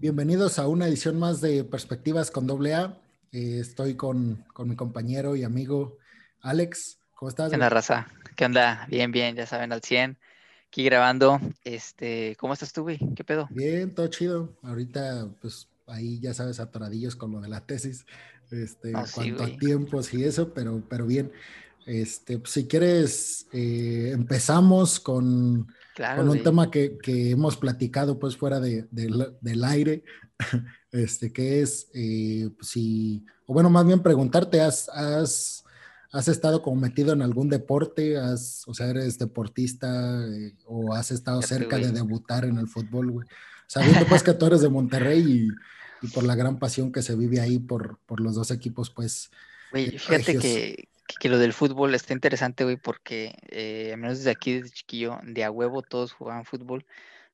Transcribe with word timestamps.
Bienvenidos 0.00 0.58
a 0.58 0.66
una 0.66 0.88
edición 0.88 1.18
más 1.18 1.42
de 1.42 1.62
Perspectivas 1.62 2.30
con 2.30 2.46
doble 2.46 2.72
A. 2.72 2.98
Eh, 3.32 3.58
estoy 3.60 3.96
con, 3.96 4.46
mi 4.64 4.74
compañero 4.74 5.36
y 5.36 5.44
amigo 5.44 5.98
Alex. 6.40 7.00
¿Cómo 7.14 7.28
estás? 7.28 7.50
¿Qué 7.50 7.56
onda, 7.56 7.68
raza? 7.68 8.08
¿Qué 8.34 8.46
onda? 8.46 8.86
Bien, 8.88 9.12
bien, 9.12 9.36
ya 9.36 9.44
saben, 9.44 9.74
al 9.74 9.82
100. 9.82 10.16
Aquí 10.68 10.84
grabando. 10.84 11.38
Este, 11.64 12.34
¿Cómo 12.40 12.54
estás 12.54 12.72
tú, 12.72 12.84
güey? 12.84 12.98
¿Qué 13.14 13.24
pedo? 13.24 13.46
Bien, 13.50 13.94
todo 13.94 14.06
chido. 14.06 14.56
Ahorita, 14.62 15.28
pues, 15.38 15.68
ahí 15.86 16.18
ya 16.18 16.32
sabes, 16.32 16.60
atoradillos 16.60 17.14
con 17.14 17.32
lo 17.32 17.42
de 17.42 17.48
la 17.48 17.66
tesis. 17.66 18.06
Este, 18.50 18.92
ah, 18.94 19.04
cuanto 19.14 19.44
a 19.44 19.48
tiempos 19.58 20.14
y 20.14 20.24
eso, 20.24 20.54
pero, 20.54 20.82
pero 20.88 21.04
bien. 21.04 21.30
Este, 21.84 22.38
pues, 22.38 22.52
si 22.52 22.66
quieres, 22.66 23.48
eh, 23.52 24.12
empezamos 24.14 24.98
con 24.98 25.68
con 26.16 26.28
un 26.28 26.42
tema 26.42 26.70
que, 26.70 26.98
hemos 27.06 27.56
platicado 27.56 28.18
pues 28.18 28.36
fuera 28.36 28.60
del 28.60 29.64
aire, 29.64 30.04
este, 30.92 31.32
que 31.32 31.62
es 31.62 31.88
eh, 31.94 32.50
pues, 32.56 32.68
si, 32.68 33.24
o 33.46 33.54
bueno, 33.54 33.70
más 33.70 33.86
bien 33.86 34.02
preguntarte, 34.02 34.60
¿has, 34.60 34.88
has, 34.90 35.64
has 36.12 36.28
estado 36.28 36.62
como 36.62 36.80
metido 36.80 37.12
en 37.12 37.22
algún 37.22 37.48
deporte? 37.48 38.16
Has, 38.16 38.64
o 38.66 38.74
sea, 38.74 38.88
¿eres 38.88 39.18
deportista 39.18 40.26
eh, 40.26 40.54
o 40.66 40.94
has 40.94 41.10
estado 41.10 41.42
cerca 41.42 41.76
de 41.76 41.92
debutar 41.92 42.44
en 42.44 42.58
el 42.58 42.68
fútbol, 42.68 43.10
güey? 43.10 43.28
Sabiendo 43.66 44.06
pues 44.06 44.22
que 44.22 44.34
tú 44.34 44.46
eres 44.46 44.62
de 44.62 44.68
Monterrey 44.68 45.48
y, 46.02 46.08
por 46.08 46.24
la 46.24 46.34
gran 46.34 46.58
pasión 46.58 46.92
que 46.92 47.02
se 47.02 47.14
vive 47.14 47.40
ahí 47.40 47.58
por, 47.58 47.98
por 48.06 48.20
los 48.20 48.34
dos 48.34 48.50
equipos, 48.50 48.90
pues... 48.90 49.30
Güey, 49.70 49.98
fíjate 49.98 50.38
que, 50.38 50.88
que 51.18 51.28
lo 51.28 51.38
del 51.38 51.52
fútbol 51.52 51.94
está 51.94 52.12
interesante, 52.12 52.64
güey, 52.64 52.76
porque 52.76 53.34
eh, 53.48 53.90
al 53.92 54.00
menos 54.00 54.18
desde 54.18 54.30
aquí, 54.30 54.54
desde 54.54 54.70
chiquillo, 54.70 55.18
de 55.22 55.44
a 55.44 55.50
huevo 55.50 55.82
todos 55.82 56.12
jugaban 56.12 56.44
fútbol. 56.44 56.86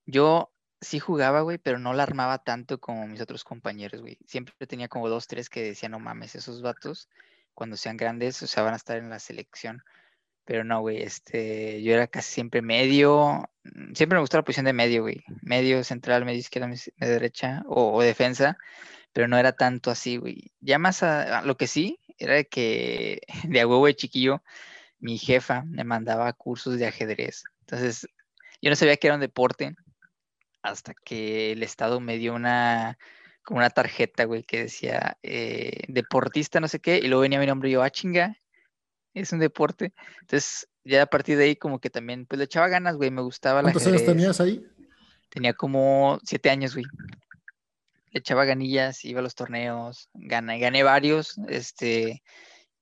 Yo 0.07 0.53
sí 0.81 0.99
jugaba, 0.99 1.41
güey, 1.43 1.59
pero 1.59 1.79
no 1.79 1.93
la 1.95 2.03
armaba 2.05 2.39
tanto 2.39 2.79
como 2.81 3.07
mis 3.07 3.21
otros 3.21 3.45
compañeros, 3.45 4.01
güey. 4.01 4.19
Siempre 4.27 4.55
tenía 4.67 4.89
como 4.89 5.09
dos, 5.09 5.27
tres 5.27 5.51
que 5.51 5.63
decían, 5.63 5.93
no 5.93 6.01
mames, 6.01 6.35
esos 6.35 6.63
vatos, 6.63 7.09
cuando 7.55 7.77
sean 7.77 7.97
grandes, 7.97 8.43
o 8.43 8.47
sea, 8.47 8.63
van 8.63 8.75
a 8.75 8.77
estar 8.77 8.99
en 8.99 9.11
la 9.11 9.19
selección. 9.19 9.83
Pero 10.45 10.65
no, 10.65 10.81
güey, 10.81 11.03
este, 11.03 11.83
yo 11.83 11.93
era 11.93 12.07
casi 12.07 12.33
siempre 12.33 12.63
medio, 12.63 13.49
mm, 13.65 13.95
siempre 13.95 14.17
me 14.17 14.21
gustó 14.21 14.37
la 14.39 14.45
posición 14.45 14.67
de 14.67 14.73
medio, 14.73 15.03
güey. 15.03 15.25
Medio 15.43 15.83
central, 15.85 16.25
medio 16.25 16.39
izquierda, 16.41 16.69
medio 16.69 16.83
derecha 16.99 17.63
o, 17.69 18.01
defensa, 18.03 18.57
pero 19.13 19.29
no 19.29 19.39
era 19.39 19.53
tanto 19.53 19.91
así, 19.91 20.19
güey. 20.19 20.53
Ya 20.61 20.79
más 20.79 21.03
a 21.03 21.43
lo 21.43 21.57
que 21.57 21.67
sí, 21.67 21.99
era 22.19 22.45
que 22.45 23.21
de 23.45 23.61
a 23.61 23.67
huevo 23.67 23.87
de 23.87 23.97
chiquillo, 23.97 24.43
mi 24.99 25.19
jefa 25.19 25.63
me 25.63 25.85
mandaba 25.85 26.33
cursos 26.33 26.79
de 26.79 26.87
ajedrez. 26.87 27.45
Entonces, 27.61 28.07
yo 28.63 28.71
no 28.71 28.77
sabía 28.77 28.97
que 28.97 29.07
era 29.07 29.15
un 29.15 29.21
deporte 29.21 29.75
hasta 30.63 30.95
que 30.95 31.53
el 31.53 31.63
Estado 31.63 32.01
me 32.01 32.19
dio 32.19 32.35
una, 32.35 32.99
como 33.43 33.59
una 33.59 33.71
tarjeta, 33.71 34.25
güey, 34.25 34.43
que 34.43 34.63
decía 34.63 35.19
eh, 35.23 35.83
deportista, 35.89 36.61
no 36.61 36.69
sé 36.69 36.81
qué, 36.81 36.99
y 36.99 37.09
luego 37.09 37.23
venía 37.23 37.39
mi 37.39 37.47
nombre 37.47 37.69
y 37.69 37.73
yo, 37.73 37.83
ah, 37.83 37.91
chinga, 37.91 38.37
es 39.15 39.33
un 39.33 39.39
deporte. 39.39 39.93
Entonces, 40.23 40.69
ya 40.85 41.03
a 41.03 41.07
partir 41.07 41.37
de 41.37 41.45
ahí, 41.45 41.57
como 41.57 41.79
que 41.79 41.91
también, 41.91 42.27
pues 42.27 42.39
le 42.39 42.45
echaba 42.45 42.69
ganas, 42.69 42.97
güey, 42.97 43.11
me 43.11 43.23
gustaba 43.23 43.63
la 43.63 43.71
¿Cuántos 43.71 43.87
años 43.87 44.05
tenías 44.05 44.41
ahí? 44.41 44.67
Tenía 45.29 45.53
como 45.53 46.19
siete 46.25 46.51
años, 46.51 46.75
güey 46.75 46.87
echaba 48.19 48.45
ganillas, 48.45 49.05
iba 49.05 49.21
a 49.21 49.23
los 49.23 49.35
torneos, 49.35 50.09
gané, 50.15 50.59
gané 50.59 50.83
varios, 50.83 51.39
este, 51.49 52.23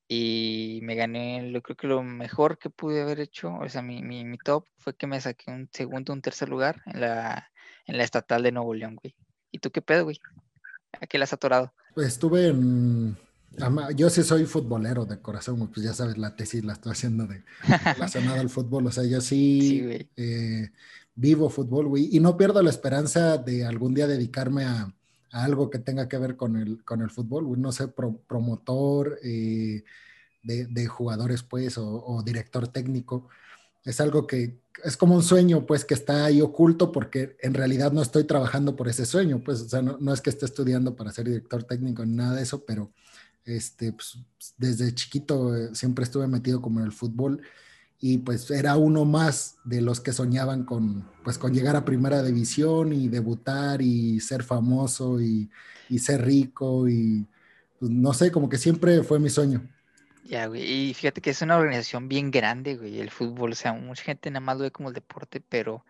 y 0.09 0.81
me 0.83 0.95
gané, 0.95 1.51
lo 1.51 1.63
creo 1.63 1.77
que 1.77 1.87
lo 1.87 2.03
mejor 2.03 2.59
que 2.59 2.71
pude 2.71 3.03
haber 3.03 3.21
hecho, 3.21 3.55
o 3.55 3.69
sea, 3.69 3.83
mi, 3.83 4.03
mi, 4.03 4.37
top 4.39 4.67
fue 4.79 4.95
que 4.95 5.07
me 5.07 5.21
saqué 5.21 5.51
un 5.51 5.69
segundo, 5.73 6.13
un 6.13 6.23
tercer 6.23 6.49
lugar 6.49 6.83
en 6.87 7.01
la, 7.01 7.51
en 7.87 7.97
la 7.97 8.05
estatal 8.05 8.43
de 8.43 8.53
Nuevo 8.53 8.75
León, 8.75 8.97
güey. 9.03 9.15
¿Y 9.51 9.59
tú 9.59 9.71
qué 9.71 9.81
pedo, 9.81 10.05
güey? 10.05 10.21
¿A 11.01 11.07
qué 11.07 11.19
le 11.19 11.25
has 11.25 11.33
atorado? 11.33 11.73
Pues 11.95 12.09
estuve 12.09 12.49
en... 12.49 13.17
Yo 13.95 14.11
sí 14.11 14.25
soy 14.25 14.47
futbolero 14.47 15.05
de 15.05 15.21
corazón, 15.21 15.69
pues 15.69 15.87
ya 15.87 15.95
sabes, 15.95 16.19
la 16.19 16.35
tesis 16.35 16.65
la 16.65 16.73
estoy 16.73 16.91
haciendo 16.93 17.27
de 17.27 17.45
relacionada 17.95 18.41
al 18.41 18.51
fútbol, 18.51 18.89
o 18.89 18.91
sea, 18.91 19.05
yo 19.05 19.21
sí, 19.21 20.09
eh, 20.17 20.71
vivo 21.15 21.49
fútbol, 21.49 21.87
güey, 21.87 22.09
y 22.11 22.19
no 22.19 22.37
pierdo 22.37 22.63
la 22.63 22.71
esperanza 22.71 23.39
de 23.39 23.65
algún 23.65 23.95
día 23.95 24.09
dedicarme 24.09 24.65
a, 24.65 24.93
algo 25.35 25.69
que 25.69 25.81
tenga 25.81 26.09
que 26.09 26.17
ver 26.17 26.37
con 26.37 26.57
el, 26.57 26.85
con 26.85 27.03
el 27.03 27.11
fútbol, 27.11 27.61
no 27.61 27.73
sé, 27.73 27.89
promotor 27.89 29.19
eh, 29.25 29.83
de, 30.45 30.87
jugadores, 30.87 31.43
pues, 31.43 31.77
o, 31.77 32.23
director 32.25 32.69
técnico. 32.69 33.29
Es 33.85 34.01
algo 34.01 34.29
que 34.29 34.61
es 34.85 34.97
como 34.97 35.17
un 35.17 35.25
sueño, 35.25 35.67
pues, 35.67 35.85
que 35.85 35.95
está 35.95 36.25
ahí 36.25 36.41
oculto 36.41 36.93
porque 36.93 37.37
en 37.41 37.53
realidad 37.53 37.91
no 37.91 38.01
estoy 38.01 38.25
trabajando 38.25 38.77
por 38.77 38.87
ese 38.87 39.07
sueño, 39.07 39.43
pues, 39.45 39.63
o 39.63 39.69
sea, 39.69 39.83
no, 39.83 40.15
es 40.15 40.21
que 40.21 40.31
esté 40.31 40.47
estudiando 40.47 40.95
para 40.95 41.11
ser 41.11 41.27
director 41.27 41.65
técnico 41.65 42.07
ni 42.07 42.15
nada 42.15 42.37
de 42.37 42.43
eso, 42.43 42.65
pero 42.65 42.93
este, 43.45 43.93
pues, 43.93 44.19
desde 44.57 44.95
chiquito 44.95 45.57
eh, 45.57 45.75
siempre 45.75 46.05
estuve 46.05 46.29
metido 46.29 46.63
como 46.63 46.79
en 46.79 46.87
el 46.87 46.93
fútbol 46.93 47.43
y 48.01 48.19
pues 48.19 48.51
era 48.51 48.77
uno 48.77 49.05
más 49.05 49.57
de 49.65 49.81
los 49.81 50.01
que 50.01 50.13
soñaban 50.13 50.65
con, 50.65 51.09
pues, 51.23 51.39
con 51.39 51.55
llegar 51.55 51.77
a 51.77 51.85
primera 51.85 52.23
división 52.23 52.93
y 52.93 53.09
debutar 53.09 53.81
y 53.81 54.21
ser 54.21 54.43
famoso 54.43 55.21
y, 55.21 55.51
ser 55.99 56.25
rico 56.25 56.89
y 56.89 57.27
pues, 57.79 57.91
no 57.91 58.13
sé, 58.13 58.33
como 58.33 58.49
que 58.49 58.59
siempre 58.59 59.03
fue 59.03 59.19
mi 59.19 59.31
sueño. 59.31 59.67
Ya, 60.25 60.47
güey, 60.47 60.63
y 60.91 60.95
fíjate 60.95 61.21
que 61.21 61.31
es 61.31 61.43
una 61.43 61.57
organización 61.57 62.09
bien 62.09 62.31
grande, 62.31 62.77
güey, 62.77 63.01
el 63.01 63.11
fútbol, 63.11 63.53
o 63.53 63.55
sea, 63.55 63.75
mucha 63.75 64.03
gente 64.03 64.31
nada 64.31 64.41
más 64.41 64.57
lo 64.57 64.65
ve 64.65 64.71
como 64.71 64.89
el 64.89 64.95
deporte, 64.95 65.41
pero 65.41 65.85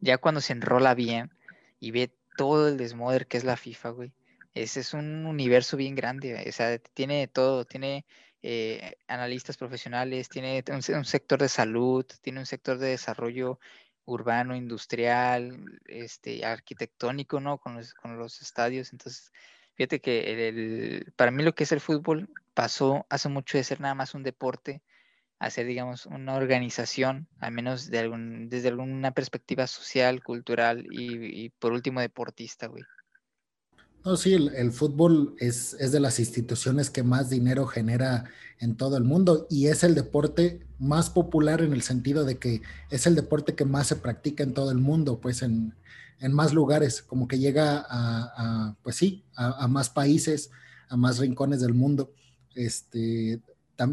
ya 0.00 0.18
cuando 0.18 0.40
se 0.40 0.54
enrola 0.54 0.94
bien 0.94 1.30
y 1.78 1.90
ve 1.90 2.10
todo 2.36 2.68
el 2.68 2.78
desmoder 2.78 3.26
que 3.26 3.36
es 3.36 3.44
la 3.44 3.56
FIFA, 3.56 3.90
güey, 3.90 4.12
ese 4.54 4.80
es 4.80 4.94
un 4.94 5.26
universo 5.26 5.76
bien 5.76 5.94
grande, 5.94 6.44
o 6.48 6.52
sea, 6.52 6.78
tiene 6.78 7.28
todo, 7.28 7.64
tiene 7.64 8.06
eh, 8.42 8.96
analistas 9.08 9.56
profesionales, 9.56 10.28
tiene 10.28 10.62
un, 10.68 11.04
sector 11.04 11.40
de 11.40 11.48
salud, 11.48 12.06
tiene 12.22 12.40
un 12.40 12.46
sector 12.46 12.78
de 12.78 12.90
desarrollo 12.90 13.58
urbano, 14.04 14.56
industrial, 14.56 15.80
este, 15.86 16.44
arquitectónico, 16.44 17.40
¿no? 17.40 17.58
Con 17.58 17.76
los, 17.76 17.94
con 17.94 18.18
los 18.18 18.40
estadios. 18.40 18.92
Entonces, 18.92 19.32
fíjate 19.74 20.00
que 20.00 20.48
el, 20.48 21.12
para 21.16 21.30
mí 21.30 21.42
lo 21.42 21.54
que 21.54 21.64
es 21.64 21.72
el 21.72 21.80
fútbol 21.80 22.30
pasó 22.54 23.06
hace 23.10 23.28
mucho 23.28 23.58
de 23.58 23.64
ser 23.64 23.80
nada 23.80 23.94
más 23.94 24.14
un 24.14 24.22
deporte 24.22 24.82
a 25.40 25.50
ser, 25.50 25.66
digamos, 25.66 26.06
una 26.06 26.34
organización, 26.34 27.28
al 27.40 27.52
menos 27.52 27.90
de 27.90 27.98
algún, 28.00 28.48
desde 28.48 28.68
alguna 28.68 29.12
perspectiva 29.12 29.66
social, 29.66 30.22
cultural 30.22 30.86
y, 30.90 31.44
y 31.44 31.50
por 31.50 31.72
último 31.72 32.00
deportista, 32.00 32.66
güey. 32.66 32.82
No, 34.04 34.16
sí, 34.16 34.32
el, 34.34 34.72
fútbol 34.72 35.34
es, 35.38 35.76
de 35.78 36.00
las 36.00 36.18
instituciones 36.18 36.88
que 36.90 37.02
más 37.02 37.30
dinero 37.30 37.66
genera 37.66 38.24
en 38.58 38.76
todo 38.76 38.96
el 38.96 39.04
mundo 39.04 39.46
y 39.50 39.66
es 39.66 39.84
el 39.84 39.94
deporte 39.94 40.66
más 40.78 41.10
popular 41.10 41.60
en 41.60 41.72
el 41.72 41.82
sentido 41.82 42.24
de 42.24 42.38
que 42.38 42.62
es 42.90 43.06
el 43.06 43.14
deporte 43.14 43.54
que 43.54 43.64
más 43.64 43.88
se 43.88 43.96
practica 43.96 44.42
en 44.42 44.54
todo 44.54 44.70
el 44.70 44.78
mundo, 44.78 45.20
pues 45.20 45.42
en, 45.42 45.74
más 46.30 46.52
lugares, 46.52 47.02
como 47.02 47.28
que 47.28 47.38
llega 47.38 47.84
a, 47.88 48.76
pues 48.82 48.96
sí, 48.96 49.24
a, 49.36 49.68
más 49.68 49.90
países, 49.90 50.50
a 50.88 50.96
más 50.96 51.18
rincones 51.18 51.60
del 51.60 51.74
mundo. 51.74 52.12
Este, 52.54 53.40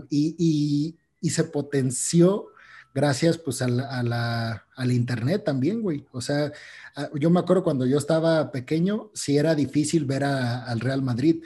y, 0.10 0.96
y 1.22 1.30
se 1.30 1.44
potenció 1.44 2.48
gracias 2.95 3.38
pues 3.38 3.61
a 3.61 3.67
la, 3.67 4.66
al 4.73 4.91
internet 4.94 5.44
también, 5.44 5.81
güey. 5.81 6.06
O 6.13 6.22
sea, 6.22 6.51
yo 7.13 7.29
me 7.29 7.41
acuerdo 7.41 7.61
cuando 7.61 7.85
yo 7.85 7.97
estaba 7.97 8.51
pequeño, 8.51 9.11
sí 9.13 9.38
era 9.38 9.53
difícil 9.53 10.06
ver 10.06 10.23
al 10.23 10.79
Real 10.79 11.01
Madrid 11.01 11.44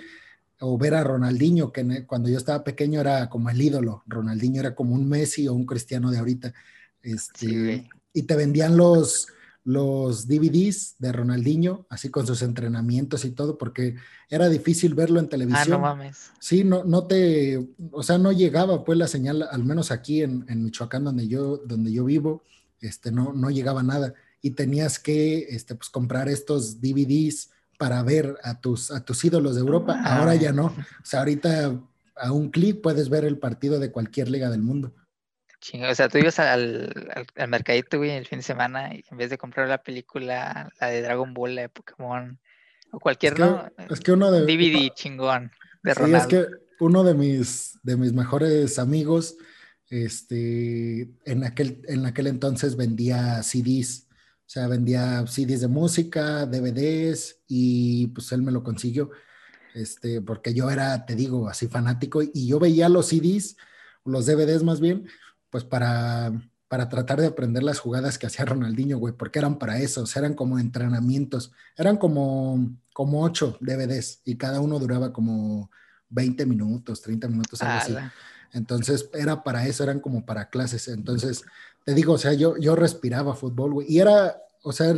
o 0.60 0.78
ver 0.78 0.94
a 0.94 1.04
Ronaldinho, 1.04 1.72
que 1.72 2.06
cuando 2.06 2.30
yo 2.30 2.38
estaba 2.38 2.64
pequeño 2.64 3.02
era 3.02 3.30
como 3.30 3.50
el 3.50 3.60
ídolo. 3.60 4.04
Ronaldinho 4.06 4.60
era 4.60 4.76
como 4.76 4.94
un 4.94 5.10
Messi 5.10 5.48
o 5.48 5.54
un 5.54 5.66
Cristiano 5.66 6.12
de 6.12 6.20
ahorita. 6.20 6.54
Este, 7.02 7.90
y 8.14 8.24
te 8.24 8.36
vendían 8.36 8.78
los, 8.78 9.30
los 9.64 10.28
DVDs 10.28 10.96
de 11.00 11.12
Ronaldinho, 11.12 11.86
así 11.90 12.10
con 12.10 12.26
sus 12.26 12.42
entrenamientos 12.42 13.26
y 13.26 13.32
todo, 13.32 13.58
porque 13.58 13.96
era 14.30 14.50
difícil 14.50 14.94
verlo 14.94 15.20
en 15.20 15.30
televisión. 15.30 15.64
Ah, 15.68 15.70
no 15.70 15.80
mames. 15.80 16.32
Sí, 16.40 16.64
no, 16.64 16.84
no 16.84 17.06
te, 17.06 17.68
o 17.92 18.04
sea, 18.04 18.18
no 18.18 18.32
llegaba 18.32 18.84
pues 18.84 18.98
la 18.98 19.08
señal, 19.08 19.44
al 19.44 19.64
menos 19.64 19.92
aquí 19.92 20.24
en, 20.24 20.46
Michoacán, 20.64 21.04
donde 21.04 21.28
yo, 21.28 21.58
donde 21.58 21.92
yo 21.92 22.06
vivo, 22.06 22.44
este, 22.82 23.12
no, 23.12 23.34
no 23.34 23.50
llegaba 23.50 23.84
nada. 23.84 24.14
Y 24.42 24.52
tenías 24.52 25.00
que, 25.00 25.40
este, 25.50 25.76
pues, 25.76 25.90
comprar 25.90 26.30
estos 26.30 26.80
DVDs 26.80 27.50
para 27.78 28.02
ver 28.04 28.38
a 28.44 28.60
tus, 28.60 28.92
a 28.92 29.04
tus 29.04 29.24
ídolos 29.24 29.56
de 29.56 29.62
Europa. 29.62 30.02
Ahora 30.04 30.36
ya 30.36 30.52
no. 30.52 30.68
O 30.68 31.06
sea, 31.06 31.20
ahorita 31.20 31.80
a 32.16 32.32
un 32.32 32.50
clic 32.50 32.82
puedes 32.82 33.10
ver 33.10 33.26
el 33.26 33.38
partido 33.38 33.80
de 33.80 33.92
cualquier 33.92 34.30
liga 34.30 34.50
del 34.50 34.62
mundo. 34.62 34.94
O 35.90 35.96
sea, 35.96 36.08
tú 36.08 36.18
ibas 36.18 36.40
al, 36.40 37.26
al, 37.36 37.48
mercadito, 37.50 37.98
güey, 37.98 38.12
el 38.12 38.26
fin 38.26 38.40
de 38.40 38.44
semana 38.44 38.94
y 38.94 39.04
en 39.12 39.18
vez 39.18 39.30
de 39.30 39.38
comprar 39.38 39.68
la 39.68 39.84
película, 39.84 40.72
la 40.80 40.88
de 40.88 41.02
Dragon 41.02 41.34
Ball, 41.34 41.56
la 41.56 41.62
de 41.64 41.70
Pokémon, 41.70 42.40
o 42.92 43.00
cualquier, 43.00 43.34
es 43.34 43.40
que, 43.40 43.46
¿no? 43.46 43.72
Es 43.90 44.00
que 44.00 44.12
uno 44.14 44.32
de... 44.32 44.42
DVD 44.42 44.90
chingón 44.94 45.52
de 45.84 45.94
sí, 45.94 46.14
es 46.14 46.28
que 46.28 46.48
uno 46.80 47.04
de 47.04 47.14
mis, 47.14 47.78
de 47.84 47.98
mis 47.98 48.14
mejores 48.14 48.80
amigos, 48.80 49.38
este, 49.90 51.10
en 51.26 51.44
aquel, 51.44 51.82
en 51.88 52.06
aquel 52.06 52.28
entonces 52.28 52.76
vendía 52.76 53.44
CDs. 53.44 54.08
O 54.12 54.52
sea, 54.52 54.68
vendía 54.68 55.26
CDs 55.28 55.62
de 55.62 55.68
música, 55.68 56.46
DVDs 56.46 57.42
y 57.48 58.08
pues 58.08 58.32
él 58.32 58.42
me 58.42 58.52
lo 58.52 58.64
consiguió. 58.64 59.12
Este, 59.76 60.22
porque 60.22 60.54
yo 60.54 60.70
era, 60.70 61.06
te 61.06 61.16
digo, 61.16 61.48
así 61.48 61.68
fanático 61.68 62.22
y 62.24 62.48
yo 62.48 62.60
veía 62.60 62.90
los 62.90 63.08
CDs, 63.10 63.58
los 64.04 64.26
DVDs 64.26 64.64
más 64.64 64.80
bien, 64.80 65.08
pues 65.50 65.64
para, 65.64 66.32
para 66.68 66.90
tratar 66.90 67.20
de 67.20 67.28
aprender 67.28 67.64
las 67.64 67.80
jugadas 67.80 68.18
que 68.18 68.28
hacía 68.28 68.46
Ronaldinho, 68.46 68.98
güey, 68.98 69.14
porque 69.14 69.40
eran 69.40 69.58
para 69.58 69.80
eso, 69.80 70.04
o 70.04 70.06
sea, 70.06 70.22
eran 70.22 70.36
como 70.36 70.60
entrenamientos, 70.60 71.52
eran 71.76 71.98
como, 71.98 72.70
como 72.94 73.24
ocho 73.24 73.58
DVDs 73.60 74.22
y 74.26 74.36
cada 74.36 74.62
uno 74.62 74.80
duraba 74.80 75.12
como 75.12 75.72
20 76.10 76.46
minutos, 76.46 77.02
30 77.02 77.28
minutos, 77.28 77.62
algo 77.62 77.78
así. 77.80 77.96
Entonces 78.54 79.10
era 79.14 79.44
para 79.44 79.68
eso, 79.68 79.84
eran 79.84 80.00
como 80.00 80.26
para 80.26 80.50
clases. 80.50 80.88
Entonces, 80.88 81.44
te 81.86 81.94
digo, 81.94 82.14
o 82.14 82.18
sea, 82.18 82.34
yo, 82.34 82.58
yo 82.58 82.76
respiraba 82.76 83.36
fútbol, 83.36 83.74
güey. 83.74 83.88
Y 83.92 84.00
era, 84.00 84.42
o 84.64 84.72
sea, 84.72 84.94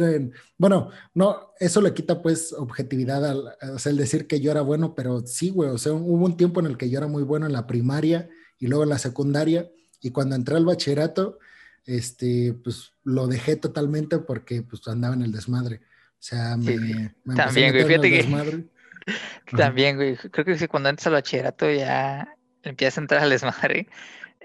bueno, 0.58 0.90
no, 1.14 1.52
eso 1.60 1.82
le 1.82 1.94
quita 1.94 2.22
pues 2.22 2.54
objetividad 2.54 3.26
al, 3.26 3.56
o 3.74 3.80
sea, 3.80 3.92
el 3.92 3.98
decir 3.98 4.28
que 4.28 4.40
yo 4.40 4.52
era 4.52 4.62
bueno, 4.62 4.96
pero 4.96 5.26
sí, 5.26 5.50
güey, 5.50 5.70
o 5.70 5.78
sea, 5.78 5.94
hubo 5.94 6.26
un 6.26 6.38
tiempo 6.38 6.60
en 6.60 6.66
el 6.66 6.78
que 6.78 6.90
yo 6.90 6.98
era 6.98 7.08
muy 7.08 7.24
bueno 7.24 7.46
en 7.46 7.54
la 7.54 7.68
primaria 7.68 8.30
y 8.58 8.68
luego 8.68 8.84
en 8.84 8.90
la 8.90 9.00
secundaria. 9.00 9.70
Y 10.02 10.12
cuando 10.12 10.36
entré 10.36 10.56
al 10.56 10.66
bachillerato, 10.66 11.40
este, 11.86 12.54
pues 12.64 12.94
lo 13.04 13.28
dejé 13.28 13.56
totalmente 13.56 14.20
porque 14.20 14.64
pues 14.64 14.88
andaba 14.88 15.14
en 15.14 15.22
el 15.22 15.32
desmadre. 15.32 15.82
O 16.14 16.24
sea, 16.24 16.58
me, 16.58 17.16
También, 17.36 17.72
güey, 17.72 17.86
fíjate 17.86 18.10
que... 18.10 18.66
También, 19.58 19.96
güey, 19.96 20.16
creo 20.16 20.46
que 20.46 20.68
cuando 20.68 20.90
entras 20.90 21.08
al 21.08 21.14
bachillerato 21.14 21.70
ya 21.72 22.36
empiezas 22.64 22.98
a 22.98 23.02
entrar 23.02 23.24
al 23.24 23.30
desmadre 23.30 23.88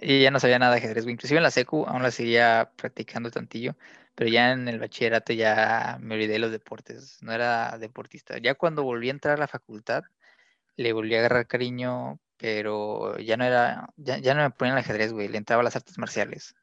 y 0.01 0.23
ya 0.23 0.31
no 0.31 0.41
sabía 0.41 0.59
nada 0.59 0.73
de 0.73 0.79
ajedrez, 0.79 1.05
güey. 1.05 1.15
Inclusive 1.15 1.39
en 1.39 1.43
la 1.43 1.51
secu 1.51 1.85
aún 1.87 2.03
la 2.03 2.11
seguía 2.11 2.71
practicando 2.77 3.31
tantillo, 3.31 3.77
pero 4.15 4.31
ya 4.31 4.53
en 4.53 4.69
el 4.69 4.79
bachillerato 4.79 5.33
ya 5.33 5.99
me 6.01 6.15
olvidé 6.15 6.35
de 6.35 6.39
los 6.39 6.51
deportes, 6.51 7.19
no 7.23 7.33
era 7.33 7.77
deportista. 7.79 8.39
Ya 8.39 8.55
cuando 8.55 8.83
volví 8.83 9.09
a 9.09 9.13
entrar 9.13 9.37
a 9.37 9.41
la 9.41 9.49
facultad, 9.49 10.05
le 10.77 10.93
volví 10.93 11.15
a 11.15 11.19
agarrar 11.21 11.47
cariño, 11.47 12.19
pero 12.37 13.19
ya 13.19 13.37
no 13.37 13.45
era, 13.45 13.89
ya, 13.97 14.35
no 14.35 14.43
me 14.43 14.51
ponía 14.51 14.75
el 14.75 14.79
ajedrez, 14.79 15.13
güey, 15.13 15.29
le 15.29 15.39
entraba 15.39 15.61
a 15.61 15.65
las 15.65 15.77
artes 15.77 15.99
marciales. 15.99 16.55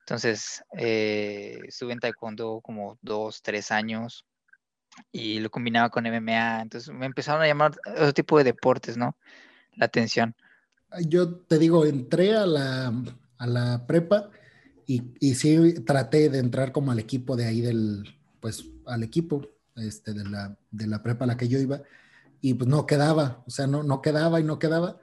Entonces, 0.00 0.62
eh, 0.76 1.60
estuve 1.66 1.92
en 1.94 2.00
taekwondo 2.00 2.60
como 2.60 2.98
dos, 3.00 3.42
tres 3.42 3.70
años 3.70 4.26
y 5.12 5.40
lo 5.40 5.50
combinaba 5.50 5.90
con 5.90 6.06
MMA. 6.06 6.62
Entonces 6.62 6.94
me 6.94 7.06
empezaron 7.06 7.42
a 7.42 7.46
llamar 7.46 7.72
otro 7.86 8.12
tipo 8.12 8.38
de 8.38 8.44
deportes, 8.44 8.96
¿no? 8.96 9.16
La 9.76 9.86
atención 9.86 10.36
yo 11.02 11.36
te 11.36 11.58
digo, 11.58 11.84
entré 11.86 12.36
a 12.36 12.46
la, 12.46 12.92
a 13.38 13.46
la 13.46 13.86
prepa 13.86 14.30
y, 14.86 15.02
y, 15.20 15.34
sí 15.34 15.74
traté 15.84 16.28
de 16.28 16.38
entrar 16.38 16.72
como 16.72 16.92
al 16.92 16.98
equipo 16.98 17.36
de 17.36 17.46
ahí 17.46 17.60
del, 17.60 18.04
pues 18.40 18.64
al 18.86 19.02
equipo 19.02 19.42
este, 19.76 20.12
de, 20.12 20.24
la, 20.24 20.56
de 20.70 20.86
la 20.86 21.02
prepa 21.02 21.24
a 21.24 21.28
la 21.28 21.36
que 21.36 21.48
yo 21.48 21.58
iba 21.58 21.82
y 22.40 22.54
pues 22.54 22.68
no 22.68 22.86
quedaba, 22.86 23.42
o 23.46 23.50
sea, 23.50 23.66
no, 23.66 23.82
no 23.82 24.02
quedaba 24.02 24.40
y 24.40 24.44
no 24.44 24.58
quedaba. 24.58 24.98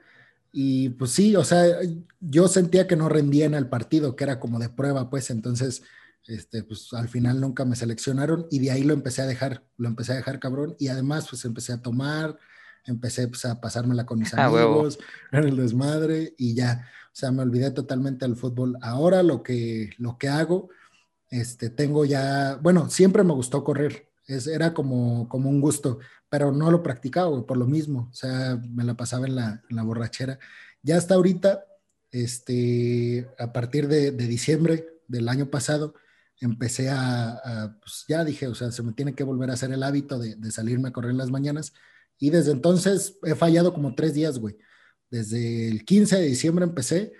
Y 0.52 0.90
pues 0.90 1.12
sí, 1.12 1.34
o 1.34 1.44
sea, 1.44 1.64
yo 2.20 2.46
sentía 2.46 2.86
que 2.86 2.94
no 2.94 3.08
rendía 3.08 3.46
en 3.46 3.54
el 3.54 3.68
partido, 3.68 4.14
que 4.14 4.24
era 4.24 4.38
como 4.38 4.58
de 4.58 4.68
prueba, 4.68 5.08
pues 5.08 5.30
entonces, 5.30 5.82
este, 6.26 6.62
pues 6.62 6.92
al 6.92 7.08
final 7.08 7.40
nunca 7.40 7.64
me 7.64 7.74
seleccionaron 7.74 8.46
y 8.50 8.58
de 8.58 8.70
ahí 8.70 8.84
lo 8.84 8.92
empecé 8.92 9.22
a 9.22 9.26
dejar, 9.26 9.64
lo 9.78 9.88
empecé 9.88 10.12
a 10.12 10.16
dejar 10.16 10.38
cabrón 10.38 10.76
y 10.78 10.88
además 10.88 11.26
pues 11.30 11.46
empecé 11.46 11.72
a 11.72 11.80
tomar, 11.80 12.36
empecé 12.84 13.28
pues, 13.28 13.46
a 13.46 13.60
pasármela 13.62 14.04
con 14.04 14.18
mis 14.18 14.34
ah, 14.34 14.44
amigos, 14.44 14.98
en 15.32 15.44
el 15.44 15.56
desmadre 15.56 16.34
y 16.36 16.54
ya, 16.54 16.86
o 17.06 17.14
sea, 17.14 17.32
me 17.32 17.42
olvidé 17.42 17.70
totalmente 17.70 18.26
del 18.26 18.36
fútbol. 18.36 18.76
Ahora 18.82 19.22
lo 19.22 19.42
que, 19.42 19.90
lo 19.96 20.18
que 20.18 20.28
hago, 20.28 20.68
este, 21.30 21.70
tengo 21.70 22.04
ya, 22.04 22.58
bueno, 22.62 22.90
siempre 22.90 23.24
me 23.24 23.32
gustó 23.32 23.64
correr, 23.64 24.11
es, 24.34 24.46
era 24.46 24.74
como, 24.74 25.28
como 25.28 25.50
un 25.50 25.60
gusto, 25.60 25.98
pero 26.28 26.52
no 26.52 26.70
lo 26.70 26.82
practicaba, 26.82 27.46
por 27.46 27.56
lo 27.56 27.66
mismo, 27.66 28.08
o 28.10 28.14
sea, 28.14 28.60
me 28.70 28.84
la 28.84 28.94
pasaba 28.94 29.26
en 29.26 29.36
la, 29.36 29.62
en 29.68 29.76
la 29.76 29.82
borrachera. 29.82 30.38
Ya 30.82 30.96
hasta 30.96 31.14
ahorita, 31.14 31.64
este, 32.10 33.28
a 33.38 33.52
partir 33.52 33.88
de, 33.88 34.10
de 34.12 34.26
diciembre 34.26 34.86
del 35.08 35.28
año 35.28 35.50
pasado, 35.50 35.94
empecé 36.40 36.90
a, 36.90 37.76
pues 37.80 38.04
ya 38.08 38.24
dije, 38.24 38.48
o 38.48 38.54
sea, 38.54 38.72
se 38.72 38.82
me 38.82 38.92
tiene 38.92 39.14
que 39.14 39.24
volver 39.24 39.50
a 39.50 39.54
hacer 39.54 39.72
el 39.72 39.82
hábito 39.82 40.18
de, 40.18 40.34
de 40.36 40.50
salirme 40.50 40.88
a 40.88 40.92
correr 40.92 41.12
en 41.12 41.18
las 41.18 41.30
mañanas 41.30 41.72
y 42.22 42.30
desde 42.30 42.52
entonces 42.52 43.18
he 43.24 43.34
fallado 43.34 43.74
como 43.74 43.96
tres 43.96 44.14
días, 44.14 44.38
güey. 44.38 44.56
Desde 45.10 45.68
el 45.68 45.84
15 45.84 46.18
de 46.18 46.26
diciembre 46.26 46.64
empecé. 46.64 47.12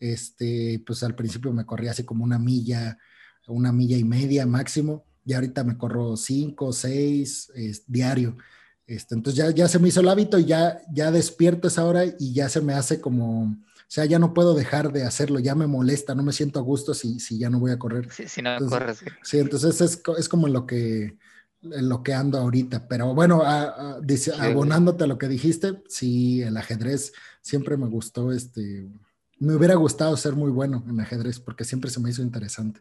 Este, 0.00 0.82
pues 0.84 1.02
al 1.02 1.14
principio 1.14 1.52
me 1.52 1.66
corría 1.66 1.90
así 1.92 2.04
como 2.04 2.24
una 2.24 2.38
milla, 2.38 2.98
una 3.46 3.70
milla 3.70 3.96
y 3.96 4.02
media 4.02 4.46
máximo. 4.46 5.06
Y 5.30 5.32
ahorita 5.32 5.62
me 5.62 5.78
corro 5.78 6.16
cinco, 6.16 6.72
seis 6.72 7.52
diario. 7.86 8.36
Este, 8.84 9.14
entonces 9.14 9.36
ya, 9.38 9.48
ya 9.52 9.68
se 9.68 9.78
me 9.78 9.86
hizo 9.86 10.00
el 10.00 10.08
hábito 10.08 10.40
y 10.40 10.44
ya, 10.44 10.82
ya 10.92 11.12
despierto 11.12 11.68
esa 11.68 11.84
hora 11.84 12.02
y 12.18 12.34
ya 12.34 12.48
se 12.48 12.60
me 12.60 12.74
hace 12.74 13.00
como, 13.00 13.42
o 13.42 13.56
sea, 13.86 14.06
ya 14.06 14.18
no 14.18 14.34
puedo 14.34 14.54
dejar 14.54 14.92
de 14.92 15.04
hacerlo, 15.04 15.38
ya 15.38 15.54
me 15.54 15.68
molesta, 15.68 16.16
no 16.16 16.24
me 16.24 16.32
siento 16.32 16.58
a 16.58 16.62
gusto 16.62 16.94
si, 16.94 17.20
si 17.20 17.38
ya 17.38 17.48
no 17.48 17.60
voy 17.60 17.70
a 17.70 17.78
correr. 17.78 18.10
Sí, 18.10 18.26
si 18.26 18.42
no 18.42 18.58
corres. 18.68 19.04
Sí, 19.22 19.38
entonces 19.38 19.80
es, 19.80 20.02
es 20.18 20.28
como 20.28 20.48
lo 20.48 20.66
que, 20.66 21.16
lo 21.60 22.02
que 22.02 22.12
ando 22.12 22.36
ahorita. 22.36 22.88
Pero 22.88 23.14
bueno, 23.14 23.44
abonándote 23.44 25.04
a 25.04 25.06
lo 25.06 25.16
que 25.16 25.28
dijiste, 25.28 25.80
sí, 25.86 26.42
el 26.42 26.56
ajedrez 26.56 27.12
siempre 27.40 27.76
me 27.76 27.86
gustó, 27.86 28.32
este, 28.32 28.90
me 29.38 29.54
hubiera 29.54 29.76
gustado 29.76 30.16
ser 30.16 30.34
muy 30.34 30.50
bueno 30.50 30.84
en 30.88 30.98
ajedrez 30.98 31.38
porque 31.38 31.62
siempre 31.62 31.88
se 31.88 32.00
me 32.00 32.10
hizo 32.10 32.20
interesante. 32.20 32.80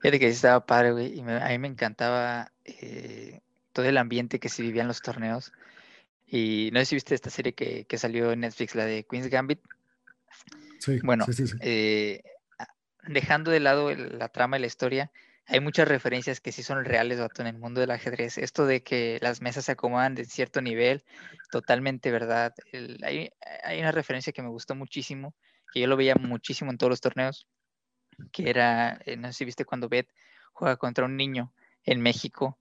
Fíjate 0.00 0.18
que 0.18 0.28
sí 0.28 0.36
estaba 0.36 0.66
padre, 0.66 0.92
güey, 0.92 1.18
y 1.18 1.20
a 1.20 1.48
mí 1.48 1.58
me 1.58 1.68
encantaba 1.68 2.52
eh, 2.64 3.40
todo 3.72 3.86
el 3.86 3.98
ambiente 3.98 4.40
que 4.40 4.48
se 4.48 4.62
vivía 4.62 4.82
en 4.82 4.88
los 4.88 5.02
torneos. 5.02 5.52
Y 6.26 6.70
no 6.72 6.80
sé 6.80 6.86
si 6.86 6.96
viste 6.96 7.14
esta 7.14 7.30
serie 7.30 7.54
que, 7.54 7.86
salió 7.98 8.32
en 8.32 8.40
Netflix, 8.40 8.74
la 8.74 8.86
de 8.86 9.04
Queen's 9.04 9.28
Gambit. 9.28 9.60
Sí, 10.78 11.00
bueno, 11.02 11.26
eh, 11.60 12.22
dejando 13.06 13.50
de 13.50 13.60
lado 13.60 13.94
la 13.94 14.28
trama 14.28 14.56
y 14.56 14.60
la 14.60 14.66
historia, 14.66 15.10
hay 15.50 15.58
muchas 15.58 15.88
referencias 15.88 16.40
que 16.40 16.52
sí 16.52 16.62
son 16.62 16.84
reales, 16.84 17.18
en 17.38 17.46
el 17.48 17.58
mundo 17.58 17.80
del 17.80 17.90
ajedrez. 17.90 18.38
Esto 18.38 18.66
de 18.66 18.82
que 18.84 19.18
las 19.20 19.42
mesas 19.42 19.64
se 19.64 19.72
acomodan 19.72 20.14
de 20.14 20.24
cierto 20.24 20.62
nivel, 20.62 21.02
totalmente 21.50 22.12
verdad. 22.12 22.54
hay, 23.02 23.32
una 23.80 23.90
referencia 23.90 24.32
que 24.32 24.42
me 24.42 24.48
gustó 24.48 24.76
muchísimo, 24.76 25.34
que 25.72 25.80
yo 25.80 25.88
lo 25.88 25.96
veía 25.96 26.14
muchísimo 26.14 26.70
en 26.70 26.78
todos 26.78 26.90
los 26.90 27.00
torneos, 27.00 27.48
que 28.32 28.50
era, 28.50 29.00
eh, 29.04 29.16
no 29.16 29.28
sé 29.28 29.34
si 29.34 29.44
viste 29.44 29.64
cuando 29.64 29.88
Beth 29.88 30.08
juega 30.52 30.76
contra 30.76 31.04
un 31.04 31.16
niño 31.16 31.52
en 31.84 32.00
México 32.00 32.58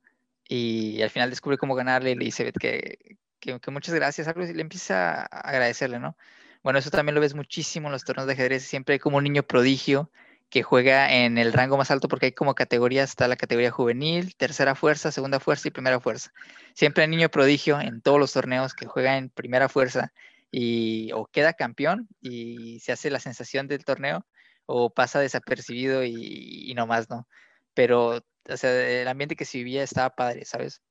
y 0.48 1.02
al 1.02 1.10
final 1.10 1.30
descubre 1.30 1.58
cómo 1.58 1.76
ganarle 1.76 2.12
y 2.12 2.16
le 2.16 2.26
dice 2.26 2.44
Beth 2.44 2.58
que, 2.58 3.18
que, 3.40 3.72
muchas 3.72 3.94
gracias, 3.96 4.28
algo 4.28 4.44
y 4.44 4.54
le 4.54 4.62
empieza 4.62 5.22
a 5.22 5.26
agradecerle, 5.26 6.00
¿no? 6.00 6.18
Bueno, 6.64 6.80
eso 6.80 6.90
también 6.90 7.16
lo 7.16 7.22
ves 7.22 7.36
muchísimo 7.36 7.88
en 7.88 7.94
los 7.94 8.04
torneos 8.04 8.28
de 8.28 8.34
ajedrez, 8.34 8.64
siempre 8.64 8.94
hay 8.94 9.00
como 9.00 9.18
un 9.18 9.24
niño 9.24 9.44
prodigio 9.44 10.12
que 10.50 10.64
juega 10.64 11.14
en 11.14 11.38
el 11.38 11.54
rango 11.54 11.78
más 11.78 11.92
alto 11.92 12.08
porque 12.08 12.28
hay 12.28 12.32
como 12.32 12.56
categorías, 12.56 13.12
está 13.12 13.28
la 13.28 13.38
categoría 13.38 13.72
juvenil, 13.72 14.36
tercera 14.36 14.76
fuerza, 14.76 15.12
segunda 15.12 15.40
fuerza 15.40 15.68
y 15.68 15.72
primera 15.72 16.00
fuerza. 16.00 16.34
Siempre 16.74 17.04
hay 17.04 17.10
niño 17.10 17.30
prodigio 17.30 17.80
en 17.80 18.02
todos 18.02 18.20
los 18.20 18.34
torneos 18.34 18.74
que 18.74 18.88
juega 18.88 19.18
en 19.18 19.30
primera 19.30 19.70
fuerza 19.70 20.12
y 20.52 21.12
o 21.14 21.28
queda 21.28 21.54
campeón 21.54 22.08
y 22.22 22.80
se 22.80 22.92
hace 22.92 23.12
la 23.12 23.20
sensación 23.20 23.68
del 23.68 23.86
torneo 23.86 24.26
o 24.72 24.92
pasa 24.92 25.20
desapercibido 25.20 26.04
y, 26.06 26.72
no 26.76 26.86
más, 26.86 27.10
¿no? 27.10 27.28
Pero 27.74 28.18
o 28.18 28.58
sea, 28.58 29.02
el 29.02 29.08
ambiente 29.08 29.36
que 29.36 29.46
se 29.46 29.58
vivía 29.58 29.84
estaba 29.84 30.12
padre, 30.12 30.46
¿sabes? 30.46 30.84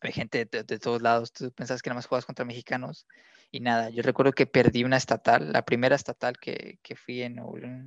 Hay 0.00 0.12
gente 0.12 0.46
de, 0.46 0.62
de 0.64 0.78
todos 0.78 1.02
lados, 1.02 1.30
tú 1.30 1.52
pensabas 1.52 1.82
que 1.82 1.90
nada 1.90 1.98
más 1.98 2.06
juegas 2.06 2.24
contra 2.24 2.46
mexicanos 2.46 3.06
y 3.50 3.60
nada, 3.60 3.90
yo 3.90 4.02
recuerdo 4.02 4.32
que 4.32 4.46
perdí 4.46 4.84
una 4.84 4.96
estatal, 4.96 5.52
la 5.52 5.62
primera 5.66 5.96
estatal 5.96 6.38
que, 6.38 6.78
que 6.82 6.96
fui 6.96 7.22
en 7.22 7.36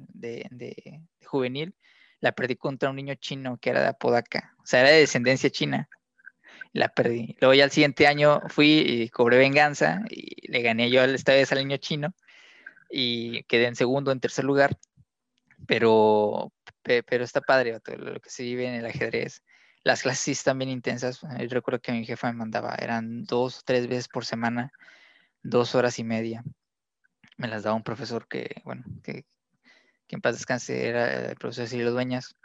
de, 0.10 0.48
de, 0.52 1.02
juvenil, 1.26 1.76
la 2.20 2.34
perdí 2.34 2.56
contra 2.56 2.92
un 2.92 2.98
niño 2.98 3.16
chino 3.16 3.58
que 3.58 3.72
era 3.72 3.82
de 3.82 3.88
Apodaca, 3.88 4.54
o 4.60 4.68
sea, 4.68 4.82
era 4.82 4.90
de 4.90 5.00
descendencia 5.00 5.50
china. 5.50 5.90
La 6.74 6.90
perdí. 6.90 7.36
Luego 7.40 7.54
ya 7.54 7.66
el 7.66 7.72
siguiente 7.72 8.08
año 8.08 8.42
fui 8.50 8.80
y 8.80 9.10
cobré 9.10 9.38
venganza 9.38 10.02
y 10.10 10.52
le 10.52 10.62
gané 10.62 10.90
yo 10.90 11.04
esta 11.04 11.34
vez 11.34 11.52
al 11.52 11.60
niño 11.60 11.78
chino 11.78 12.14
y 12.90 13.44
quedé 13.44 13.68
en 13.68 13.76
segundo, 13.76 14.12
en 14.12 14.20
tercer 14.20 14.46
lugar. 14.46 14.78
Pero, 15.68 16.52
pero 16.84 17.24
está 17.24 17.42
padre 17.42 17.80
lo 17.98 18.20
que 18.20 18.30
se 18.30 18.44
vive 18.44 18.68
en 18.68 18.76
el 18.76 18.86
ajedrez. 18.86 19.44
Las 19.84 20.02
clases 20.02 20.20
sí 20.20 20.32
están 20.32 20.58
bien 20.60 20.70
intensas. 20.70 21.22
Yo 21.22 21.48
recuerdo 21.50 21.82
que 21.82 21.92
mi 21.92 22.06
jefa 22.06 22.32
me 22.32 22.38
mandaba, 22.38 22.76
eran 22.76 23.26
dos 23.26 23.60
o 23.60 23.62
tres 23.66 23.88
veces 23.88 24.08
por 24.08 24.26
semana 24.26 24.72
dos 25.44 25.76
horas 25.76 26.00
y 26.00 26.04
media. 26.04 26.44
Me 27.38 27.48
las 27.48 27.64
daba 27.64 27.76
un 27.76 27.84
profesor 27.84 28.28
que, 28.28 28.62
bueno, 28.64 28.84
que, 29.04 29.26
en 30.10 30.22
paz 30.22 30.36
descanse 30.36 30.88
era 30.88 31.32
el 31.32 31.36
profesor 31.36 31.68
Cirilo 31.68 31.92
Dueñas. 31.92 32.36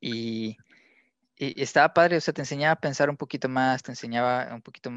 Y, 0.00 0.58
y, 1.36 1.62
estaba 1.62 1.94
padre, 1.94 2.18
o 2.18 2.20
sea, 2.20 2.34
te 2.34 2.42
enseñaba 2.42 2.72
a 2.72 2.80
pensar 2.80 3.08
un 3.08 3.16
poquito 3.16 3.48
más, 3.48 3.82
te 3.82 3.90
enseñaba 3.90 4.54
un 4.54 4.62
poquito 4.62 4.92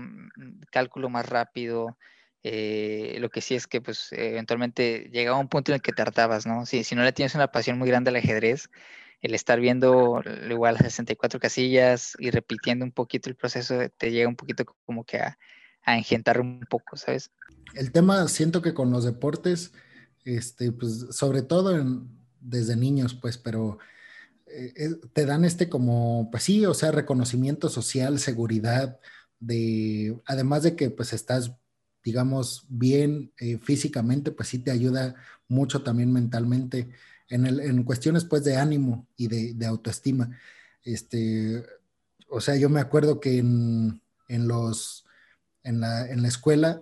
cálculo 0.70 1.10
más 1.10 1.28
rápido. 1.28 1.98
Eh, 2.44 3.18
lo 3.20 3.30
que 3.30 3.42
sí 3.42 3.56
es 3.56 3.68
que, 3.68 3.82
pues, 3.82 4.10
eventualmente 4.12 5.10
llegaba 5.12 5.38
un 5.38 5.48
punto 5.48 5.72
en 5.72 5.76
el 5.76 5.82
que 5.82 5.92
te 5.92 6.02
hartabas, 6.02 6.46
¿no? 6.46 6.66
Si, 6.66 6.84
si 6.84 6.96
no 6.96 7.04
le 7.04 7.14
tienes 7.14 7.36
una 7.36 7.52
pasión 7.52 7.78
muy 7.78 7.88
grande 7.88 8.10
al 8.10 8.16
ajedrez, 8.16 8.70
el 9.22 9.36
estar 9.36 9.60
viendo 9.60 10.22
igual 10.50 10.74
las 10.74 10.84
64 10.84 11.40
casillas 11.40 12.16
y 12.18 12.32
repitiendo 12.32 12.84
un 12.84 12.92
poquito 12.92 13.30
el 13.30 13.36
proceso 13.36 13.78
te 13.96 14.12
llega 14.12 14.28
un 14.28 14.36
poquito 14.36 14.66
como 14.86 15.04
que 15.04 15.18
a, 15.18 15.38
a 15.84 15.98
engentar 15.98 16.40
un 16.40 16.62
poco, 16.70 16.98
¿sabes? 16.98 17.32
El 17.76 17.92
tema, 17.92 18.28
siento 18.28 18.62
que 18.62 18.74
con 18.74 18.92
los 18.92 19.06
deportes, 19.06 19.74
este, 20.26 20.72
pues 20.72 21.08
sobre 21.12 21.42
todo 21.42 22.04
desde 22.40 22.76
niños, 22.76 23.14
pues, 23.14 23.38
pero 23.38 23.78
eh, 24.48 24.74
eh, 24.76 24.90
te 25.14 25.26
dan 25.26 25.46
este 25.46 25.70
como, 25.70 26.30
pues 26.32 26.44
sí, 26.44 26.66
o 26.66 26.74
sea, 26.74 26.92
reconocimiento 26.92 27.70
social, 27.70 28.20
seguridad, 28.20 29.00
de, 29.40 30.20
además 30.26 30.64
de 30.64 30.76
que 30.76 30.90
pues 30.90 31.14
estás, 31.14 31.54
digamos, 32.04 32.66
bien 32.70 33.32
eh, 33.38 33.58
físicamente, 33.58 34.32
pues 34.32 34.50
sí 34.50 34.60
te 34.60 34.72
ayuda 34.72 35.16
mucho 35.48 35.84
también 35.84 36.12
mentalmente 36.12 36.90
en, 37.30 37.46
el, 37.46 37.60
en 37.60 37.84
cuestiones 37.84 38.26
pues 38.26 38.44
de 38.44 38.58
ánimo 38.58 39.08
y 39.16 39.28
de, 39.28 39.66
autoestima. 39.66 40.38
Este, 40.84 41.64
o 42.30 42.42
sea, 42.42 42.56
yo 42.56 42.70
me 42.70 42.80
acuerdo 42.80 43.20
que 43.20 43.38
en, 43.38 44.02
en 44.28 44.48
los, 44.48 45.06
en 45.64 45.80
la, 45.80 46.08
en 46.10 46.22
la 46.22 46.28
escuela, 46.28 46.82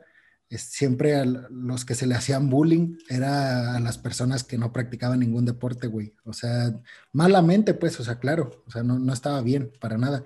siempre 0.57 1.15
a 1.15 1.25
los 1.25 1.85
que 1.85 1.95
se 1.95 2.07
le 2.07 2.15
hacían 2.15 2.49
bullying 2.49 2.97
era 3.07 3.75
a 3.75 3.79
las 3.79 3.97
personas 3.97 4.43
que 4.43 4.57
no 4.57 4.73
practicaban 4.73 5.19
ningún 5.19 5.45
deporte, 5.45 5.87
güey. 5.87 6.15
O 6.23 6.33
sea, 6.33 6.73
malamente, 7.11 7.73
pues, 7.75 7.99
o 7.99 8.03
sea, 8.03 8.19
claro, 8.19 8.63
o 8.65 8.71
sea, 8.71 8.81
no, 8.83 8.97
no 8.97 9.13
estaba 9.13 9.41
bien 9.41 9.71
para 9.79 9.97
nada. 9.97 10.23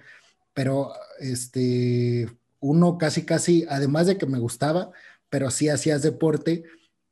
Pero, 0.54 0.94
este, 1.20 2.30
uno 2.64 2.98
casi, 2.98 3.26
casi, 3.26 3.66
además 3.70 4.08
de 4.08 4.18
que 4.18 4.26
me 4.26 4.40
gustaba, 4.40 4.92
pero 5.30 5.52
sí 5.52 5.68
hacías 5.70 6.02
deporte 6.02 6.64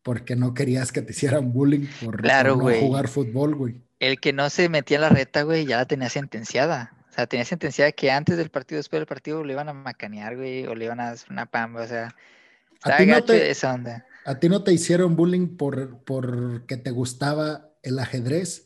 porque 0.02 0.36
no 0.36 0.54
querías 0.54 0.92
que 0.92 1.02
te 1.02 1.12
hicieran 1.12 1.52
bullying 1.52 1.86
por, 2.02 2.24
no 2.24 2.58
jugar 2.58 3.08
fútbol, 3.08 3.56
güey. 3.56 3.82
El 4.00 4.20
que 4.20 4.34
no 4.34 4.50
se 4.50 4.70
metía 4.70 4.98
en 4.98 5.02
la 5.02 5.10
reta, 5.10 5.44
güey, 5.44 5.66
ya 5.66 5.78
la 5.78 5.86
tenía 5.86 6.10
sentenciada. 6.10 6.94
O 7.10 7.14
sea, 7.14 7.28
tenía 7.28 7.46
sentenciada 7.46 7.92
que 7.92 8.10
antes 8.10 8.38
del 8.38 8.50
partido, 8.50 8.78
después 8.78 9.00
del 9.00 9.06
partido, 9.06 9.44
le 9.44 9.54
iban 9.54 9.68
a 9.68 9.74
macanear, 9.74 10.38
güey, 10.38 10.66
o 10.66 10.74
le 10.74 10.86
iban 10.86 11.02
a 11.02 11.10
hacer 11.10 11.30
una 11.30 11.46
pamba, 11.46 11.84
o 11.84 11.88
sea, 11.88 12.16
¿A 12.84 12.98
ti, 12.98 13.06
no 13.06 13.24
te, 13.24 13.54
¿A 14.26 14.40
ti 14.40 14.50
no 14.50 14.64
te 14.64 14.74
hicieron 14.74 15.16
bullying 15.16 15.56
por, 15.56 16.00
por 16.04 16.66
que 16.66 16.78
te 16.78 16.90
gustaba 16.90 17.70
el 17.84 18.00
ajedrez? 18.00 18.66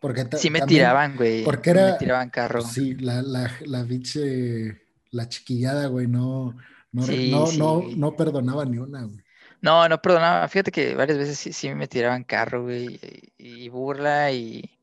Porque 0.00 0.26
sí 0.38 0.48
me 0.48 0.62
tiraban, 0.62 1.16
güey. 1.16 1.44
Porque 1.44 1.70
era... 1.70 1.92
Me 1.92 1.98
tiraban 1.98 2.30
carro. 2.30 2.62
Sí, 2.62 2.94
la, 2.94 3.20
la, 3.20 3.50
la 3.66 3.82
biche, 3.82 4.82
la 5.12 5.28
chiquillada, 5.28 5.86
güey, 5.86 6.08
no, 6.08 6.56
no, 6.90 7.06
no, 7.06 7.52
no, 7.52 7.82
no, 7.96 8.16
perdonaba 8.16 8.64
ni 8.64 8.78
una, 8.78 9.04
güey. 9.04 9.22
No, 9.60 9.88
no 9.88 10.02
perdonaba. 10.02 10.48
Fíjate 10.48 10.72
que 10.72 10.96
varias 10.96 11.18
veces 11.18 11.38
sí, 11.38 11.52
sí 11.52 11.72
me 11.72 11.86
tiraban 11.86 12.24
carro, 12.24 12.64
güey, 12.64 12.98
y, 13.38 13.68
burla 13.68 14.32
y, 14.32 14.78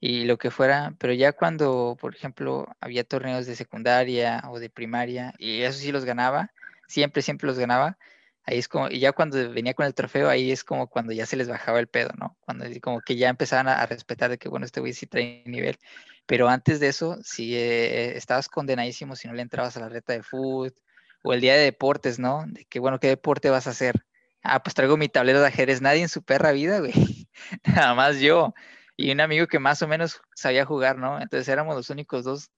y 0.00 0.24
lo 0.24 0.38
que 0.38 0.50
fuera, 0.50 0.94
pero 0.98 1.12
ya 1.12 1.32
cuando, 1.32 1.96
por 2.00 2.14
ejemplo, 2.14 2.66
había 2.80 3.04
torneos 3.04 3.46
de 3.46 3.56
secundaria 3.56 4.42
o 4.48 4.58
de 4.58 4.70
primaria, 4.70 5.34
y 5.38 5.60
eso 5.60 5.78
sí 5.78 5.92
los 5.92 6.04
ganaba, 6.06 6.52
siempre, 6.86 7.20
siempre 7.20 7.46
los 7.48 7.58
ganaba. 7.58 7.98
Ahí 8.46 8.58
es 8.58 8.68
como, 8.68 8.88
y 8.90 8.98
ya 9.00 9.12
cuando 9.12 9.50
venía 9.52 9.74
con 9.74 9.86
el 9.86 9.94
trofeo, 9.94 10.28
ahí 10.28 10.52
es 10.52 10.64
como 10.64 10.88
cuando 10.88 11.12
ya 11.12 11.26
se 11.26 11.36
les 11.36 11.48
bajaba 11.48 11.80
el 11.80 11.88
pedo, 11.88 12.10
¿no? 12.18 12.36
Cuando 12.40 12.66
como 12.82 13.00
que 13.00 13.16
ya 13.16 13.30
empezaban 13.30 13.68
a, 13.68 13.84
respetar 13.86 14.30
de 14.30 14.38
que, 14.38 14.48
bueno, 14.48 14.66
este 14.66 14.80
güey 14.80 14.92
sí 14.92 15.06
trae 15.06 15.42
nivel. 15.46 15.78
Pero 16.26 16.48
antes 16.48 16.80
de 16.80 16.88
eso, 16.88 17.18
si 17.22 17.54
eh, 17.56 18.16
estabas 18.16 18.48
condenadísimo 18.48 19.16
si 19.16 19.28
no 19.28 19.34
le 19.34 19.42
entrabas 19.42 19.76
a 19.76 19.80
la 19.80 19.88
reta 19.88 20.12
de 20.12 20.22
fútbol 20.22 20.74
o 21.22 21.32
el 21.32 21.40
día 21.40 21.54
de 21.54 21.60
deportes, 21.64 22.18
¿no? 22.18 22.44
De 22.46 22.64
que, 22.66 22.80
bueno, 22.80 23.00
¿qué 23.00 23.08
deporte 23.08 23.50
vas 23.50 23.66
a 23.66 23.70
hacer? 23.70 24.04
Ah, 24.42 24.62
pues 24.62 24.74
traigo 24.74 24.96
mi 24.96 25.08
tablero 25.08 25.40
de 25.40 25.48
ajedrez. 25.48 25.80
Nadie 25.80 26.02
en 26.02 26.08
su 26.08 26.22
perra 26.22 26.52
vida, 26.52 26.80
güey. 26.80 26.92
Nada 27.64 27.94
más 27.94 28.20
yo. 28.20 28.54
Y 28.96 29.10
un 29.12 29.20
amigo 29.20 29.46
que 29.46 29.58
más 29.58 29.82
o 29.82 29.88
menos 29.88 30.20
sabía 30.34 30.64
jugar, 30.64 30.98
¿no? 30.98 31.20
Entonces 31.20 31.48
éramos 31.48 31.76
los 31.76 31.90
únicos 31.90 32.24
dos. 32.24 32.50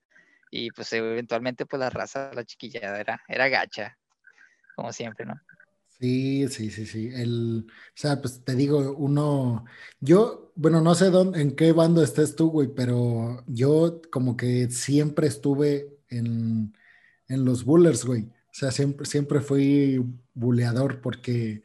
Y 0.51 0.71
pues 0.73 0.93
eventualmente, 0.93 1.67
pues 1.67 1.81
la 1.81 1.91
raza, 1.91 2.31
la 2.35 2.45
chiquillada 2.45 3.01
era, 3.01 3.23
era 3.29 3.49
gacha 3.49 3.99
como 4.77 4.93
siempre, 4.93 5.27
¿no? 5.27 5.41
Sí, 5.99 6.47
sí, 6.49 6.71
sí, 6.71 6.85
sí. 6.87 7.11
El, 7.15 7.67
o 7.69 7.73
sea, 7.95 8.21
pues 8.21 8.45
te 8.45 8.55
digo, 8.55 8.95
uno, 8.99 9.65
yo, 10.01 10.53
bueno, 10.55 10.83
no 10.83 10.95
sé 10.95 11.09
dónde, 11.11 11.41
en 11.41 11.57
qué 11.57 11.73
bando 11.73 12.03
estés 12.03 12.37
tú, 12.37 12.51
güey, 12.51 12.69
pero 12.69 13.43
yo 13.47 14.03
como 14.11 14.37
que 14.37 14.71
siempre 14.71 15.27
estuve 15.27 15.97
en, 16.09 16.75
los 17.29 17.65
bullers, 17.65 18.05
güey. 18.05 18.25
O 18.25 18.53
sea, 18.53 18.71
siempre, 18.73 19.07
siempre 19.07 19.41
fui 19.41 20.05
buleador 20.35 21.01
porque, 21.01 21.63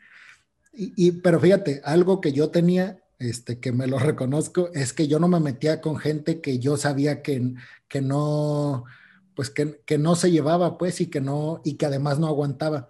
y, 0.74 1.12
pero 1.14 1.40
fíjate, 1.40 1.82
algo 1.84 2.22
que 2.22 2.34
yo 2.34 2.50
tenía, 2.52 3.04
este, 3.20 3.60
que 3.60 3.72
me 3.74 3.88
lo 3.88 4.00
reconozco, 4.00 4.70
es 4.74 4.94
que 4.94 5.08
yo 5.08 5.20
no 5.20 5.28
me 5.28 5.40
metía 5.42 5.82
con 5.82 5.98
gente 5.98 6.42
que 6.42 6.60
yo 6.60 6.78
sabía 6.78 7.22
que, 7.22 7.54
que 7.90 8.02
no, 8.02 8.86
pues 9.36 9.50
que, 9.50 9.82
que 9.86 9.98
no 9.98 10.16
se 10.16 10.32
llevaba, 10.32 10.78
pues, 10.78 11.02
y 11.02 11.08
que 11.08 11.22
no, 11.22 11.62
y 11.66 11.76
que 11.76 11.86
además 11.86 12.20
no 12.20 12.28
aguantaba 12.28 12.90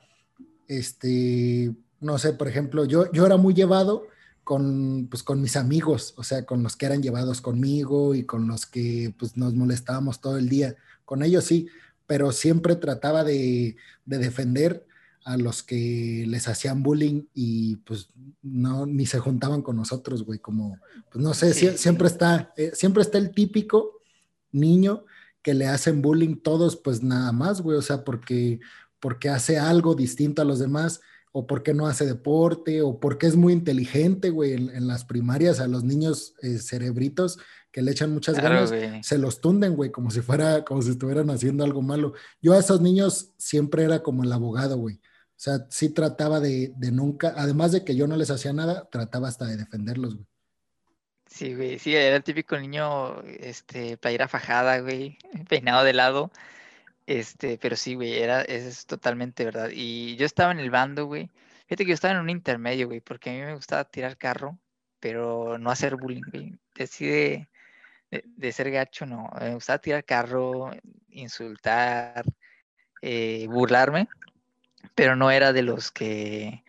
este, 0.72 1.75
no 2.00 2.18
sé, 2.18 2.32
por 2.34 2.48
ejemplo, 2.48 2.86
yo, 2.86 3.12
yo 3.12 3.25
era 3.25 3.36
muy 3.36 3.54
llevado 3.54 4.08
con, 4.46 5.08
pues, 5.10 5.22
con 5.22 5.42
mis 5.42 5.58
amigos, 5.58 6.13
o 6.16 6.24
sea, 6.24 6.46
con 6.46 6.63
los 6.63 6.78
que 6.78 6.86
eran 6.86 7.04
llevados 7.04 7.42
conmigo 7.42 8.16
y 8.16 8.24
con 8.24 8.48
los 8.48 8.66
que 8.66 9.13
pues, 9.20 9.36
nos 9.36 9.54
molestábamos 9.54 10.22
todo 10.22 10.38
el 10.38 10.48
día. 10.48 10.75
Con 11.04 11.24
ellos 11.24 11.44
sí, 11.44 11.68
pero 12.08 12.32
siempre 12.32 12.78
trataba 12.78 13.25
de, 13.25 13.75
defender 14.06 14.86
a 15.25 15.38
los 15.38 15.62
que 15.62 16.24
les 16.28 16.48
hacían 16.48 16.82
bullying 16.82 17.24
y 17.34 17.75
pues 17.78 18.10
no, 18.42 18.86
ni 18.86 19.06
se 19.06 19.20
juntaban 19.20 19.62
con 19.62 19.75
nosotros, 19.75 20.24
güey, 20.24 20.40
como, 20.40 20.80
pues 21.12 21.24
no 21.24 21.34
sé, 21.34 21.54
siempre 21.78 22.08
está, 22.08 22.54
eh, 22.58 22.72
siempre 22.74 23.04
está 23.04 23.18
el 23.18 23.32
típico 23.32 24.00
niño 24.51 25.06
que 25.42 25.54
le 25.54 25.68
hacen 25.68 26.01
bullying 26.01 26.38
todos, 26.38 26.75
pues 26.78 27.04
nada 27.04 27.32
más, 27.32 27.62
güey, 27.62 27.78
o 27.78 27.82
sea, 27.82 28.04
porque 28.04 28.60
porque 29.01 29.29
hace 29.29 29.60
algo 29.60 29.96
distinto 29.96 30.41
a 30.41 30.46
los 30.46 30.60
demás, 30.60 31.01
o 31.34 31.48
porque 31.48 31.74
no 31.74 31.88
hace 31.88 32.05
deporte, 32.05 32.81
o 32.81 33.00
porque 33.00 33.27
es 33.27 33.36
muy 33.36 33.53
inteligente, 33.53 34.29
güey, 34.29 34.53
en, 34.53 34.88
las 34.88 35.05
primarias 35.05 35.60
a 35.60 35.67
los 35.67 35.84
niños 35.84 36.36
eh, 36.41 36.58
cerebritos 36.58 37.39
que 37.72 37.81
le 37.81 37.91
echan 37.91 38.12
muchas 38.12 38.36
ganas, 38.36 38.72
se 39.01 39.17
los 39.17 39.39
tunden, 39.39 39.75
güey, 39.75 39.91
como 39.91 40.12
si 40.12 40.22
fuera, 40.22 40.65
como 40.65 40.81
si 40.81 40.91
estuvieran 40.91 41.29
haciendo 41.29 41.63
algo 41.63 41.81
malo. 41.81 42.13
Yo 42.41 42.53
a 42.53 42.60
esos 42.60 42.81
niños 42.81 43.34
siempre 43.38 43.84
era 43.84 44.03
como 44.03 44.24
el 44.24 44.31
abogado, 44.31 44.77
güey. 44.77 44.96
O 44.96 45.43
sea, 45.43 45.65
sí 45.70 45.89
trataba 45.89 46.41
de, 46.41 46.74
de 46.75 46.91
nunca, 46.91 47.34
además 47.38 47.72
de 47.72 47.86
que 47.86 47.96
yo 47.96 48.08
no 48.08 48.17
les 48.17 48.29
hacía 48.29 48.51
nada, 48.51 48.89
trataba 48.91 49.29
hasta 49.29 49.46
de 49.46 49.55
defenderlos, 49.55 50.15
güey. 50.15 50.27
Sí, 51.31 51.55
güey, 51.55 51.79
sí, 51.79 51.96
era 51.96 52.17
el 52.17 52.24
típico 52.24 52.60
niño, 52.60 53.22
este, 53.24 53.96
playera 53.96 54.27
fajada, 54.27 54.79
güey, 54.79 55.17
peinado 55.50 55.86
de 55.86 55.93
lado, 55.93 56.29
este, 57.05 57.58
pero 57.58 57.75
sí, 57.75 57.96
güey, 57.96 58.13
era, 58.20 58.41
es 58.41 58.86
totalmente 58.86 59.46
verdad. 59.46 59.70
Y 59.74 60.15
yo 60.17 60.25
estaba 60.25 60.51
en 60.51 60.60
el 60.60 60.72
bando, 60.72 61.05
güey. 61.05 61.29
Fíjate 61.67 61.86
que 61.86 61.89
yo 61.89 61.93
estaba 61.96 62.13
en 62.13 62.20
un 62.22 62.29
intermedio, 62.29 62.88
güey, 62.88 63.01
porque 63.01 63.29
a 63.29 63.34
mí 63.34 63.39
me 63.41 63.55
gustaba 63.55 63.86
tirar 63.86 64.17
carro, 64.17 64.60
pero 65.00 65.58
no 65.58 65.72
hacer 65.72 65.96
bullying, 65.96 66.24
güey. 66.31 66.60
Decide 66.75 67.50
de, 68.12 68.51
ser 68.51 68.72
gacho, 68.72 69.05
no. 69.05 69.29
Me 69.39 69.53
gustaba 69.53 69.79
tirar 69.79 70.03
carro, 70.05 70.72
insultar, 71.10 72.24
eh, 73.01 73.46
burlarme, 73.48 74.08
pero 74.96 75.15
no 75.15 75.31
era 75.31 75.53
de 75.53 75.63
los 75.63 75.91
que, 75.91 76.63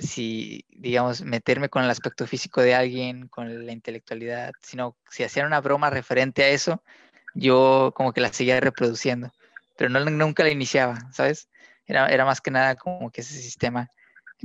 si, 0.00 0.64
digamos, 0.70 1.22
meterme 1.22 1.68
con 1.68 1.84
el 1.84 1.90
aspecto 1.90 2.26
físico 2.26 2.60
de 2.62 2.74
alguien, 2.74 3.28
con 3.28 3.66
la 3.66 3.72
intelectualidad, 3.72 4.52
sino 4.62 4.96
si 5.10 5.24
hacían 5.24 5.46
una 5.46 5.60
broma 5.60 5.90
referente 5.90 6.44
a 6.44 6.48
eso, 6.48 6.82
yo 7.34 7.92
como 7.96 8.12
que 8.12 8.20
la 8.20 8.32
seguía 8.32 8.60
reproduciendo 8.60 9.32
pero 9.78 9.88
no, 9.88 10.04
nunca 10.10 10.42
la 10.42 10.50
iniciaba, 10.50 10.98
¿sabes? 11.12 11.48
Era, 11.86 12.24
más 12.26 12.42
que 12.42 12.50
nada 12.50 12.74
como 12.74 13.10
que 13.10 13.22
ese 13.22 13.40
sistema 13.40 13.88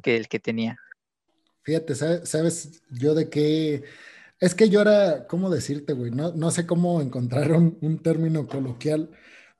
que 0.01 0.15
el 0.15 0.29
que 0.29 0.39
tenía. 0.39 0.77
Fíjate, 1.63 1.95
¿sabes, 1.95 2.81
yo 2.89 3.15
de 3.15 3.29
qué? 3.29 3.83
Es 4.39 4.55
que 4.55 4.69
yo 4.69 4.81
era, 4.81 5.27
¿cómo 5.27 5.49
decirte, 5.49 5.93
güey? 5.93 6.11
No, 6.11 6.31
no 6.33 6.51
sé 6.51 6.65
cómo 6.65 7.01
encontrar 7.01 7.51
un, 7.51 7.99
término 8.01 8.47
coloquial 8.47 9.09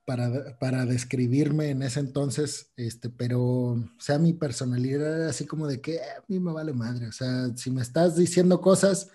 para, 0.06 0.58
para, 0.60 0.86
describirme 0.86 1.70
en 1.70 1.82
ese 1.82 2.02
entonces, 2.02 2.72
este, 2.76 3.10
pero, 3.10 3.42
o 3.42 3.90
sea, 4.00 4.20
mi 4.20 4.34
personalidad 4.34 5.22
era 5.22 5.30
así 5.30 5.46
como 5.46 5.68
de 5.68 5.82
que 5.82 5.96
eh, 5.96 6.02
a 6.18 6.24
mí 6.28 6.40
me 6.40 6.52
vale 6.52 6.74
madre, 6.74 7.08
o 7.08 7.12
sea, 7.12 7.48
si 7.56 7.72
me 7.72 7.82
estás 7.82 8.16
diciendo 8.16 8.60
cosas, 8.62 9.10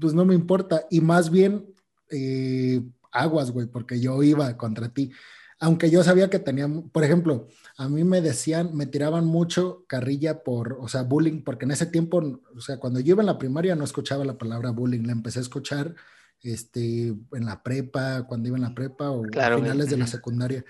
pues 0.00 0.14
no 0.14 0.24
me 0.24 0.34
importa, 0.34 0.84
y 0.90 1.00
más 1.00 1.30
bien 1.30 1.64
eh, 2.10 2.82
aguas, 3.12 3.50
güey, 3.52 3.66
porque 3.66 4.00
yo 4.00 4.22
iba 4.22 4.56
contra 4.56 4.88
ti 4.88 5.12
aunque 5.60 5.90
yo 5.90 6.02
sabía 6.02 6.30
que 6.30 6.38
tenían, 6.38 6.88
por 6.90 7.04
ejemplo, 7.04 7.48
a 7.76 7.88
mí 7.88 8.04
me 8.04 8.20
decían, 8.20 8.74
me 8.74 8.86
tiraban 8.86 9.24
mucho 9.24 9.84
carrilla 9.86 10.42
por, 10.42 10.78
o 10.80 10.88
sea, 10.88 11.02
bullying, 11.02 11.42
porque 11.42 11.64
en 11.64 11.70
ese 11.70 11.86
tiempo, 11.86 12.40
o 12.54 12.60
sea, 12.60 12.78
cuando 12.78 13.00
yo 13.00 13.14
iba 13.14 13.22
en 13.22 13.26
la 13.26 13.38
primaria 13.38 13.74
no 13.74 13.84
escuchaba 13.84 14.24
la 14.24 14.38
palabra 14.38 14.70
bullying, 14.70 15.06
la 15.06 15.12
empecé 15.12 15.38
a 15.38 15.42
escuchar 15.42 15.94
este, 16.42 17.06
en 17.08 17.44
la 17.44 17.62
prepa, 17.62 18.26
cuando 18.26 18.48
iba 18.48 18.56
en 18.56 18.64
la 18.64 18.74
prepa 18.74 19.10
o 19.10 19.24
a 19.24 19.56
finales 19.56 19.90
de 19.90 19.96
la 19.96 20.06
secundaria. 20.06 20.64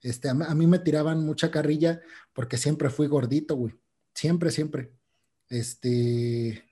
Este, 0.00 0.28
a, 0.28 0.34
mí 0.34 0.66
me 0.66 0.78
tiraban 0.78 1.24
mucha 1.24 1.50
carrilla 1.50 2.00
porque 2.32 2.56
siempre 2.56 2.88
fui 2.88 3.06
gordito, 3.08 3.56
güey. 3.56 3.74
Siempre, 4.14 4.50
siempre. 4.50 4.92
Este, 5.48 6.64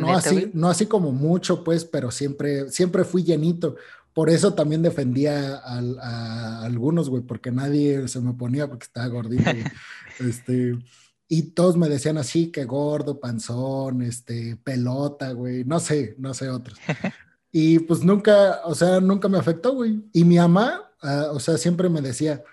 no, 0.00 0.14
así, 0.14 0.50
no 0.54 0.68
así 0.68 0.86
como 0.86 1.12
mucho, 1.12 1.62
pues, 1.62 1.84
pero 1.84 2.10
siempre, 2.10 2.68
siempre 2.70 3.04
fui 3.04 3.22
llenito. 3.22 3.76
Por 4.20 4.28
eso 4.28 4.52
también 4.52 4.82
defendía 4.82 5.62
a, 5.64 6.62
algunos, 6.62 7.08
güey, 7.08 7.22
porque 7.22 7.50
nadie 7.50 8.06
se 8.06 8.20
me 8.20 8.34
ponía 8.34 8.68
porque 8.68 8.84
estaba 8.84 9.06
gordito, 9.06 9.44
este, 10.20 10.78
y 11.26 11.42
todos 11.52 11.78
me 11.78 11.88
decían 11.88 12.18
así, 12.18 12.52
que 12.52 12.66
gordo, 12.66 13.18
panzón, 13.18 14.02
este, 14.02 14.56
pelota, 14.56 15.32
güey, 15.32 15.64
no 15.64 15.80
sé, 15.80 16.16
no 16.18 16.34
sé 16.34 16.50
otros. 16.50 16.78
Y 17.50 17.78
pues 17.78 18.04
nunca, 18.04 18.60
o 18.66 18.74
sea, 18.74 19.00
nunca 19.00 19.26
me 19.26 19.38
afectó, 19.38 19.72
güey. 19.72 20.04
Y 20.12 20.24
mi 20.24 20.36
mamá, 20.36 20.92
ah, 21.00 21.30
o 21.32 21.40
sea, 21.40 21.56
siempre 21.56 21.88
me 21.88 22.02
decía, 22.02 22.44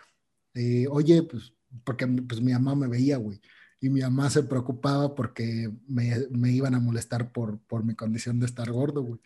eh, 0.53 0.87
oye, 0.89 1.21
pues, 1.23 1.51
porque 1.83 2.07
pues 2.07 2.39
mi 2.39 2.53
mamá 2.53 2.75
me 2.75 2.87
veía, 2.87 3.17
güey 3.17 3.41
y 3.79 3.89
mi 3.89 4.01
mamá 4.01 4.29
se 4.29 4.43
preocupaba 4.43 5.13
porque 5.13 5.71
me, 5.87 6.27
me 6.31 6.51
iban 6.51 6.73
a 6.73 6.79
molestar 6.79 7.31
por, 7.31 7.59
por, 7.59 7.83
mi 7.83 7.95
condición 7.95 8.39
de 8.39 8.47
estar 8.47 8.71
gordo, 8.71 9.03
güey. 9.03 9.19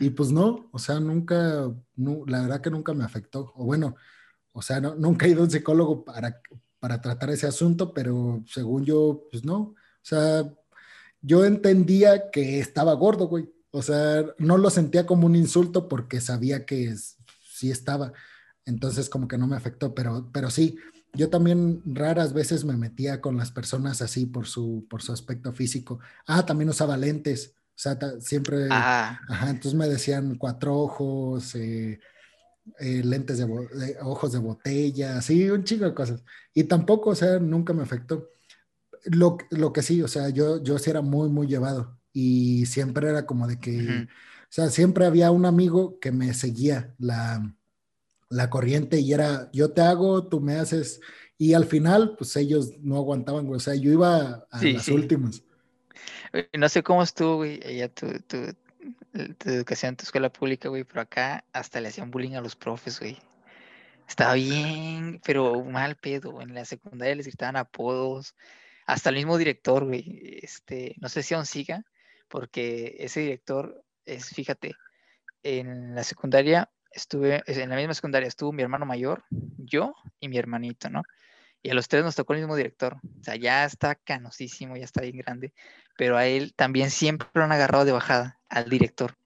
Y 0.00 0.10
pues 0.10 0.30
no, 0.30 0.68
o 0.72 0.78
sea, 0.78 0.98
nunca, 1.00 1.70
la 1.96 2.42
verdad 2.42 2.60
que 2.60 2.70
nunca 2.70 2.94
me 2.94 3.04
afectó. 3.04 3.52
O 3.54 3.64
bueno, 3.64 3.96
o 4.52 4.62
sea, 4.62 4.80
no, 4.80 4.94
nunca 4.94 5.26
he 5.26 5.30
ido 5.30 5.40
a 5.40 5.44
un 5.44 5.50
psicólogo 5.50 6.04
para, 6.04 6.40
para 6.80 7.00
tratar 7.00 7.30
ese 7.30 7.46
asunto, 7.46 7.92
pero 7.92 8.42
según 8.46 8.84
yo, 8.84 9.28
pues 9.30 9.44
no. 9.44 9.58
O 9.58 9.76
sea, 10.02 10.50
yo 11.20 11.44
entendía 11.44 12.30
que 12.30 12.60
estaba 12.60 12.94
gordo, 12.94 13.28
güey. 13.28 13.52
O 13.70 13.82
sea, 13.82 14.24
no 14.38 14.58
lo 14.58 14.70
sentía 14.70 15.06
como 15.06 15.26
un 15.26 15.36
insulto 15.36 15.88
porque 15.88 16.20
sabía 16.20 16.64
que 16.64 16.94
sí 17.42 17.70
estaba. 17.70 18.12
Entonces, 18.64 19.08
como 19.10 19.28
que 19.28 19.38
no 19.38 19.46
me 19.46 19.56
afectó, 19.56 19.94
pero, 19.94 20.30
pero 20.32 20.50
sí, 20.50 20.78
yo 21.14 21.28
también 21.28 21.82
raras 21.84 22.32
veces 22.32 22.64
me 22.64 22.76
metía 22.76 23.20
con 23.20 23.36
las 23.36 23.50
personas 23.50 24.00
así 24.00 24.26
por 24.26 24.46
su, 24.46 24.86
por 24.88 25.02
su 25.02 25.12
aspecto 25.12 25.52
físico. 25.52 26.00
Ah, 26.26 26.46
también 26.46 26.70
usaba 26.70 26.96
lentes. 26.96 27.54
O 27.56 27.82
sea, 27.82 27.98
siempre, 28.20 28.68
ah. 28.70 29.20
ajá, 29.28 29.50
entonces 29.50 29.74
me 29.74 29.88
decían 29.88 30.36
cuatro 30.36 30.76
ojos, 30.76 31.54
eh, 31.54 31.98
eh, 32.78 33.02
lentes 33.04 33.38
de, 33.38 33.96
ojos 34.02 34.32
de 34.32 34.38
botella, 34.38 35.18
así, 35.18 35.50
un 35.50 35.64
chingo 35.64 35.84
de 35.86 35.94
cosas. 35.94 36.22
Y 36.54 36.64
tampoco, 36.64 37.10
o 37.10 37.14
sea, 37.14 37.38
nunca 37.38 37.72
me 37.72 37.82
afectó. 37.82 38.30
Lo, 39.04 39.36
lo 39.50 39.72
que 39.72 39.82
sí, 39.82 40.00
o 40.02 40.08
sea, 40.08 40.28
yo, 40.30 40.62
yo 40.62 40.78
sí 40.78 40.90
era 40.90 41.02
muy, 41.02 41.28
muy 41.28 41.46
llevado 41.46 41.98
y 42.12 42.66
siempre 42.66 43.08
era 43.08 43.26
como 43.26 43.48
de 43.48 43.58
que, 43.58 44.06
o 44.06 44.48
sea, 44.48 44.70
siempre 44.70 45.06
había 45.06 45.30
un 45.30 45.44
amigo 45.44 45.98
que 45.98 46.12
me 46.12 46.32
seguía 46.34 46.94
la, 46.98 47.42
la 48.32 48.50
corriente 48.50 48.98
y 48.98 49.12
era 49.12 49.50
yo 49.52 49.72
te 49.72 49.82
hago, 49.82 50.26
tú 50.26 50.40
me 50.40 50.54
haces. 50.54 51.00
Y 51.38 51.54
al 51.54 51.64
final, 51.64 52.14
pues 52.16 52.36
ellos 52.36 52.78
no 52.80 52.96
aguantaban, 52.96 53.46
güey. 53.46 53.56
O 53.56 53.60
sea, 53.60 53.74
yo 53.74 53.90
iba 53.90 54.46
a 54.50 54.62
las 54.62 54.88
últimas. 54.88 55.42
No 56.54 56.68
sé 56.68 56.82
cómo 56.82 57.02
estuvo, 57.02 57.36
güey, 57.36 57.60
tu, 57.90 58.06
tu, 58.20 58.54
tu, 59.38 59.50
educación 59.50 59.90
en 59.90 59.96
tu 59.96 60.04
escuela 60.04 60.32
pública, 60.32 60.68
güey, 60.68 60.84
pero 60.84 61.02
acá 61.02 61.44
hasta 61.52 61.80
le 61.80 61.88
hacían 61.88 62.10
bullying 62.10 62.34
a 62.34 62.40
los 62.40 62.56
profes, 62.56 62.98
güey. 63.00 63.18
Estaba 64.08 64.34
bien, 64.34 65.20
pero 65.24 65.62
mal 65.64 65.96
pedo. 65.96 66.40
En 66.40 66.54
la 66.54 66.64
secundaria 66.64 67.14
les 67.14 67.26
gritaban 67.26 67.56
apodos. 67.56 68.34
Hasta 68.86 69.10
el 69.10 69.16
mismo 69.16 69.36
director, 69.36 69.84
güey. 69.84 70.40
Este, 70.42 70.94
no 71.00 71.08
sé 71.08 71.22
si 71.22 71.34
aún 71.34 71.46
siga, 71.46 71.84
porque 72.28 72.96
ese 72.98 73.20
director 73.20 73.84
es, 74.06 74.26
fíjate, 74.30 74.74
en 75.42 75.94
la 75.94 76.04
secundaria 76.04 76.70
estuve 76.94 77.42
en 77.46 77.70
la 77.70 77.76
misma 77.76 77.94
secundaria, 77.94 78.28
estuvo 78.28 78.52
mi 78.52 78.62
hermano 78.62 78.86
mayor, 78.86 79.24
yo 79.58 79.94
y 80.20 80.28
mi 80.28 80.38
hermanito, 80.38 80.90
¿no? 80.90 81.02
Y 81.62 81.70
a 81.70 81.74
los 81.74 81.88
tres 81.88 82.02
nos 82.02 82.16
tocó 82.16 82.32
el 82.32 82.40
mismo 82.40 82.56
director. 82.56 82.96
O 83.20 83.24
sea, 83.24 83.36
ya 83.36 83.64
está 83.64 83.94
canosísimo, 83.94 84.76
ya 84.76 84.84
está 84.84 85.02
bien 85.02 85.18
grande. 85.18 85.52
Pero 85.96 86.16
a 86.16 86.26
él 86.26 86.54
también 86.54 86.90
siempre 86.90 87.28
lo 87.34 87.44
han 87.44 87.52
agarrado 87.52 87.84
de 87.84 87.92
bajada, 87.92 88.40
al 88.48 88.68
director. 88.68 89.16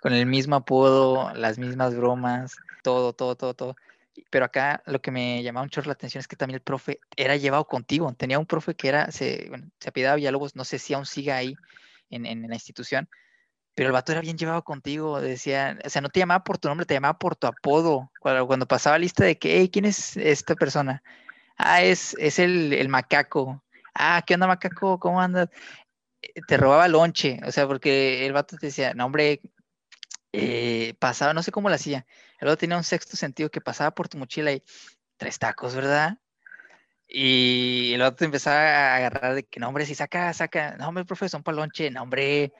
Con 0.00 0.12
el 0.12 0.26
mismo 0.26 0.56
apodo, 0.56 1.32
las 1.34 1.58
mismas 1.58 1.94
bromas, 1.94 2.56
todo, 2.82 3.12
todo, 3.12 3.36
todo, 3.36 3.54
todo. 3.54 3.76
Pero 4.30 4.44
acá 4.44 4.82
lo 4.86 5.00
que 5.00 5.12
me 5.12 5.42
llamaba 5.44 5.64
mucho 5.64 5.80
la 5.82 5.92
atención 5.92 6.20
es 6.20 6.26
que 6.26 6.34
también 6.34 6.56
el 6.56 6.62
profe 6.62 6.98
era 7.16 7.36
llevado 7.36 7.66
contigo. 7.66 8.12
Tenía 8.14 8.38
un 8.38 8.46
profe 8.46 8.74
que 8.74 8.88
era, 8.88 9.12
se, 9.12 9.46
bueno, 9.48 9.68
se 9.78 9.90
apellidaba 9.90 10.16
Villalobos, 10.16 10.56
no 10.56 10.64
sé 10.64 10.80
si 10.80 10.94
aún 10.94 11.06
siga 11.06 11.36
ahí 11.36 11.54
en, 12.10 12.26
en 12.26 12.48
la 12.48 12.54
institución, 12.54 13.08
pero 13.78 13.90
el 13.90 13.92
vato 13.92 14.10
era 14.10 14.20
bien 14.20 14.36
llevado 14.36 14.64
contigo, 14.64 15.20
decía, 15.20 15.78
o 15.84 15.88
sea, 15.88 16.02
no 16.02 16.08
te 16.08 16.18
llamaba 16.18 16.42
por 16.42 16.58
tu 16.58 16.66
nombre, 16.66 16.84
te 16.84 16.94
llamaba 16.94 17.16
por 17.16 17.36
tu 17.36 17.46
apodo. 17.46 18.10
Cuando, 18.18 18.66
pasaba 18.66 18.98
lista 18.98 19.22
de 19.24 19.38
que, 19.38 19.56
hey, 19.56 19.70
¿quién 19.72 19.84
es 19.84 20.16
esta 20.16 20.56
persona? 20.56 21.00
Ah, 21.56 21.82
es, 21.84 22.16
es 22.18 22.40
el, 22.40 22.72
el 22.72 22.88
macaco. 22.88 23.62
Ah, 23.94 24.24
¿qué 24.26 24.34
onda, 24.34 24.48
macaco? 24.48 24.98
¿Cómo 24.98 25.20
andas? 25.20 25.48
Eh, 26.22 26.42
te 26.48 26.56
robaba 26.56 26.88
lonche, 26.88 27.38
o 27.46 27.52
sea, 27.52 27.68
porque 27.68 28.26
el 28.26 28.32
vato 28.32 28.56
te 28.56 28.66
decía, 28.66 28.94
no, 28.94 29.06
hombre, 29.06 29.42
eh, 30.32 30.94
pasaba, 30.98 31.32
no 31.32 31.44
sé 31.44 31.52
cómo 31.52 31.68
lo 31.68 31.76
hacía. 31.76 32.04
El 32.40 32.48
vato 32.48 32.58
tenía 32.58 32.76
un 32.76 32.82
sexto 32.82 33.16
sentido 33.16 33.48
que 33.48 33.60
pasaba 33.60 33.92
por 33.92 34.08
tu 34.08 34.18
mochila 34.18 34.50
y 34.50 34.64
tres 35.18 35.38
tacos, 35.38 35.76
¿verdad? 35.76 36.18
Y 37.06 37.92
el 37.94 38.00
vato 38.00 38.16
te 38.16 38.24
empezaba 38.24 38.58
a 38.58 38.96
agarrar 38.96 39.36
de 39.36 39.44
que, 39.44 39.60
no, 39.60 39.68
hombre, 39.68 39.86
si 39.86 39.94
saca, 39.94 40.32
saca, 40.32 40.76
no, 40.78 40.88
hombre, 40.88 41.04
profe, 41.04 41.28
son 41.28 41.44
para 41.44 41.58
lonche, 41.58 41.92
no, 41.92 42.02
hombre, 42.02 42.52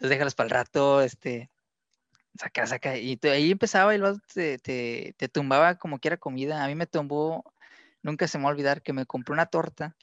entonces 0.00 0.16
déjalos 0.16 0.34
para 0.34 0.46
el 0.46 0.50
rato, 0.50 1.02
este, 1.02 1.50
saca, 2.34 2.66
saca. 2.66 2.96
Y 2.96 3.18
ahí 3.24 3.50
empezaba 3.50 3.94
y 3.94 3.98
luego 3.98 4.18
te, 4.32 4.58
te, 4.58 5.14
te, 5.18 5.28
tumbaba 5.28 5.74
como 5.74 5.98
que 5.98 6.08
era 6.08 6.16
comida. 6.16 6.64
A 6.64 6.68
mí 6.68 6.74
me 6.74 6.86
tumbó, 6.86 7.44
nunca 8.02 8.26
se 8.26 8.38
me 8.38 8.44
va 8.44 8.50
a 8.50 8.52
olvidar 8.52 8.80
que 8.80 8.94
me 8.94 9.04
compré 9.04 9.34
una 9.34 9.44
torta 9.44 9.94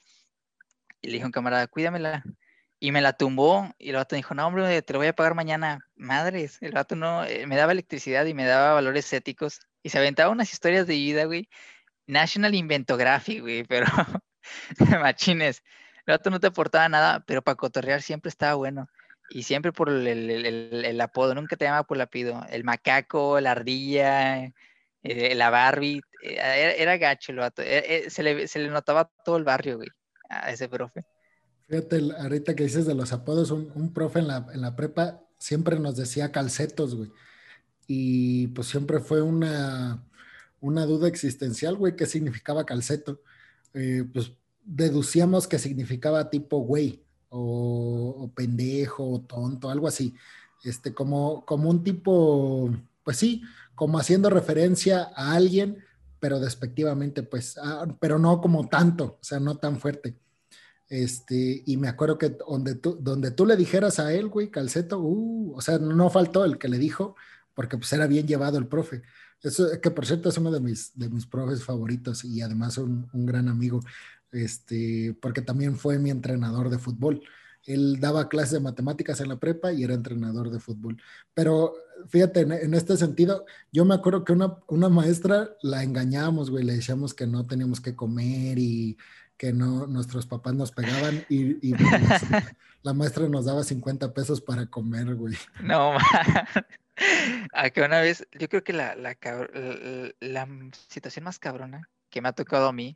y 1.02 1.08
le 1.08 1.14
dije 1.14 1.24
a 1.24 1.26
un 1.28 1.32
camarada, 1.32 1.66
cuídamela. 1.66 2.24
Y 2.80 2.92
me 2.92 3.02
la 3.02 3.14
tumbó 3.14 3.74
y 3.80 3.90
el 3.90 3.96
vato 3.96 4.16
dijo, 4.16 4.36
no, 4.36 4.46
hombre, 4.46 4.84
te 4.84 4.94
lo 4.94 5.00
voy 5.00 5.08
a 5.08 5.16
pagar 5.16 5.34
mañana. 5.34 5.80
Madres, 5.96 6.60
el 6.62 6.74
vato 6.74 6.96
no, 6.96 7.26
eh, 7.26 7.48
me 7.48 7.56
daba 7.56 7.72
electricidad 7.72 8.24
y 8.28 8.36
me 8.36 8.46
daba 8.46 8.76
valores 8.76 9.12
éticos. 9.14 9.62
Y 9.82 9.90
se 9.90 9.98
aventaba 9.98 10.30
unas 10.30 10.54
historias 10.54 10.86
de 10.86 10.94
vida, 10.94 11.26
güey. 11.26 11.50
National 12.06 12.54
Inventography, 12.54 13.40
güey, 13.40 13.64
pero 13.64 13.88
machines. 15.02 15.64
El 16.06 16.14
vato 16.14 16.30
no 16.30 16.40
te 16.40 16.48
aportaba 16.48 16.88
nada, 16.88 17.24
pero 17.26 17.42
para 17.42 17.56
cotorrear 17.56 18.04
siempre 18.04 18.30
estaba 18.30 18.54
bueno. 18.54 18.88
Y 19.30 19.44
siempre 19.44 19.72
por 19.74 19.90
el, 19.90 20.08
el, 20.08 21.02
apodo, 21.02 21.36
nunca 21.36 21.58
te 21.58 21.66
llamaba 21.66 21.86
por 21.86 21.98
el 21.98 22.02
apellido. 22.02 22.46
El 22.50 22.63
macaco, 22.63 23.40
la 23.42 23.52
ardilla, 23.52 24.54
eh, 25.04 25.36
la 25.36 25.50
Barbie, 25.50 26.02
eh, 26.24 26.76
era, 26.78 26.98
gacho 26.98 27.32
el 27.32 27.40
vato. 27.40 27.62
Eh, 27.62 28.06
se, 28.10 28.24
le, 28.24 28.48
se, 28.48 28.60
le, 28.60 28.70
notaba 28.70 29.12
todo 29.26 29.38
el 29.38 29.44
barrio, 29.44 29.78
güey, 29.78 29.90
a 30.30 30.52
ese 30.52 30.70
profe. 30.70 31.06
Fíjate, 31.68 32.02
ahorita 32.20 32.56
que 32.56 32.63
dices 32.63 32.86
de 32.86 32.96
los 32.96 33.12
apodos, 33.12 33.52
un, 33.52 33.72
un 33.76 33.94
profe 33.94 34.20
en 34.20 34.28
la, 34.28 34.48
en 34.54 34.62
la, 34.62 34.76
prepa 34.76 35.22
siempre 35.38 35.80
nos 35.80 35.98
decía 35.98 36.32
calcetos, 36.32 36.96
güey. 36.96 37.12
Y 37.86 38.48
pues 38.48 38.68
siempre 38.68 39.00
fue 39.00 39.22
una, 39.22 40.04
una 40.62 40.86
duda 40.86 41.08
existencial, 41.08 41.76
güey, 41.76 41.96
qué 41.96 42.06
significaba 42.06 42.66
calceto. 42.66 43.22
pues 43.72 44.32
deducíamos 44.63 45.48
que 45.48 45.60
significaba 45.60 46.30
tipo 46.30 46.60
güey 46.60 47.07
o, 47.30 48.32
pendejo 48.36 49.10
o 49.10 49.22
tonto, 49.22 49.70
algo 49.70 49.88
así. 49.88 50.16
Este, 50.63 50.94
como, 50.94 51.46
como 51.46 51.70
un 51.70 51.84
tipo, 51.84 52.70
pues 53.04 53.18
sí, 53.18 53.44
como 53.76 54.00
haciendo 54.00 54.30
referencia 54.30 55.12
a 55.16 55.34
alguien, 55.34 55.78
pero 56.20 56.40
despectivamente, 56.40 57.24
pues, 57.24 57.58
ah, 57.62 57.86
pero 58.00 58.20
no 58.20 58.42
como 58.42 58.68
tanto, 58.68 59.18
o 59.22 59.24
sea, 59.24 59.40
no 59.40 59.58
tan 59.58 59.80
fuerte. 59.80 60.16
Este, 60.90 61.63
y 61.66 61.78
me 61.78 61.90
acuerdo 61.90 62.18
que 62.18 62.30
donde 62.30 62.76
tú, 62.76 62.98
donde 63.02 63.32
tú 63.32 63.46
le 63.46 63.58
dijeras 63.58 64.00
a 64.00 64.13
él, 64.13 64.30
güey, 64.30 64.50
calceto, 64.50 65.00
uh, 65.00 65.54
o 65.56 65.62
sea, 65.62 65.78
no 65.78 66.10
faltó 66.10 66.46
el 66.46 66.58
que 66.58 66.70
le 66.70 66.78
dijo, 66.78 67.16
porque 67.54 67.78
pues 67.78 67.92
era 67.94 68.08
bien 68.08 68.28
llevado 68.28 68.58
el 68.58 68.68
profe. 68.68 69.04
Eso, 69.44 69.68
que 69.82 69.92
por 69.92 70.06
cierto 70.06 70.30
es 70.30 70.38
uno 70.38 70.52
de 70.52 70.60
mis, 70.60 70.98
de 70.98 71.10
mis 71.10 71.26
profes 71.26 71.63
favoritos 71.63 72.24
y 72.24 72.42
además 72.42 72.78
un, 72.78 73.08
un 73.13 73.26
gran 73.26 73.50
amigo 73.50 73.82
este, 74.32 75.16
porque 75.22 75.42
también 75.42 75.76
fue 75.78 76.00
mi 76.00 76.10
entrenador 76.10 76.70
de 76.70 76.80
fútbol. 76.80 77.22
Él 77.63 78.00
daba 78.00 78.30
clases 78.30 78.54
de 78.54 78.60
matemáticas 78.62 79.20
en 79.20 79.30
la 79.30 79.40
prepa 79.40 79.74
y 79.74 79.84
era 79.84 79.94
entrenador 79.94 80.50
de 80.50 80.60
fútbol. 80.60 81.02
Pero 81.34 81.74
fíjate, 82.08 82.42
en, 82.42 82.74
este 82.74 82.96
sentido, 82.96 83.46
yo 83.72 83.84
me 83.84 83.96
acuerdo 83.96 84.24
que 84.24 84.32
una, 84.32 84.58
una 84.68 84.90
maestra 84.90 85.50
la 85.62 85.84
engañamos, 85.84 86.50
güey, 86.50 86.63
le 86.63 86.76
decíamos 86.76 87.13
que 87.13 87.28
no 87.28 87.46
teníamos 87.46 87.82
que 87.82 87.96
comer 87.96 88.58
y 88.58 88.98
que 89.38 89.54
no, 89.54 89.86
nuestros 89.86 90.26
papás 90.26 90.56
nos 90.56 90.72
pegaban 90.72 91.26
y, 91.30 91.74
la 92.84 92.94
maestra 92.94 93.28
nos 93.28 93.46
daba 93.46 93.63
50 93.63 94.13
pesos 94.13 94.42
para 94.42 94.66
comer, 94.68 95.16
güey. 95.16 95.36
No, 95.62 95.96
a 97.54 97.70
que 97.70 97.82
una 97.82 98.02
vez, 98.02 98.26
yo 98.40 98.50
creo 98.50 98.63
que 98.63 98.74
la, 98.74 98.96
la, 98.96 99.18
la 100.20 100.48
situación 100.88 101.26
más 101.26 101.38
cabrona 101.38 101.88
que 102.10 102.22
me 102.22 102.30
ha 102.30 102.34
tocado 102.34 102.68
a 102.68 102.74
mí 102.74 102.96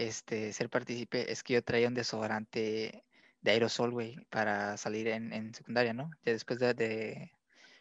este, 0.00 0.52
ser 0.54 0.70
partícipe 0.70 1.30
es 1.30 1.42
que 1.42 1.54
yo 1.54 1.62
traía 1.62 1.88
un 1.88 1.94
desodorante 1.94 3.04
de 3.42 3.50
aerosol, 3.50 3.90
güey, 3.90 4.16
para 4.30 4.78
salir 4.78 5.08
en, 5.08 5.52
secundaria, 5.54 5.92
¿no? 5.92 6.10
Ya 6.24 6.32
después 6.32 6.58
de, 6.58 7.32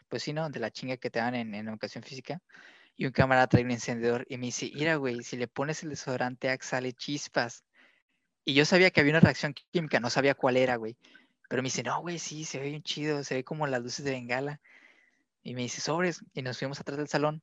pues 0.09 0.23
sí, 0.23 0.33
¿no? 0.33 0.49
De 0.49 0.59
la 0.59 0.69
chinga 0.69 0.97
que 0.97 1.09
te 1.09 1.19
dan 1.19 1.35
en, 1.35 1.55
educación 1.55 2.03
física. 2.03 2.41
Y 2.97 3.05
un 3.05 3.13
camarada 3.13 3.47
trae 3.47 3.63
un 3.63 3.71
encendedor 3.71 4.25
y 4.29 4.37
me 4.37 4.47
dice, 4.47 4.69
mira, 4.75 4.95
güey, 4.97 5.23
si 5.23 5.37
le 5.37 5.47
pones 5.47 5.81
el 5.83 5.89
desodorante, 5.91 6.57
sale 6.61 6.91
chispas. 6.91 7.63
Y 8.43 8.53
yo 8.53 8.65
sabía 8.65 8.91
que 8.91 8.99
había 8.99 9.13
una 9.13 9.21
reacción 9.21 9.53
química, 9.71 10.01
no 10.01 10.09
sabía 10.09 10.35
cuál 10.35 10.57
era, 10.57 10.75
güey. 10.75 10.97
Pero 11.49 11.61
me 11.61 11.67
dice, 11.67 11.83
no, 11.83 12.01
güey, 12.01 12.19
sí, 12.19 12.43
se 12.43 12.59
ve 12.59 12.69
bien 12.69 12.83
chido, 12.83 13.23
se 13.23 13.35
ve 13.35 13.43
como 13.45 13.65
las 13.67 13.81
luces 13.81 14.03
de 14.03 14.11
Bengala. 14.11 14.59
Y 15.41 15.55
me 15.55 15.61
dice, 15.61 15.79
sobres, 15.79 16.21
y 16.33 16.41
nos 16.41 16.59
fuimos 16.59 16.81
atrás 16.81 16.97
del 16.97 17.07
salón. 17.07 17.41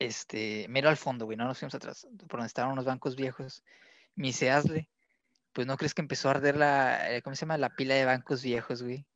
Este, 0.00 0.66
mero 0.70 0.88
al 0.88 0.96
fondo, 0.96 1.26
güey, 1.26 1.36
no 1.36 1.44
nos 1.44 1.58
fuimos 1.58 1.74
atrás, 1.74 2.08
por 2.26 2.40
donde 2.40 2.46
estaban 2.46 2.72
unos 2.72 2.86
bancos 2.86 3.16
viejos. 3.16 3.62
Hazle. 4.16 4.88
Pues 5.52 5.66
no 5.66 5.76
crees 5.76 5.92
que 5.92 6.00
empezó 6.00 6.28
a 6.28 6.32
arder 6.32 6.56
la, 6.56 7.14
eh, 7.14 7.22
¿cómo 7.22 7.36
se 7.36 7.42
llama? 7.42 7.58
La 7.58 7.68
pila 7.68 7.94
de 7.94 8.06
bancos 8.06 8.42
viejos, 8.42 8.82
güey. 8.82 9.06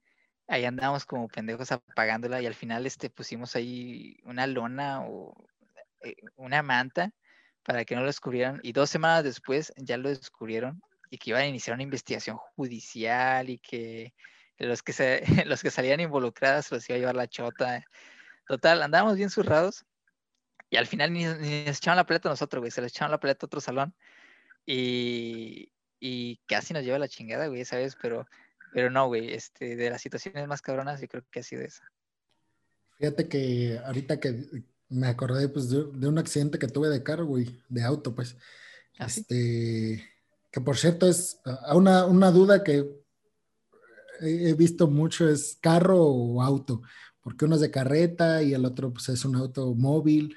Ahí 0.47 0.67
andábamos 0.67 1.07
como 1.07 1.27
pendejos 1.29 1.73
apagándola 1.73 2.43
y 2.43 2.47
al 2.47 2.55
final 2.55 2.85
este, 2.85 3.09
pusimos 3.09 3.57
ahí 3.57 4.19
una 4.25 4.47
lona 4.47 5.01
o 5.07 5.35
eh, 6.03 6.17
una 6.37 6.63
manta 6.63 7.13
para 7.63 7.87
que 7.87 7.95
no 7.95 8.03
lo 8.03 8.09
descubrieran. 8.09 8.61
Y 8.63 8.73
dos 8.73 8.91
semanas 8.91 9.25
después 9.25 9.73
ya 9.79 9.97
lo 9.97 10.11
descubrieron 10.11 10.83
y 11.09 11.17
que 11.17 11.31
iban 11.31 11.43
a 11.43 11.47
iniciar 11.47 11.75
una 11.75 11.83
investigación 11.83 12.37
judicial 12.37 13.49
y 13.49 13.59
que 13.59 14.13
los 14.59 14.83
que, 14.83 14.93
se, 14.93 15.23
los 15.47 15.63
que 15.63 15.71
salían 15.71 16.01
involucrados 16.01 16.71
los 16.73 16.89
iba 16.91 16.97
a 16.97 17.01
llevar 17.01 17.17
la 17.17 17.29
chota. 17.29 17.83
Total, 18.47 18.83
andábamos 18.83 19.17
bien 19.17 19.31
zurrados 19.31 19.87
y 20.71 20.77
al 20.77 20.87
final 20.87 21.13
ni, 21.13 21.25
ni 21.25 21.65
nos 21.65 21.79
echaban 21.79 21.97
la 21.97 22.07
pelota 22.07 22.29
a 22.29 22.33
nosotros, 22.33 22.61
güey, 22.61 22.71
se 22.71 22.81
les 22.81 22.93
echaban 22.93 23.11
la 23.11 23.21
pelota 23.21 23.45
a 23.45 23.47
otro 23.47 23.61
salón 23.61 23.95
y, 24.67 25.73
y 26.01 26.37
casi 26.47 26.75
nos 26.75 26.85
lleva 26.85 26.99
la 26.99 27.09
chingada, 27.09 27.47
güey, 27.47 27.65
¿sabes? 27.65 27.97
Pero, 28.01 28.27
pero 28.73 28.91
no, 28.91 29.07
güey, 29.07 29.33
este, 29.33 29.77
de 29.77 29.91
las 29.91 30.03
situaciones 30.03 30.47
más 30.49 30.63
cabronas 30.63 31.01
yo 31.01 31.09
creo 31.09 31.25
que 31.31 31.41
ha 31.41 31.43
sido 31.43 31.63
esa. 31.63 31.85
Fíjate 32.99 33.29
que 33.29 33.81
ahorita 33.85 34.21
que 34.21 34.47
me 34.89 35.09
acordé 35.09 35.49
pues 35.49 35.69
de, 35.71 35.79
un 35.79 36.19
accidente 36.19 36.59
que 36.59 36.69
tuve 36.69 36.89
de 36.89 37.03
carro, 37.03 37.27
güey, 37.27 37.63
de 37.69 37.83
auto, 37.83 38.15
pues. 38.15 38.37
¿Ah, 38.99 39.07
este, 39.07 40.09
que 40.53 40.61
por 40.61 40.77
cierto 40.77 41.09
es 41.09 41.41
una, 41.73 42.05
una 42.05 42.31
duda 42.31 42.63
que 42.63 42.89
he 44.21 44.55
visto 44.55 44.87
mucho 44.89 45.29
es 45.29 45.59
carro 45.61 46.01
o 46.01 46.43
auto, 46.43 46.83
porque 47.21 47.45
uno 47.45 47.57
es 47.57 47.61
de 47.61 47.71
carreta 47.71 48.43
y 48.43 48.55
el 48.55 48.65
otro 48.65 48.93
pues 48.93 49.09
es 49.09 49.25
un 49.25 49.35
auto 49.37 49.75
móvil, 49.75 50.37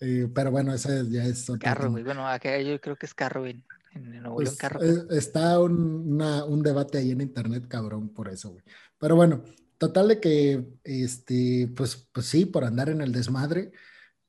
eh, 0.00 0.28
pero 0.34 0.50
bueno, 0.50 0.74
ese 0.74 1.08
ya 1.08 1.24
es 1.24 1.48
otro 1.48 1.60
Carro, 1.60 1.90
güey, 1.90 2.04
bueno, 2.04 2.26
acá 2.26 2.60
yo 2.60 2.80
creo 2.80 2.96
que 2.96 3.06
es 3.06 3.14
carro. 3.14 3.46
En 3.46 3.64
Nuevo 3.94 4.36
pues, 4.36 4.56
carro. 4.56 4.82
Eh, 4.82 5.06
está 5.10 5.58
un, 5.58 6.20
un, 6.20 6.62
debate 6.62 6.98
ahí 6.98 7.12
en 7.12 7.22
internet, 7.22 7.66
cabrón, 7.66 8.10
por 8.10 8.28
eso, 8.28 8.50
güey. 8.50 8.64
Pero 8.98 9.16
bueno, 9.16 9.42
total 9.78 10.08
de 10.08 10.20
que, 10.20 10.66
este, 10.84 11.72
pues, 11.74 12.08
pues 12.12 12.26
sí, 12.26 12.44
por 12.44 12.64
andar 12.64 12.90
en 12.90 13.00
el 13.00 13.12
desmadre, 13.12 13.72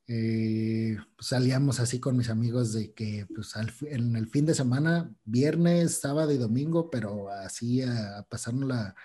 eh, 0.09 0.95
pues 1.17 1.27
salíamos 1.27 1.81
así 1.81 1.99
con 1.99 2.15
mis 2.15 2.29
amigos 2.29 2.71
de 2.71 2.93
que 2.93 3.27
pues 3.35 3.53
en 3.81 4.15
el 4.15 4.27
fin 4.29 4.45
de 4.45 4.53
semana, 4.53 5.11
viernes, 5.25 5.99
sábado 5.99 6.31
y 6.31 6.37
domingo, 6.37 6.89
pero 6.89 7.29
así 7.29 7.81
a, 7.81 8.25
pasarnos 8.29 8.69
la, 8.69 8.95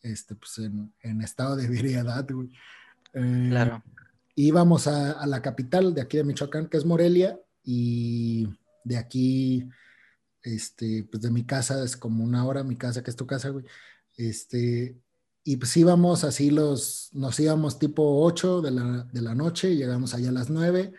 este, 0.00 0.36
pues 0.36 0.58
en, 0.58 1.22
estado 1.22 1.56
de 1.56 1.66
viriedad, 1.68 2.24
güey. 2.30 2.52
Eh, 3.14 3.46
claro. 3.48 3.82
Íbamos 4.40 4.86
a, 4.86 5.26
la 5.26 5.42
capital 5.42 5.94
de 5.94 6.00
aquí 6.00 6.16
de 6.16 6.22
Michoacán, 6.22 6.68
que 6.68 6.76
es 6.76 6.84
Morelia, 6.84 7.40
y 7.64 8.48
de 8.84 8.96
aquí, 8.96 9.68
este, 10.42 11.08
pues 11.10 11.20
de 11.20 11.32
mi 11.32 11.44
casa 11.44 11.82
es 11.82 11.96
como 11.96 12.22
una 12.22 12.46
hora, 12.46 12.62
mi 12.62 12.76
casa, 12.76 13.02
que 13.02 13.10
es 13.10 13.16
tu 13.16 13.26
casa, 13.26 13.48
güey. 13.48 13.64
Este, 14.16 14.96
y 15.42 15.56
pues 15.56 15.76
íbamos 15.76 16.22
así 16.22 16.52
los, 16.52 17.10
nos 17.14 17.40
íbamos 17.40 17.80
tipo 17.80 18.24
8 18.24 18.60
de 18.62 18.70
la, 18.70 19.08
de 19.12 19.22
la 19.22 19.34
noche, 19.34 19.74
llegamos 19.74 20.14
allá 20.14 20.28
a 20.28 20.32
las 20.32 20.50
9, 20.50 20.92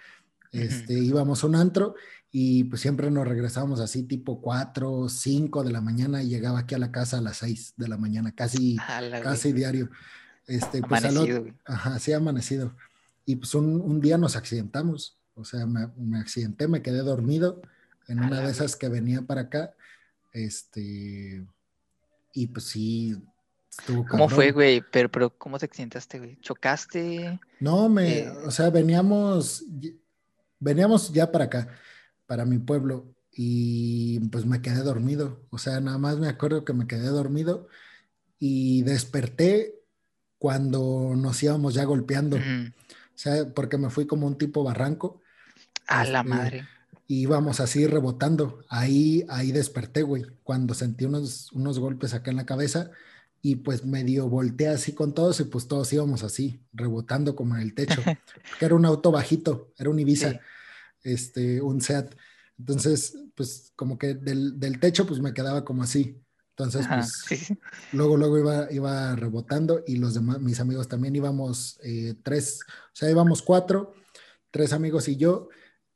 este, 0.52 0.99
íbamos 0.99 1.41
a 1.41 1.47
un 1.47 1.56
antro 1.56 1.95
y 2.32 2.65
pues 2.65 2.82
siempre 2.82 3.10
nos 3.10 3.25
regresábamos 3.25 3.80
así 3.80 4.04
tipo 4.04 4.41
4, 4.41 5.08
5 5.08 5.63
de 5.63 5.71
la 5.71 5.80
mañana 5.80 6.21
y 6.23 6.28
llegaba 6.28 6.60
aquí 6.60 6.75
a 6.75 6.80
la 6.80 6.91
casa 6.91 7.19
a 7.19 7.21
las 7.21 7.38
6 7.38 7.75
de 7.78 7.88
la 7.88 7.95
mañana, 7.95 8.36
casi, 8.36 8.75
casi 9.23 9.54
diario. 9.54 9.89
Este, 10.45 10.82
pues 10.82 11.06
amanecido. 11.06 11.45
ajá, 11.63 11.99
sí, 11.99 12.12
amanecido. 12.12 12.75
Y 13.29 13.35
pues 13.35 13.53
un, 13.53 13.79
un, 13.79 14.01
día 14.01 14.17
nos 14.17 14.35
accidentamos, 14.35 15.19
o 15.35 15.45
sea, 15.45 15.67
me, 15.67 15.85
me 15.97 16.17
accidenté, 16.17 16.67
me 16.67 16.81
quedé 16.81 17.03
dormido 17.03 17.61
en 18.07 18.21
una 18.23 18.41
de 18.41 18.49
esas 18.49 18.75
que 18.75 18.89
venía 18.89 19.21
para 19.21 19.41
acá, 19.41 19.75
este, 20.33 21.45
y 22.33 22.47
pues 22.47 22.65
sí, 22.65 23.15
¿Cómo 24.09 24.29
fue, 24.29 24.51
güey? 24.51 24.81
Pero, 24.91 25.11
pero, 25.11 25.37
¿cómo 25.37 25.59
te 25.59 25.65
accidentaste, 25.67 26.17
güey? 26.17 26.37
¿Chocaste? 26.41 27.39
No, 27.59 27.87
me, 27.87 28.21
eh, 28.21 28.31
o 28.31 28.49
sea, 28.49 28.71
veníamos, 28.71 29.63
veníamos 30.59 31.13
ya 31.13 31.31
para 31.31 31.45
acá, 31.45 31.67
para 32.25 32.45
mi 32.45 32.57
pueblo, 32.57 33.13
y 33.31 34.19
pues 34.29 34.47
me 34.47 34.59
quedé 34.63 34.81
dormido. 34.81 35.45
O 35.51 35.59
sea, 35.59 35.79
nada 35.81 35.99
más 35.99 36.17
me 36.17 36.29
acuerdo 36.29 36.65
que 36.65 36.73
me 36.73 36.87
quedé 36.87 37.09
dormido 37.09 37.67
y 38.39 38.81
desperté 38.81 39.75
cuando 40.39 41.13
nos 41.15 41.43
íbamos 41.43 41.75
ya 41.75 41.83
golpeando. 41.83 42.39
Sea, 43.19 43.49
porque 43.53 43.77
me 43.77 43.89
fui 43.89 44.08
como 44.08 44.27
un 44.27 44.38
tipo 44.38 44.63
barranco. 44.63 45.21
A 45.88 46.05
la 46.05 46.19
este, 46.19 46.29
madre. 46.29 46.67
Y 47.08 47.21
íbamos 47.21 47.60
así 47.60 47.86
rebotando. 47.88 48.63
Ahí, 48.69 49.25
ahí 49.29 49.51
desperté, 49.51 50.03
güey. 50.03 50.25
Cuando 50.43 50.73
sentí 50.73 51.05
unos, 51.05 51.51
unos 51.51 51.79
golpes 51.79 52.13
acá 52.13 52.32
en 52.32 52.38
la 52.38 52.45
cabeza 52.45 52.91
y 53.41 53.58
pues 53.58 53.86
medio 53.86 54.27
volteé 54.27 54.67
así 54.67 54.93
con 54.93 55.13
todos 55.13 55.39
y 55.39 55.45
pues 55.45 55.67
todos 55.67 55.91
íbamos 55.93 56.23
así, 56.23 56.62
rebotando 56.73 57.36
como 57.36 57.55
en 57.55 57.62
el 57.62 57.73
techo, 57.73 58.01
que 58.60 58.65
era 58.65 58.75
un 58.75 58.86
auto 58.86 59.12
bajito, 59.12 59.71
era 59.77 59.89
un 59.89 59.99
Ibiza, 59.99 60.39
este, 61.03 61.62
un 61.62 61.82
Seat. 61.82 62.15
Entonces, 62.58 63.17
pues 63.36 63.71
como 63.75 63.97
que 63.97 64.15
del, 64.15 64.60
del, 64.60 64.79
techo 64.79 65.08
pues 65.08 65.21
me 65.21 65.34
quedaba 65.34 65.63
como 65.63 65.84
así. 65.84 66.21
Entonces, 66.60 66.88
pues 67.26 67.54
luego, 67.93 68.17
luego 68.17 68.38
iba, 68.38 68.72
iba 68.72 69.15
rebotando 69.15 69.82
y 69.88 69.95
los 69.95 70.13
demás, 70.13 70.41
mis 70.41 70.60
amigos 70.60 70.89
también 70.89 71.15
íbamos 71.15 71.80
eh, 71.84 72.15
tres, 72.22 72.60
o 72.67 72.91
sea, 72.91 73.10
íbamos 73.10 73.41
cuatro, 73.41 73.93
tres 74.52 74.74
amigos 74.74 75.08
y 75.08 75.15
yo, 75.15 75.48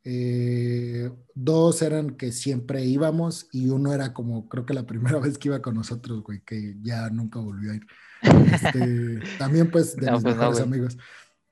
eh, 0.05 1.11
dos 1.35 1.81
eran 1.81 2.11
que 2.11 2.31
siempre 2.31 2.85
íbamos 2.85 3.49
y 3.51 3.67
uno 3.67 3.93
era 3.93 4.13
como, 4.13 4.47
creo 4.47 4.65
que 4.65 4.73
la 4.73 4.85
primera 4.85 5.19
vez 5.19 5.37
que 5.37 5.49
iba 5.49 5.61
con 5.61 5.75
nosotros, 5.75 6.23
güey, 6.23 6.39
que 6.45 6.77
ya 6.81 7.09
nunca 7.09 7.39
volvió 7.39 7.73
a 7.73 7.75
ir. 7.75 7.85
Este, 8.21 9.19
también 9.37 9.69
pues 9.69 9.97
de 9.97 10.09
mis 10.11 10.23
pues 10.23 10.37
mejores 10.37 10.61
amigos. 10.61 10.97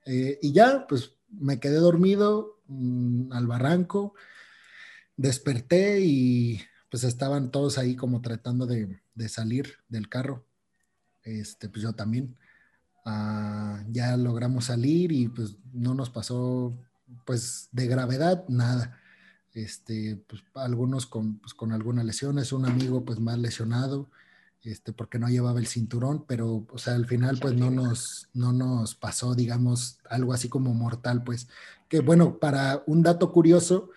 Eh, 0.05 0.39
y 0.41 0.53
ya, 0.53 0.85
pues 0.87 1.17
me 1.27 1.59
quedé 1.59 1.75
dormido 1.75 2.61
mm, 2.67 3.33
al 3.33 3.45
barranco, 3.45 4.13
desperté 5.17 5.99
y 5.99 6.61
pues 6.89 7.03
estaban 7.03 7.51
todos 7.51 7.77
ahí 7.77 7.97
como 7.97 8.21
tratando 8.21 8.65
de, 8.65 9.00
de 9.15 9.29
salir 9.29 9.75
del 9.89 10.09
carro. 10.09 10.45
Este, 11.23 11.69
pues 11.69 11.83
yo 11.83 11.93
también. 11.93 12.35
Ah, 13.05 13.83
ya 13.89 14.15
logramos 14.15 14.65
salir 14.65 15.11
y 15.11 15.27
pues 15.27 15.57
no 15.73 15.95
nos 15.95 16.09
pasó 16.09 16.77
pues 17.25 17.69
de 17.71 17.87
gravedad, 17.87 18.45
nada. 18.47 18.99
Este, 19.53 20.23
pues 20.27 20.43
algunos 20.55 21.05
con, 21.05 21.39
pues, 21.39 21.53
con 21.53 21.73
algunas 21.73 22.05
lesiones, 22.05 22.53
un 22.53 22.65
amigo 22.65 23.03
pues 23.03 23.19
más 23.19 23.37
lesionado, 23.37 24.09
este, 24.63 24.93
porque 24.93 25.19
no 25.19 25.27
llevaba 25.27 25.59
el 25.59 25.67
cinturón, 25.67 26.25
pero, 26.25 26.65
o 26.71 26.77
sea, 26.77 26.95
al 26.95 27.05
final 27.05 27.37
pues 27.41 27.55
no 27.55 27.69
nos, 27.69 28.29
no 28.33 28.53
nos 28.53 28.95
pasó, 28.95 29.35
digamos, 29.35 29.99
algo 30.09 30.33
así 30.33 30.47
como 30.47 30.73
mortal, 30.73 31.23
pues, 31.23 31.49
que 31.89 31.99
bueno, 31.99 32.39
para 32.39 32.83
un 32.87 33.03
dato 33.03 33.31
curioso 33.33 33.89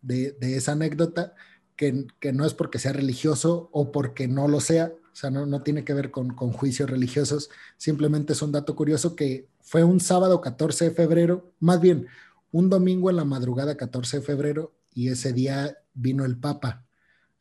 de, 0.00 0.32
de 0.32 0.56
esa 0.56 0.72
anécdota, 0.72 1.34
que, 1.80 2.06
que, 2.20 2.34
no 2.34 2.44
es 2.44 2.52
porque 2.52 2.78
sea 2.78 2.92
religioso 2.92 3.70
o 3.72 3.90
porque 3.90 4.28
no 4.28 4.48
lo 4.48 4.60
sea, 4.60 4.92
o 4.92 5.16
sea, 5.16 5.30
no, 5.30 5.46
no 5.46 5.62
tiene 5.62 5.82
que 5.82 5.94
ver 5.94 6.10
con, 6.10 6.34
con, 6.34 6.52
juicios 6.52 6.90
religiosos, 6.90 7.48
simplemente 7.78 8.34
es 8.34 8.42
un 8.42 8.52
dato 8.52 8.76
curioso 8.76 9.16
que 9.16 9.48
fue 9.62 9.82
un 9.82 9.98
sábado 9.98 10.42
14 10.42 10.90
de 10.90 10.90
febrero, 10.90 11.54
más 11.58 11.80
bien 11.80 12.06
un 12.52 12.68
domingo 12.68 13.08
en 13.08 13.16
la 13.16 13.24
madrugada 13.24 13.78
14 13.78 14.18
de 14.18 14.22
febrero 14.22 14.74
y 14.92 15.08
ese 15.08 15.32
día 15.32 15.74
vino 15.94 16.26
el 16.26 16.36
Papa 16.36 16.84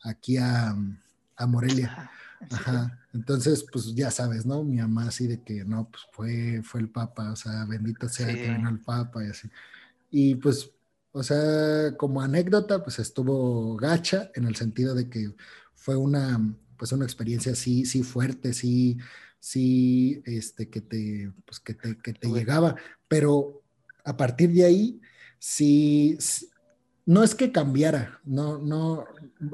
aquí 0.02 0.38
a, 0.38 0.73
Morelia. 1.45 2.10
Ajá. 2.49 2.97
Entonces, 3.13 3.65
pues 3.69 3.93
ya 3.93 4.10
sabes, 4.10 4.45
¿no? 4.45 4.63
Mi 4.63 4.78
mamá 4.78 5.08
así 5.08 5.28
de 5.28 5.41
que 5.41 5.65
no, 5.65 5.89
pues 5.89 6.04
fue, 6.13 6.62
fue 6.63 6.80
el 6.80 6.89
Papa, 6.89 7.34
o 7.34 7.36
sea, 7.36 7.65
bendito 7.65 8.08
sea 8.08 8.28
que 8.28 8.52
vino 8.52 8.69
el 8.69 8.80
Papa 8.80 9.21
y 9.25 9.32
así. 9.32 9.49
Y 10.12 10.36
pues, 10.36 10.71
o 11.12 11.24
sea, 11.24 11.95
como 11.98 12.22
anécdota, 12.22 12.84
pues 12.84 13.00
estuvo 13.00 13.76
gacha 13.76 14.32
en 14.36 14.45
el 14.45 14.56
sentido 14.56 14.93
de 14.95 15.10
que 15.10 15.34
fue 15.74 15.95
una, 15.95 16.39
pues 16.78 16.91
una 16.91 17.06
experiencia 17.06 17.54
así, 17.54 17.86
sí 17.86 18.04
fuerte, 18.04 18.54
sí, 18.54 18.98
sí, 19.39 20.22
este, 20.26 20.69
que 20.69 20.82
te, 20.82 21.32
pues 21.45 21.60
que 21.60 21.74
te, 21.74 21.98
que 21.98 22.13
te 22.13 22.28
llegaba, 22.28 22.76
pero 23.08 23.63
a 24.04 24.17
partir 24.17 24.52
de 24.52 24.65
ahí, 24.65 25.02
sí, 25.39 26.17
no 27.06 27.24
es 27.24 27.34
que 27.34 27.52
cambiara, 27.52 28.19
no, 28.24 28.60
no, 28.60 29.06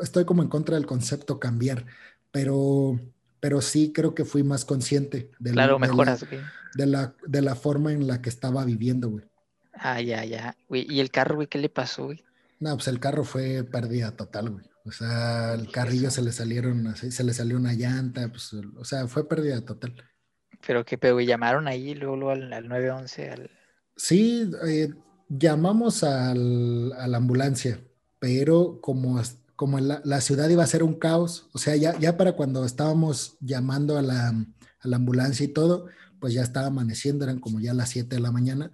estoy 0.01 0.25
como 0.25 0.43
en 0.43 0.49
contra 0.49 0.75
del 0.75 0.85
concepto 0.85 1.39
cambiar, 1.39 1.85
pero, 2.31 2.99
pero 3.39 3.61
sí 3.61 3.93
creo 3.93 4.13
que 4.13 4.25
fui 4.25 4.43
más 4.43 4.65
consciente 4.65 5.31
de, 5.39 5.51
claro, 5.51 5.73
la, 5.73 5.87
mejoras, 5.87 6.25
de, 6.75 6.85
la, 6.85 7.15
de, 7.25 7.41
la, 7.41 7.55
forma 7.55 7.93
en 7.93 8.07
la 8.07 8.21
que 8.21 8.29
estaba 8.29 8.65
viviendo, 8.65 9.09
güey. 9.09 9.25
Ah, 9.75 10.01
ya, 10.01 10.23
ya, 10.25 10.55
güey. 10.67 10.85
¿Y 10.89 10.99
el 10.99 11.11
carro, 11.11 11.35
güey, 11.35 11.47
qué 11.47 11.57
le 11.57 11.69
pasó, 11.69 12.05
güey? 12.05 12.23
No, 12.59 12.73
pues 12.75 12.87
el 12.87 12.99
carro 12.99 13.23
fue 13.23 13.63
pérdida 13.63 14.11
total, 14.15 14.49
güey. 14.49 14.65
O 14.85 14.91
sea, 14.91 15.55
el 15.55 15.71
carrillo 15.71 16.11
se 16.11 16.21
le 16.21 16.31
salieron, 16.31 16.95
se 16.95 17.23
le 17.23 17.33
salió 17.33 17.57
una 17.57 17.73
llanta, 17.73 18.27
pues, 18.29 18.53
o 18.53 18.85
sea, 18.85 19.07
fue 19.07 19.27
pérdida 19.27 19.61
total. 19.61 19.95
Pero 20.65 20.85
que 20.85 20.97
pero 20.97 21.19
llamaron 21.19 21.67
ahí 21.67 21.95
luego, 21.95 22.29
al, 22.29 22.49
911 22.49 23.29
al... 23.29 23.49
Sí, 23.95 24.49
eh, 24.67 24.93
llamamos 25.27 26.03
al, 26.03 26.93
a 26.93 27.07
la 27.07 27.17
ambulancia, 27.17 27.79
pero 28.19 28.79
como, 28.79 29.19
como 29.55 29.79
la, 29.79 30.01
la, 30.05 30.21
ciudad 30.21 30.49
iba 30.49 30.63
a 30.63 30.67
ser 30.67 30.83
un 30.83 30.99
caos, 30.99 31.49
o 31.53 31.57
sea, 31.57 31.75
ya, 31.75 31.97
ya 31.97 32.15
para 32.15 32.33
cuando 32.33 32.63
estábamos 32.63 33.37
llamando 33.39 33.97
a 33.97 34.03
la, 34.03 34.29
a 34.29 34.87
la 34.87 34.95
ambulancia 34.97 35.45
y 35.45 35.49
todo, 35.49 35.87
pues 36.19 36.33
ya 36.33 36.43
estaba 36.43 36.67
amaneciendo, 36.67 37.25
eran 37.25 37.39
como 37.39 37.59
ya 37.59 37.73
las 37.73 37.89
7 37.89 38.15
de 38.15 38.21
la 38.21 38.31
mañana. 38.31 38.71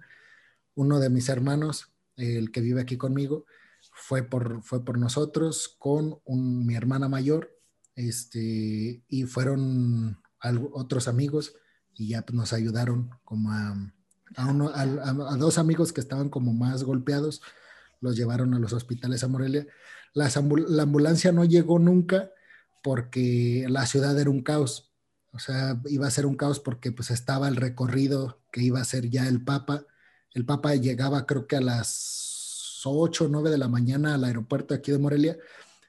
Uno 0.74 1.00
de 1.00 1.10
mis 1.10 1.28
hermanos, 1.28 1.92
el 2.16 2.50
que 2.52 2.60
vive 2.60 2.80
aquí 2.80 2.96
conmigo, 2.96 3.44
fue 3.92 4.22
por, 4.22 4.62
fue 4.62 4.84
por 4.84 4.98
nosotros 4.98 5.76
con 5.78 6.20
mi 6.26 6.74
hermana 6.74 7.08
mayor, 7.08 7.58
este, 7.94 9.02
y 9.08 9.24
fueron 9.24 10.18
otros 10.72 11.08
amigos 11.08 11.54
y 11.94 12.08
ya 12.08 12.22
pues, 12.22 12.34
nos 12.34 12.52
ayudaron 12.52 13.10
como 13.24 13.52
a, 13.52 13.76
a, 14.36 15.36
dos 15.36 15.58
amigos 15.58 15.92
que 15.92 16.00
estaban 16.00 16.30
como 16.30 16.52
más 16.52 16.84
golpeados, 16.84 17.42
los 18.00 18.16
llevaron 18.16 18.54
a 18.54 18.58
los 18.58 18.72
hospitales 18.72 19.22
a 19.24 19.28
Morelia. 19.28 19.66
la 20.14 20.82
ambulancia 20.82 21.32
no 21.32 21.44
llegó 21.44 21.78
nunca 21.78 22.30
porque 22.82 23.66
la 23.68 23.86
ciudad 23.86 24.18
era 24.18 24.30
un 24.30 24.42
caos. 24.42 24.92
O 25.32 25.38
sea, 25.38 25.80
iba 25.86 26.06
a 26.06 26.10
ser 26.10 26.26
un 26.26 26.36
caos 26.36 26.60
porque 26.60 26.92
pues 26.92 27.10
estaba 27.10 27.48
el 27.48 27.56
recorrido 27.56 28.42
que 28.50 28.62
iba 28.62 28.80
a 28.80 28.84
ser 28.84 29.08
ya 29.08 29.28
el 29.28 29.42
Papa. 29.42 29.86
El 30.34 30.44
Papa 30.44 30.74
llegaba 30.74 31.26
creo 31.26 31.46
que 31.46 31.56
a 31.56 31.60
las 31.60 32.80
8 32.84 33.24
o 33.24 33.28
9 33.28 33.50
de 33.50 33.58
la 33.58 33.68
mañana 33.68 34.14
al 34.14 34.24
aeropuerto 34.24 34.74
aquí 34.74 34.90
de 34.90 34.98
Morelia. 34.98 35.36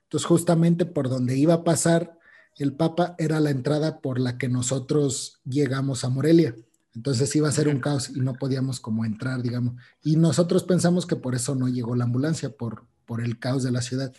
Entonces 0.03 0.27
justamente 0.27 0.85
por 0.85 1.09
donde 1.09 1.37
iba 1.37 1.55
a 1.55 1.63
pasar 1.63 2.17
el 2.57 2.73
Papa 2.73 3.15
era 3.17 3.39
la 3.39 3.49
entrada 3.49 3.99
por 3.99 4.19
la 4.19 4.37
que 4.37 4.47
nosotros 4.47 5.39
llegamos 5.43 6.03
a 6.03 6.09
Morelia. 6.09 6.55
Entonces 6.95 7.35
iba 7.35 7.49
a 7.49 7.51
ser 7.51 7.67
un 7.67 7.79
caos 7.79 8.09
y 8.09 8.19
no 8.19 8.33
podíamos 8.33 8.79
como 8.79 9.05
entrar, 9.05 9.41
digamos. 9.41 9.75
Y 10.03 10.15
nosotros 10.17 10.63
pensamos 10.63 11.07
que 11.07 11.15
por 11.15 11.33
eso 11.33 11.55
no 11.55 11.67
llegó 11.67 11.95
la 11.95 12.03
ambulancia, 12.03 12.55
por, 12.55 12.85
por 13.05 13.21
el 13.21 13.39
caos 13.39 13.63
de 13.63 13.71
la 13.71 13.81
ciudad. 13.81 14.13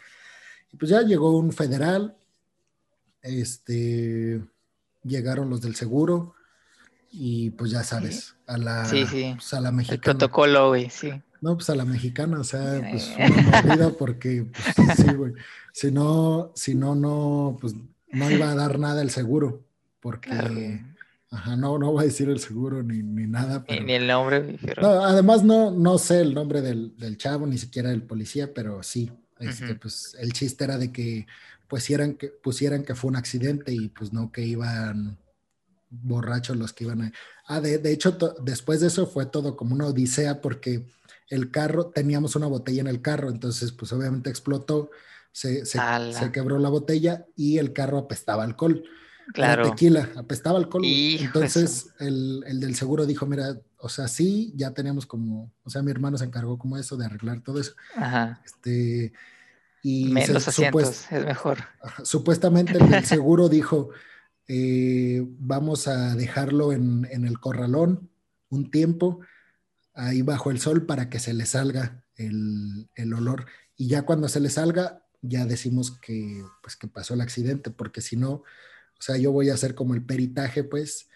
Y 0.73 0.77
pues 0.77 0.91
ya 0.91 1.03
llegó 1.03 1.39
un 1.39 1.53
federal, 1.53 2.17
este, 3.23 4.45
llegaron 5.05 5.51
los 5.51 5.61
del 5.61 5.77
seguro 5.77 6.35
y 7.17 7.51
pues 7.51 7.71
ya 7.71 7.85
sabes, 7.85 8.35
a 8.47 8.59
la, 8.59 8.85
sí, 8.87 9.07
sí. 9.07 9.33
Pues, 9.37 9.55
a 9.55 9.61
la 9.61 9.71
mexicana. 9.71 9.95
El 9.95 10.01
protocolo, 10.01 10.69
güey, 10.69 10.91
sí. 10.91 11.13
No, 11.41 11.55
pues 11.55 11.71
a 11.71 11.77
la 11.77 11.85
mexicana, 11.85 12.41
o 12.41 12.45
sea, 12.45 12.81
pues 12.91 13.15
una 13.65 13.91
porque, 13.99 14.47
pues, 14.75 14.97
sí, 14.97 15.15
güey. 15.15 15.33
Si 15.73 15.93
no, 15.93 16.51
si 16.57 16.75
no, 16.75 16.97
no, 16.97 17.57
pues 17.61 17.75
no 18.11 18.31
iba 18.31 18.51
a 18.51 18.55
dar 18.57 18.81
nada 18.81 19.01
el 19.01 19.11
seguro, 19.11 19.63
porque, 20.01 20.81
ajá, 21.31 21.57
no, 21.57 21.79
no 21.79 21.93
voy 21.93 22.03
a 22.03 22.07
decir 22.07 22.29
el 22.29 22.41
seguro 22.41 22.83
ni, 22.83 23.03
ni 23.03 23.29
nada. 23.29 23.65
ni 23.69 23.93
el 23.93 24.09
nombre. 24.09 24.59
además, 24.83 25.45
no, 25.45 25.71
no 25.71 25.99
sé 25.99 26.21
el 26.21 26.35
nombre 26.35 26.63
del, 26.63 26.97
del, 26.97 27.17
chavo, 27.17 27.47
ni 27.47 27.59
siquiera 27.59 27.93
el 27.93 28.03
policía, 28.03 28.53
pero 28.53 28.83
sí, 28.83 29.13
este, 29.39 29.77
pues 29.77 30.17
el 30.19 30.33
chiste 30.33 30.65
era 30.65 30.79
de 30.79 30.91
que 30.91 31.27
pusieran 31.69 32.15
que, 32.15 32.29
pusieran 32.29 32.83
que 32.83 32.97
fue 32.97 33.11
un 33.11 33.17
accidente 33.17 33.73
y 33.73 33.89
pues 33.89 34.13
no 34.13 34.33
que 34.33 34.43
iban 34.43 35.19
borrachos 36.03 36.57
los 36.57 36.73
que 36.73 36.85
iban 36.85 37.03
a... 37.03 37.13
Ah, 37.47 37.61
de, 37.61 37.79
de 37.79 37.93
hecho, 37.93 38.17
después 38.43 38.81
de 38.81 38.89
eso 38.89 39.07
fue 39.07 39.27
todo 39.27 39.57
como 39.57 39.75
una 39.75 39.87
odisea 39.87 40.41
porque 40.41 40.87
el 41.29 41.51
carro, 41.51 41.87
teníamos 41.87 42.37
una 42.37 42.47
botella 42.47 42.81
en 42.81 42.87
el 42.87 43.03
carro, 43.03 43.31
entonces 43.31 43.73
pues 43.73 43.93
obviamente 43.93 44.31
explotó, 44.31 44.91
se, 45.33 45.65
se, 45.67 45.81
quebró 46.33 46.59
la 46.59 46.69
botella 46.69 47.27
y 47.37 47.59
el 47.59 47.73
carro 47.73 47.99
apestaba 47.99 48.45
alcohol. 48.45 48.85
Claro. 49.33 49.71
tequila, 49.71 50.11
apestaba 50.17 50.59
alcohol. 50.59 50.85
entonces 50.85 51.95
el, 51.99 52.45
el, 52.47 52.61
del 52.61 52.77
seguro 52.77 53.07
dijo, 53.07 53.25
mira, 53.25 53.59
o 53.79 53.89
sea, 53.89 54.07
sí, 54.07 54.53
ya 54.55 54.73
teníamos 54.73 55.07
como, 55.07 55.51
o 55.63 55.71
sea, 55.71 55.83
mi 55.83 55.91
hermano 55.91 56.19
se 56.19 56.25
encargó 56.25 56.59
como 56.59 56.77
eso, 56.77 56.97
de 56.99 57.07
arreglar 57.07 57.41
todo 57.41 57.59
eso. 57.59 57.73
Ajá. 57.97 58.43
Este, 58.45 59.13
y 59.83 60.07
Menos 60.07 60.49
asientos, 60.49 61.07
es 61.11 61.25
mejor. 61.25 61.59
Supuestamente 62.05 62.79
el 62.79 63.05
seguro 63.05 63.51
dijo, 63.51 63.91
eh, 64.49 65.25
vamos 65.39 65.89
a 65.89 66.15
dejarlo 66.15 66.73
en, 66.73 67.07
el 67.11 67.39
corralón 67.41 68.11
un 68.51 68.71
tiempo, 68.71 69.21
ahí 69.95 70.23
bajo 70.23 70.51
el 70.51 70.61
sol, 70.61 70.87
para 70.87 71.09
que 71.11 71.19
se 71.19 71.35
le 71.35 71.47
salga 71.47 72.05
el, 72.17 72.89
olor. 73.15 73.47
Y 73.77 73.89
ya 73.89 74.03
cuando 74.03 74.29
se 74.29 74.41
le 74.41 74.51
salga, 74.51 75.05
ya 75.23 75.47
decimos 75.47 75.99
que, 76.01 76.45
pues, 76.63 76.77
que 76.77 76.89
pasó 76.89 77.15
el 77.15 77.21
accidente, 77.21 77.71
porque 77.71 78.01
si 78.01 78.17
no, 78.17 78.31
o 78.33 79.01
sea, 79.01 79.17
yo 79.17 79.33
voy 79.33 79.51
a 79.51 79.55
hacer 79.55 79.75
como 79.75 79.95
el 79.95 80.05
peritaje, 80.05 80.65
pues, 80.65 81.09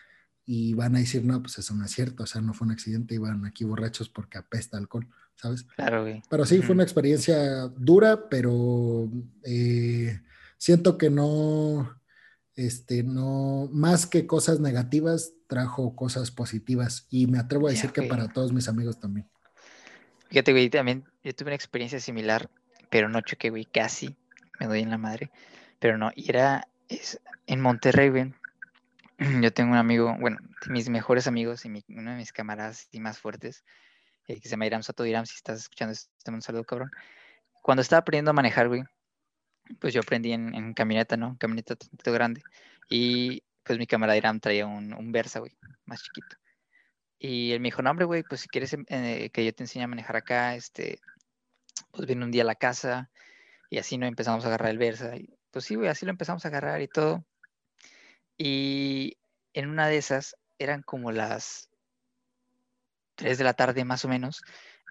y 0.45 0.75
van 0.75 0.97
a 0.97 1.01
decir, 1.01 1.25
no, 1.25 1.43
pues 1.43 1.59
eso 1.59 1.75
no 1.75 1.85
es 1.85 1.91
cierto, 1.93 2.23
o 2.25 2.27
sea, 2.27 2.41
no 2.41 2.55
fue 2.55 2.67
un 2.67 2.73
accidente, 2.73 3.15
iban 3.15 3.45
aquí 3.45 3.65
borrachos 3.65 4.09
porque 4.09 4.39
apesta 4.39 4.79
alcohol. 4.79 5.07
¿sabes? 5.41 5.65
Claro, 5.77 6.03
güey. 6.03 6.23
Pero 6.29 6.45
sí, 6.45 6.61
fue 6.63 6.75
una 6.75 6.83
experiencia 6.83 7.69
dura, 7.77 8.29
pero 8.29 9.09
eh, 9.45 10.21
siento 10.57 10.99
que 10.99 11.11
no, 11.11 12.01
este, 12.59 13.05
no, 13.05 13.69
más 13.71 14.07
que 14.07 14.27
cosas 14.27 14.59
negativas, 14.59 15.33
trajo 15.47 15.95
cosas 15.95 16.33
positivas 16.33 17.07
y 17.09 17.29
me 17.29 17.39
atrevo 17.39 17.69
a 17.69 17.71
decir 17.71 17.93
que 17.93 18.03
para 18.03 18.33
todos 18.33 18.53
mis 18.53 18.69
amigos 18.69 18.99
también. 18.99 19.29
Fíjate, 20.29 20.51
güey, 20.51 20.69
también 20.69 21.05
yo 21.23 21.33
tuve 21.35 21.51
una 21.51 21.55
experiencia 21.55 22.01
similar, 22.01 22.51
pero 22.91 23.09
no 23.09 23.21
choqué, 23.21 23.51
güey, 23.51 23.65
casi, 23.65 24.17
me 24.59 24.67
doy 24.67 24.81
en 24.81 24.91
la 24.91 24.99
madre, 24.99 25.31
pero 25.79 25.99
no, 25.99 26.11
y 26.17 26.29
era 26.29 26.67
es, 26.89 27.21
en 27.47 27.61
Monterrey, 27.61 28.09
güey. 28.11 28.35
Yo 29.43 29.53
tengo 29.53 29.73
un 29.73 29.79
amigo, 29.79 30.17
bueno, 30.19 30.39
mis 30.69 30.89
mejores 30.89 31.29
amigos 31.29 31.65
y 31.65 31.85
uno 31.89 32.11
de 32.11 32.17
mis 32.17 32.33
camaradas 32.33 32.89
y 32.91 32.99
más 32.99 33.21
fuertes, 33.21 33.65
eh, 34.27 34.41
que 34.41 34.49
se 34.49 34.51
llama 34.51 34.67
Iram 34.67 34.83
Sato 34.83 35.07
Iram, 35.07 35.27
si 35.27 35.37
estás 35.37 35.61
escuchando 35.61 35.93
este 35.93 36.31
un 36.31 36.43
saludo, 36.43 36.65
cabrón. 36.65 36.91
Cuando 37.63 37.83
estaba 37.83 38.01
aprendiendo 38.01 38.33
a 38.33 38.35
manejar, 38.35 38.67
güey, 38.69 38.83
pues 39.81 39.95
yo 39.95 40.01
aprendí 40.01 40.33
en, 40.33 40.75
camioneta, 40.75 41.17
¿no? 41.17 41.37
Camioneta 41.39 41.77
un 42.07 42.13
grande. 42.15 42.43
Y 42.89 43.43
pues 43.63 43.79
mi 43.79 43.87
camarada 43.87 44.17
Iram 44.17 44.41
traía 44.41 44.67
un, 44.67 44.93
un 44.95 45.13
Versa, 45.13 45.41
güey, 45.41 45.57
más 45.85 46.03
chiquito. 46.03 46.37
Y 47.19 47.53
él 47.53 47.61
me 47.61 47.69
dijo, 47.69 47.83
no, 47.83 47.91
hombre, 47.91 48.07
güey, 48.07 48.23
pues 48.23 48.43
si 48.43 48.49
quieres 48.49 48.77
eh, 48.89 49.31
que 49.33 49.45
yo 49.45 49.53
te 49.55 49.65
enseñe 49.65 49.83
a 49.83 49.89
manejar 49.89 50.17
acá, 50.17 50.55
este, 50.55 51.01
pues 51.91 52.07
viene 52.07 52.25
un 52.25 52.31
día 52.31 52.43
a 52.43 52.47
la 52.47 52.55
casa 52.55 53.11
y 53.71 53.79
así 53.79 53.99
no 53.99 54.07
empezamos 54.07 54.45
a 54.45 54.49
agarrar 54.49 54.71
el 54.71 54.79
Versa. 54.79 55.17
Y, 55.17 55.37
pues 55.51 55.65
sí, 55.65 55.75
güey, 55.75 55.89
así 55.89 56.07
lo 56.07 56.13
empezamos 56.13 56.45
a 56.45 56.49
agarrar 56.49 56.81
y 56.81 56.89
todo. 56.89 57.25
Y 58.37 59.19
en 59.53 59.69
una 59.69 59.89
de 59.89 59.97
esas 59.99 60.37
eran 60.59 60.83
como 60.83 61.13
las 61.13 61.69
3 63.17 63.37
de 63.39 63.45
la 63.45 63.55
tarde 63.55 63.85
más 63.85 64.05
o 64.05 64.09
menos, 64.09 64.43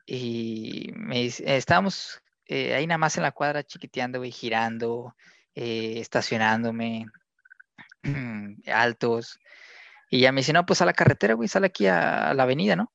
y 0.05 0.91
me, 0.95 1.25
estábamos 1.25 2.21
eh, 2.47 2.75
ahí 2.75 2.87
nada 2.87 2.97
más 2.97 3.17
en 3.17 3.23
la 3.23 3.31
cuadra 3.31 3.63
chiquiteando, 3.63 4.23
y 4.23 4.31
girando, 4.31 5.15
eh, 5.55 5.95
estacionándome, 5.99 7.05
altos, 8.67 9.39
y 10.09 10.21
ya 10.21 10.31
me 10.31 10.41
dice, 10.41 10.53
no, 10.53 10.65
pues 10.65 10.81
a 10.81 10.85
la 10.85 10.93
carretera, 10.93 11.33
güey, 11.33 11.49
sale 11.49 11.67
aquí 11.67 11.87
a, 11.87 12.33
la 12.33 12.43
avenida, 12.43 12.75
¿no? 12.75 12.93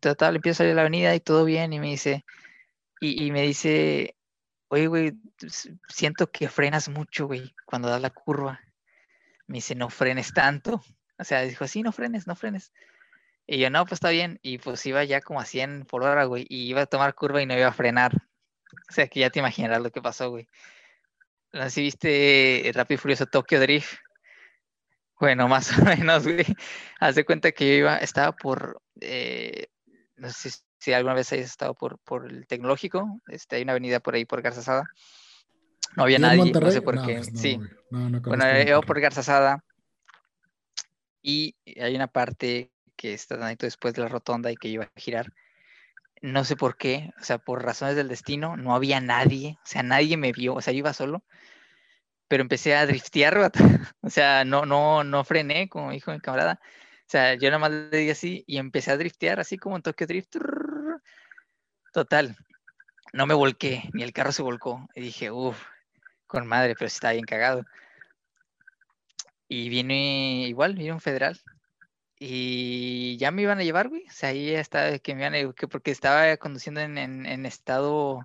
Total, 0.00 0.36
empiezo 0.36 0.56
a 0.56 0.58
salir 0.58 0.72
a 0.72 0.76
la 0.76 0.82
avenida 0.82 1.14
y 1.14 1.20
todo 1.20 1.44
bien, 1.44 1.72
y 1.72 1.80
me 1.80 1.88
dice, 1.88 2.24
y, 3.00 3.24
y 3.24 3.32
me 3.32 3.42
dice, 3.42 4.16
oye, 4.68 4.86
güey, 4.86 5.12
siento 5.88 6.30
que 6.30 6.48
frenas 6.48 6.88
mucho, 6.88 7.26
güey, 7.26 7.54
cuando 7.64 7.88
das 7.88 8.00
la 8.00 8.10
curva. 8.10 8.60
Me 9.46 9.56
dice, 9.56 9.74
no 9.74 9.90
frenes 9.90 10.32
tanto. 10.32 10.82
O 11.18 11.24
sea, 11.24 11.42
dijo, 11.42 11.66
sí, 11.68 11.82
no 11.82 11.92
frenes, 11.92 12.26
no 12.26 12.34
frenes. 12.34 12.72
Y 13.46 13.58
yo, 13.58 13.70
no, 13.70 13.84
pues 13.84 13.94
está 13.94 14.10
bien. 14.10 14.38
Y 14.42 14.58
pues 14.58 14.84
iba 14.86 15.04
ya 15.04 15.20
como 15.20 15.40
a 15.40 15.44
100 15.44 15.84
por 15.84 16.02
hora, 16.02 16.24
güey. 16.24 16.46
Y 16.48 16.68
iba 16.68 16.82
a 16.82 16.86
tomar 16.86 17.14
curva 17.14 17.42
y 17.42 17.46
no 17.46 17.56
iba 17.56 17.68
a 17.68 17.72
frenar. 17.72 18.12
O 18.88 18.92
sea, 18.92 19.08
que 19.08 19.20
ya 19.20 19.30
te 19.30 19.38
imaginarás 19.38 19.82
lo 19.82 19.90
que 19.90 20.02
pasó, 20.02 20.30
güey. 20.30 20.48
No 21.52 21.70
si 21.70 21.82
viste 21.82 22.70
Rápido 22.74 22.96
y 22.96 22.98
Furioso 22.98 23.26
Tokyo 23.26 23.60
Drift. 23.60 23.94
Bueno, 25.20 25.48
más 25.48 25.78
o 25.78 25.84
menos, 25.84 26.24
güey. 26.24 26.44
Haz 27.00 27.14
de 27.14 27.24
cuenta 27.24 27.52
que 27.52 27.68
yo 27.68 27.74
iba, 27.74 27.96
estaba 27.98 28.32
por, 28.32 28.82
eh, 29.00 29.68
no 30.16 30.30
sé 30.30 30.50
si, 30.78 30.92
alguna 30.92 31.14
vez 31.14 31.32
hayas 31.32 31.46
estado 31.46 31.74
por, 31.74 31.98
por 32.00 32.30
el 32.30 32.46
tecnológico. 32.46 33.20
Este, 33.28 33.56
hay 33.56 33.62
una 33.62 33.72
avenida 33.72 34.00
por 34.00 34.14
ahí 34.14 34.24
por 34.24 34.42
Garzasada. 34.42 34.84
No 35.96 36.02
había 36.02 36.18
nadie, 36.18 36.52
no 36.52 36.70
sé 36.70 36.82
por 36.82 37.06
qué. 37.06 37.16
Pues 37.16 37.30
sí. 37.34 37.58
bueno, 37.90 38.62
yo 38.64 38.80
por 38.82 39.00
Garzasada. 39.00 39.64
Y 41.22 41.54
hay 41.80 41.94
una 41.94 42.08
parte 42.08 42.72
que 42.96 43.14
está 43.14 43.36
después 43.54 43.94
de 43.94 44.02
la 44.02 44.08
rotonda 44.08 44.50
y 44.52 44.56
que 44.56 44.68
iba 44.68 44.84
a 44.84 45.00
girar. 45.00 45.32
No 46.24 46.42
sé 46.42 46.56
por 46.56 46.78
qué, 46.78 47.10
o 47.20 47.22
sea, 47.22 47.36
por 47.38 47.62
razones 47.62 47.96
del 47.96 48.08
destino, 48.08 48.56
no 48.56 48.74
había 48.74 48.98
nadie, 49.00 49.58
o 49.62 49.66
sea, 49.66 49.82
nadie 49.82 50.16
me 50.16 50.32
vio, 50.32 50.54
o 50.54 50.60
sea, 50.62 50.72
yo 50.72 50.78
iba 50.78 50.94
solo, 50.94 51.22
pero 52.28 52.42
empecé 52.42 52.74
a 52.74 52.86
driftear, 52.86 53.52
o 54.00 54.10
sea, 54.10 54.44
no, 54.44 54.64
no, 54.64 55.04
no 55.04 55.24
frené, 55.24 55.68
como 55.68 55.90
dijo 55.92 56.12
mi 56.12 56.20
camarada, 56.20 56.60
o 56.62 57.10
sea, 57.10 57.34
yo 57.34 57.50
nada 57.50 57.58
más 57.58 57.70
le 57.70 57.98
di 57.98 58.10
así 58.10 58.42
y 58.46 58.56
empecé 58.56 58.90
a 58.90 58.96
driftear, 58.96 59.38
así 59.38 59.58
como 59.58 59.76
en 59.76 59.82
Tokyo 59.82 60.06
Drift. 60.06 60.36
Total, 61.92 62.36
no 63.12 63.26
me 63.26 63.34
volqué, 63.34 63.90
ni 63.92 64.02
el 64.02 64.12
carro 64.12 64.32
se 64.32 64.42
volcó. 64.42 64.88
Y 64.94 65.02
dije, 65.02 65.30
uff, 65.30 65.62
con 66.26 66.46
madre, 66.46 66.74
pero 66.74 66.88
sí 66.88 66.94
estaba 66.94 67.12
bien 67.12 67.26
cagado. 67.26 67.64
Y 69.46 69.68
viene 69.68 70.48
igual, 70.48 70.74
vino 70.74 70.94
un 70.94 71.00
federal. 71.00 71.38
Y 72.18 73.16
ya 73.18 73.30
me 73.30 73.42
iban 73.42 73.58
a 73.58 73.64
llevar, 73.64 73.88
güey. 73.88 74.04
O 74.08 74.12
sea, 74.12 74.30
ahí 74.30 74.50
estaba 74.54 74.98
que 74.98 75.14
me 75.14 75.22
iban 75.22 75.34
a 75.34 75.52
que 75.52 75.68
porque 75.68 75.90
estaba 75.90 76.36
conduciendo 76.36 76.80
en, 76.80 77.46
estado 77.46 78.22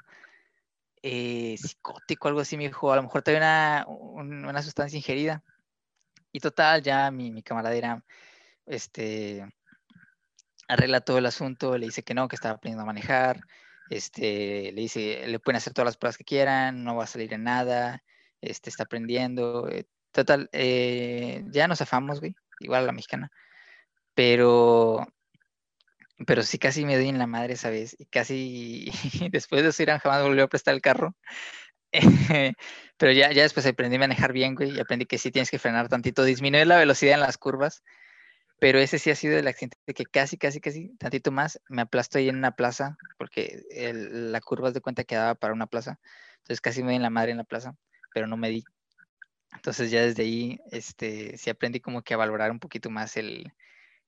eh, 1.02 1.56
psicótico, 1.58 2.28
algo 2.28 2.42
así, 2.42 2.58
me 2.58 2.68
dijo, 2.68 2.92
a 2.92 2.96
lo 2.98 3.04
mejor 3.04 3.22
tenía 3.24 3.86
una, 3.88 4.50
una 4.50 4.62
sustancia 4.62 4.98
ingerida. 4.98 5.44
Y 6.32 6.40
total, 6.40 6.84
ya 6.84 7.12
mi, 7.12 7.32
mi 7.32 7.42
camarada 7.44 8.04
este, 8.66 9.46
arregla 10.68 11.02
todo 11.02 11.18
el 11.18 11.26
asunto, 11.26 11.78
le 11.78 11.88
dice 11.88 12.04
que 12.04 12.14
no, 12.14 12.28
que 12.28 12.36
estaba 12.36 12.56
aprendiendo 12.56 12.84
a 12.84 12.86
manejar, 12.86 13.42
este, 13.90 14.72
le 14.72 14.82
dice, 14.82 15.28
le 15.28 15.40
pueden 15.40 15.58
hacer 15.58 15.74
todas 15.74 15.88
las 15.88 15.98
pruebas 15.98 16.18
que 16.18 16.24
quieran, 16.24 16.84
no 16.84 16.96
va 16.96 17.06
a 17.06 17.08
salir 17.08 17.34
en 17.34 17.44
nada, 17.44 18.04
este, 18.42 18.70
está 18.70 18.84
aprendiendo, 18.84 19.68
eh, 19.70 19.88
total, 20.12 20.50
eh, 20.54 21.44
ya 21.48 21.68
nos 21.68 21.82
afamos, 21.82 22.20
güey, 22.20 22.36
igual 22.60 22.84
a 22.84 22.88
la 22.88 22.92
mexicana, 22.92 23.32
pero, 24.20 25.08
pero 26.28 26.44
sí 26.44 26.58
casi 26.60 26.84
me 26.84 26.98
doy 26.98 27.08
en 27.08 27.20
la 27.20 27.26
madre 27.26 27.54
esa 27.54 27.70
vez, 27.70 27.96
y 27.98 28.06
casi 28.06 28.92
después 29.32 29.64
de 29.64 29.70
eso 29.70 29.82
Irán 29.82 30.00
jamás 30.00 30.24
volvió 30.24 30.44
a 30.44 30.50
prestar 30.50 30.74
el 30.74 30.82
carro, 30.82 31.16
pero 32.98 33.14
ya, 33.14 33.32
ya 33.32 33.44
después 33.44 33.66
aprendí 33.66 33.96
a 33.96 34.00
manejar 34.00 34.34
bien, 34.34 34.56
güey, 34.56 34.72
y 34.72 34.80
aprendí 34.82 35.06
que 35.06 35.18
sí 35.18 35.32
tienes 35.32 35.50
que 35.50 35.58
frenar 35.58 35.88
tantito, 35.88 36.26
disminuir 36.26 36.68
la 36.68 36.78
velocidad 36.78 37.14
en 37.14 37.22
las 37.22 37.38
curvas, 37.38 37.82
pero 38.60 38.80
ese 38.80 39.00
sí 39.00 39.10
ha 39.10 39.16
sido 39.16 39.40
el 39.40 39.48
accidente 39.48 39.78
que 39.96 40.06
casi, 40.06 40.38
casi, 40.38 40.60
casi, 40.60 40.90
tantito 40.98 41.32
más, 41.32 41.62
me 41.70 41.84
aplastó 41.84 42.18
ahí 42.18 42.28
en 42.28 42.36
una 42.36 42.58
plaza, 42.58 43.00
porque 43.16 43.64
la 43.72 44.42
curva 44.42 44.72
de 44.72 44.82
cuenta 44.82 45.06
quedaba 45.06 45.36
para 45.36 45.54
una 45.54 45.68
plaza, 45.68 45.98
entonces 46.40 46.60
casi 46.60 46.84
me 46.84 46.90
di 46.90 46.98
en 46.98 47.04
la 47.04 47.10
madre 47.10 47.32
en 47.32 47.38
la 47.38 47.46
plaza, 47.46 47.74
pero 48.12 48.28
no 48.28 48.36
me 48.36 48.50
di. 48.50 48.68
Entonces 49.54 49.92
ya 49.92 50.02
desde 50.02 50.24
ahí, 50.24 50.60
este, 50.72 51.38
sí 51.38 51.50
aprendí 51.50 51.80
como 51.80 52.02
que 52.04 52.14
a 52.14 52.18
valorar 52.18 52.52
un 52.52 52.60
poquito 52.60 52.90
más 52.90 53.16
el, 53.16 53.54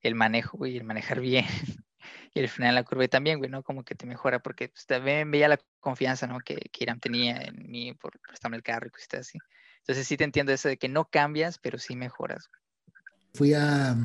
el 0.01 0.15
manejo, 0.15 0.65
y 0.65 0.77
el 0.77 0.83
manejar 0.83 1.19
bien, 1.19 1.45
y 2.33 2.39
el 2.39 2.49
frenar 2.49 2.71
en 2.71 2.75
la 2.75 2.83
curva 2.83 3.05
y 3.05 3.07
también, 3.07 3.39
güey, 3.39 3.49
¿no? 3.49 3.63
Como 3.63 3.83
que 3.83 3.95
te 3.95 4.05
mejora, 4.05 4.39
porque 4.39 4.69
pues, 4.69 4.85
también 4.85 5.29
veía 5.31 5.47
la 5.47 5.59
confianza, 5.79 6.27
¿no? 6.27 6.39
Que, 6.39 6.55
que 6.55 6.83
Irán 6.83 6.99
tenía 6.99 7.41
en 7.41 7.69
mí 7.69 7.93
por 7.93 8.19
prestarme 8.19 8.57
el 8.57 8.63
carro 8.63 8.87
y 8.87 8.91
cosas 8.91 9.27
así. 9.27 9.37
Entonces 9.79 10.07
sí 10.07 10.17
te 10.17 10.23
entiendo 10.23 10.51
eso 10.51 10.67
de 10.69 10.77
que 10.77 10.89
no 10.89 11.05
cambias, 11.05 11.57
pero 11.57 11.79
sí 11.79 11.95
mejoras. 11.95 12.49
Fui 13.33 13.53
a, 13.53 13.95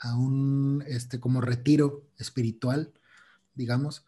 a 0.00 0.16
un, 0.16 0.82
este, 0.86 1.20
como 1.20 1.40
retiro 1.40 2.08
espiritual, 2.18 2.92
digamos, 3.54 4.04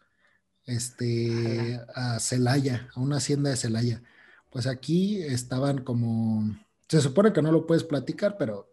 este, 0.65 1.79
a 1.95 2.19
Celaya, 2.19 2.89
a 2.95 2.99
una 2.99 3.17
hacienda 3.17 3.49
de 3.49 3.57
Celaya. 3.57 4.03
Pues 4.49 4.67
aquí 4.67 5.21
estaban 5.23 5.83
como, 5.83 6.55
se 6.87 7.01
supone 7.01 7.33
que 7.33 7.41
no 7.41 7.51
lo 7.51 7.65
puedes 7.65 7.83
platicar, 7.83 8.37
pero... 8.37 8.72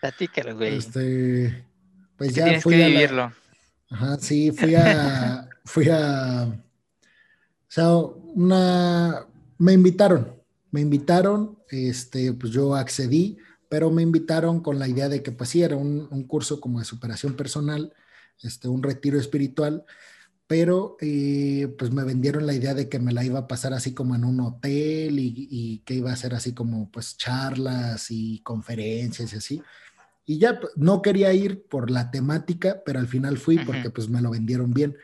Platícalo, 0.00 0.56
güey. 0.56 0.76
Este, 0.76 1.64
pues 2.16 2.34
ya 2.34 2.44
tienes 2.44 2.62
fui 2.62 2.76
que 2.76 2.86
vivirlo. 2.86 3.32
ajá, 3.90 4.16
sí, 4.18 4.50
fui 4.52 4.74
a, 4.74 5.48
fui 5.64 5.88
a, 5.88 6.44
o 6.46 7.68
sea, 7.68 7.96
una, 7.96 9.26
me 9.58 9.72
invitaron, 9.72 10.34
me 10.70 10.80
invitaron, 10.80 11.58
este, 11.70 12.32
pues 12.32 12.52
yo 12.52 12.74
accedí, 12.74 13.38
pero 13.68 13.90
me 13.90 14.02
invitaron 14.02 14.60
con 14.60 14.78
la 14.78 14.88
idea 14.88 15.08
de 15.08 15.22
que 15.22 15.32
pues 15.32 15.50
sí, 15.50 15.62
era 15.62 15.76
un, 15.76 16.24
curso 16.24 16.60
como 16.60 16.78
de 16.78 16.84
superación 16.84 17.34
personal, 17.34 17.92
este, 18.42 18.68
un 18.68 18.82
retiro 18.82 19.18
espiritual, 19.18 19.84
pero 20.46 20.96
eh, 21.00 21.74
pues 21.78 21.90
me 21.90 22.04
vendieron 22.04 22.46
la 22.46 22.52
idea 22.52 22.74
de 22.74 22.88
que 22.88 22.98
me 22.98 23.12
la 23.12 23.24
iba 23.24 23.40
a 23.40 23.48
pasar 23.48 23.72
así 23.72 23.94
como 23.94 24.14
en 24.14 24.24
un 24.24 24.40
hotel 24.40 25.18
y, 25.18 25.82
que 25.86 25.94
iba 25.94 26.12
a 26.12 26.16
ser 26.16 26.34
así 26.34 26.52
como 26.52 26.90
pues 26.90 27.16
charlas 27.16 28.10
y 28.10 28.40
conferencias 28.40 29.32
y 29.32 29.36
así. 29.36 29.62
Y 30.26 30.38
ya 30.38 30.60
pues, 30.60 30.72
no 30.76 31.02
quería 31.02 31.32
ir 31.32 31.66
por 31.66 31.90
la 31.90 32.10
temática, 32.10 32.82
pero 32.84 32.98
al 32.98 33.08
final 33.08 33.38
fui 33.38 33.58
porque 33.58 33.90
pues 33.90 34.08
me 34.08 34.20
lo 34.20 34.30
vendieron 34.30 34.72
bien. 34.74 34.96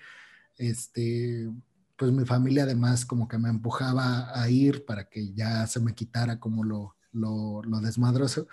Este, 0.58 1.48
pues 1.96 2.12
mi 2.12 2.26
familia 2.26 2.64
además 2.64 3.06
como 3.06 3.26
que 3.26 3.38
me 3.38 3.48
empujaba 3.48 4.38
a 4.38 4.50
ir 4.50 4.84
para 4.84 5.08
que 5.08 5.32
ya 5.32 5.66
se 5.66 5.80
me 5.80 5.94
quitara 5.94 6.38
como 6.38 6.64
lo, 6.64 6.96
lo, 7.12 7.62
lo 7.62 7.80
desmadroso. 7.80 8.46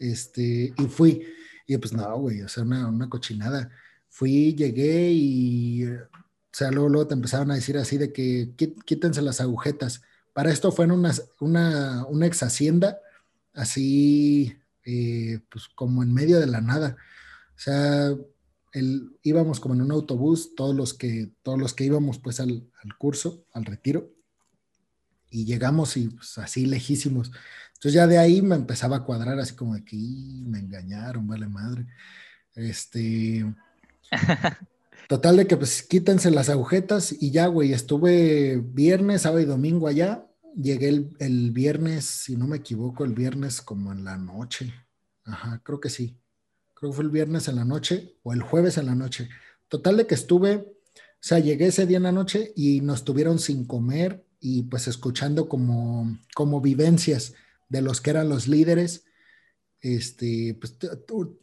Este, 0.00 0.72
y 0.76 0.86
fui, 0.86 1.22
y 1.66 1.76
pues 1.76 1.92
no, 1.92 2.18
güey, 2.18 2.42
o 2.42 2.48
sea, 2.48 2.62
una, 2.62 2.86
una 2.88 3.08
cochinada. 3.08 3.70
Fui, 4.16 4.54
llegué 4.54 5.12
y, 5.12 5.84
o 5.84 6.08
sea, 6.50 6.70
luego, 6.70 6.88
luego 6.88 7.06
te 7.06 7.12
empezaron 7.12 7.50
a 7.50 7.56
decir 7.56 7.76
así 7.76 7.98
de 7.98 8.14
que 8.14 8.54
quítense 8.86 9.20
las 9.20 9.42
agujetas. 9.42 10.00
Para 10.32 10.50
esto 10.50 10.72
fue 10.72 10.86
en 10.86 10.92
una, 10.92 11.12
una, 11.38 12.06
una 12.06 12.26
ex 12.26 12.42
hacienda, 12.42 12.98
así, 13.52 14.56
eh, 14.86 15.40
pues 15.50 15.68
como 15.68 16.02
en 16.02 16.14
medio 16.14 16.40
de 16.40 16.46
la 16.46 16.62
nada. 16.62 16.96
O 17.56 17.58
sea, 17.58 18.08
el, 18.72 19.18
íbamos 19.22 19.60
como 19.60 19.74
en 19.74 19.82
un 19.82 19.92
autobús, 19.92 20.54
todos 20.54 20.74
los 20.74 20.94
que, 20.94 21.30
todos 21.42 21.58
los 21.58 21.74
que 21.74 21.84
íbamos 21.84 22.18
pues 22.18 22.40
al, 22.40 22.70
al 22.82 22.96
curso, 22.96 23.44
al 23.52 23.66
retiro, 23.66 24.10
y 25.28 25.44
llegamos 25.44 25.94
y 25.98 26.08
pues 26.08 26.38
así 26.38 26.64
lejísimos. 26.64 27.32
Entonces 27.74 27.92
ya 27.92 28.06
de 28.06 28.16
ahí 28.16 28.40
me 28.40 28.54
empezaba 28.54 28.96
a 28.96 29.04
cuadrar 29.04 29.38
así 29.40 29.54
como 29.54 29.74
de 29.74 29.84
que 29.84 29.96
me 29.96 30.58
engañaron, 30.58 31.26
vale 31.26 31.48
madre. 31.48 31.86
Este. 32.54 33.44
Total 35.08 35.36
de 35.36 35.46
que 35.46 35.56
pues 35.56 35.82
quítense 35.84 36.30
las 36.30 36.48
agujetas 36.48 37.14
y 37.20 37.30
ya, 37.30 37.46
güey, 37.46 37.72
estuve 37.72 38.60
viernes, 38.60 39.22
sábado 39.22 39.40
y 39.40 39.44
domingo 39.44 39.86
allá. 39.86 40.26
Llegué 40.60 40.88
el, 41.18 41.50
viernes, 41.52 42.04
si 42.04 42.36
no 42.36 42.46
me 42.48 42.56
equivoco, 42.56 43.04
el 43.04 43.12
viernes 43.12 43.60
como 43.60 43.92
en 43.92 44.04
la 44.04 44.16
noche. 44.16 44.74
Ajá, 45.24 45.60
creo 45.62 45.80
que 45.80 45.90
sí. 45.90 46.18
Creo 46.74 46.90
que 46.90 46.96
fue 46.96 47.04
el 47.04 47.10
viernes 47.10 47.46
en 47.46 47.56
la 47.56 47.64
noche 47.64 48.16
o 48.22 48.32
el 48.32 48.42
jueves 48.42 48.78
en 48.78 48.86
la 48.86 48.94
noche. 48.94 49.28
Total 49.68 49.96
de 49.96 50.06
que 50.06 50.14
estuve, 50.14 50.56
o 50.56 50.64
sea, 51.20 51.38
llegué 51.38 51.66
ese 51.66 51.86
día 51.86 51.98
en 51.98 52.04
la 52.04 52.12
noche 52.12 52.52
y 52.56 52.80
nos 52.80 53.04
tuvieron 53.04 53.38
sin 53.38 53.64
comer 53.64 54.26
y 54.40 54.64
pues 54.64 54.88
escuchando 54.88 55.48
como, 55.48 56.18
como 56.34 56.60
vivencias 56.60 57.34
de 57.68 57.82
los 57.82 58.00
que 58.00 58.10
eran 58.10 58.28
los 58.28 58.48
líderes. 58.48 59.04
Este, 59.86 60.58
pues, 60.60 60.76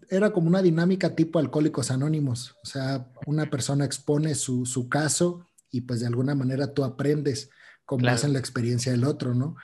era 0.09 0.33
como 0.33 0.49
una 0.49 0.61
dinámica 0.61 1.15
tipo 1.15 1.39
alcohólicos 1.39 1.91
anónimos, 1.91 2.57
o 2.61 2.65
sea, 2.65 3.09
una 3.25 3.49
persona 3.49 3.85
expone 3.85 4.35
su, 4.35 4.65
su 4.65 4.89
caso 4.89 5.47
y 5.71 5.79
pues 5.79 6.01
de 6.01 6.07
alguna 6.07 6.35
manera 6.35 6.73
tú 6.73 6.83
aprendes 6.83 7.49
cómo 7.85 8.05
hacen 8.09 8.33
la 8.33 8.39
experiencia 8.39 8.91
del 8.91 9.05
otro, 9.05 9.33
¿no? 9.33 9.55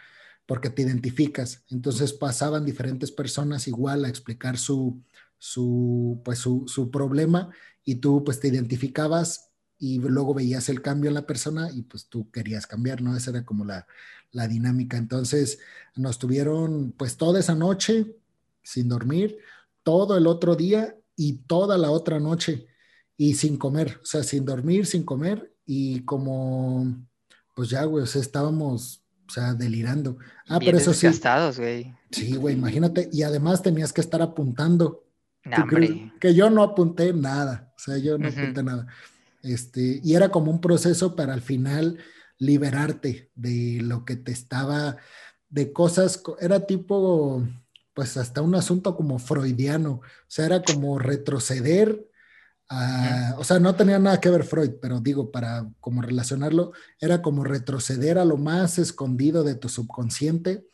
Porque 0.45 0.69
te 0.69 0.83
identificas. 0.83 1.65
Entonces 1.69 2.13
pasaban 2.13 2.65
diferentes 2.65 3.11
personas 3.11 3.67
igual 3.67 4.05
a 4.05 4.07
explicar 4.07 4.57
su, 4.57 5.03
su, 5.37 6.21
pues, 6.23 6.39
su, 6.39 6.63
su 6.67 6.89
problema 6.89 7.49
y 7.83 7.95
tú 7.95 8.23
pues 8.23 8.39
te 8.39 8.47
identificabas 8.47 9.51
y 9.77 9.99
luego 9.99 10.33
veías 10.33 10.69
el 10.69 10.81
cambio 10.81 11.09
en 11.09 11.15
la 11.15 11.27
persona 11.27 11.69
y 11.69 11.81
pues 11.81 12.07
tú 12.07 12.31
querías 12.31 12.65
cambiar, 12.65 13.01
¿no? 13.01 13.17
Esa 13.17 13.31
era 13.31 13.43
como 13.43 13.65
la, 13.65 13.87
la 14.31 14.47
dinámica. 14.47 14.95
Entonces 14.95 15.59
nos 15.97 16.17
tuvieron 16.17 16.93
pues 16.93 17.17
toda 17.17 17.41
esa 17.41 17.55
noche 17.55 18.15
sin 18.63 18.89
dormir, 18.89 19.37
todo 19.83 20.17
el 20.17 20.27
otro 20.27 20.55
día 20.55 20.95
y 21.15 21.39
toda 21.43 21.77
la 21.77 21.91
otra 21.91 22.19
noche 22.19 22.67
y 23.17 23.33
sin 23.33 23.57
comer, 23.57 23.99
o 24.01 24.05
sea, 24.05 24.23
sin 24.23 24.45
dormir, 24.45 24.85
sin 24.85 25.03
comer 25.03 25.53
y 25.65 26.01
como 26.01 27.07
pues 27.59 27.71
ya, 27.71 27.83
güey, 27.83 28.03
o 28.05 28.07
sea, 28.07 28.21
estábamos, 28.21 29.03
o 29.27 29.31
sea, 29.31 29.53
delirando. 29.53 30.17
Ah, 30.47 30.59
pero 30.59 30.77
eso 30.77 30.93
sí. 30.93 31.07
güey. 31.57 31.93
Sí, 32.09 32.37
güey, 32.37 32.55
imagínate. 32.55 33.09
Y 33.11 33.23
además 33.23 33.61
tenías 33.61 33.91
que 33.91 33.99
estar 33.99 34.21
apuntando. 34.21 35.03
que 36.21 36.33
yo 36.33 36.49
no 36.49 36.63
apunté 36.63 37.11
nada, 37.11 37.73
o 37.75 37.79
sea, 37.79 37.97
yo 37.97 38.17
no 38.17 38.29
apunté 38.29 38.63
nada. 38.63 38.87
Este, 39.43 39.99
y 40.01 40.15
era 40.15 40.29
como 40.29 40.51
un 40.51 40.61
proceso 40.61 41.17
para 41.17 41.33
al 41.33 41.41
final 41.41 41.97
liberarte 42.37 43.29
de 43.35 43.79
lo 43.81 44.05
que 44.05 44.15
te 44.15 44.31
estaba, 44.31 44.95
de 45.49 45.73
cosas, 45.73 46.23
era 46.39 46.65
tipo, 46.65 47.45
pues 47.99 48.15
hasta 48.15 48.41
un 48.41 48.55
asunto 48.55 48.95
como 48.95 49.19
freudiano, 49.19 49.91
o 49.91 50.01
sea, 50.25 50.45
era 50.45 50.63
como 50.63 50.97
retroceder 50.99 52.07
a, 52.69 53.35
o 53.37 53.43
sea, 53.43 53.59
no 53.59 53.75
tenía 53.75 53.99
nada 53.99 54.21
que 54.21 54.29
ver 54.29 54.45
Freud, 54.45 54.75
pero 54.81 55.01
digo, 55.01 55.31
para 55.33 55.69
como 55.81 56.01
relacionarlo, 56.01 56.71
era 57.01 57.21
como 57.21 57.43
retroceder 57.43 58.17
a 58.17 58.23
lo 58.23 58.37
más 58.37 58.79
escondido 58.79 59.43
de 59.43 59.55
tu 59.55 59.67
subconsciente, 59.67 60.65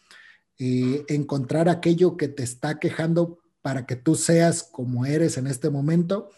eh, 0.59 1.03
encontrar 1.07 1.67
aquello 1.67 2.15
que 2.15 2.27
te 2.27 2.43
está 2.43 2.77
quejando 2.77 3.39
para 3.63 3.87
que 3.87 3.95
tú 3.95 4.13
seas 4.13 4.61
como 4.61 5.07
eres 5.07 5.39
en 5.39 5.47
este 5.47 5.71
momento 5.71 6.29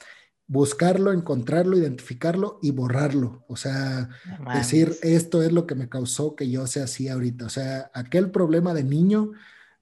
buscarlo, 0.47 1.11
encontrarlo, 1.11 1.77
identificarlo 1.77 2.59
y 2.61 2.71
borrarlo. 2.71 3.43
O 3.49 3.57
sea, 3.57 4.07
decir, 4.53 4.95
esto 5.01 5.43
es 5.43 5.51
lo 5.51 5.67
que 5.67 5.75
me 5.75 5.89
causó 5.89 6.33
que 6.33 6.49
yo 6.49 6.65
sea 6.65 6.85
así 6.85 7.09
ahorita. 7.09 7.45
O 7.45 7.49
sea, 7.49 7.91
aquel 7.93 8.31
problema 8.31 8.73
de 8.73 8.85
niño 8.85 9.33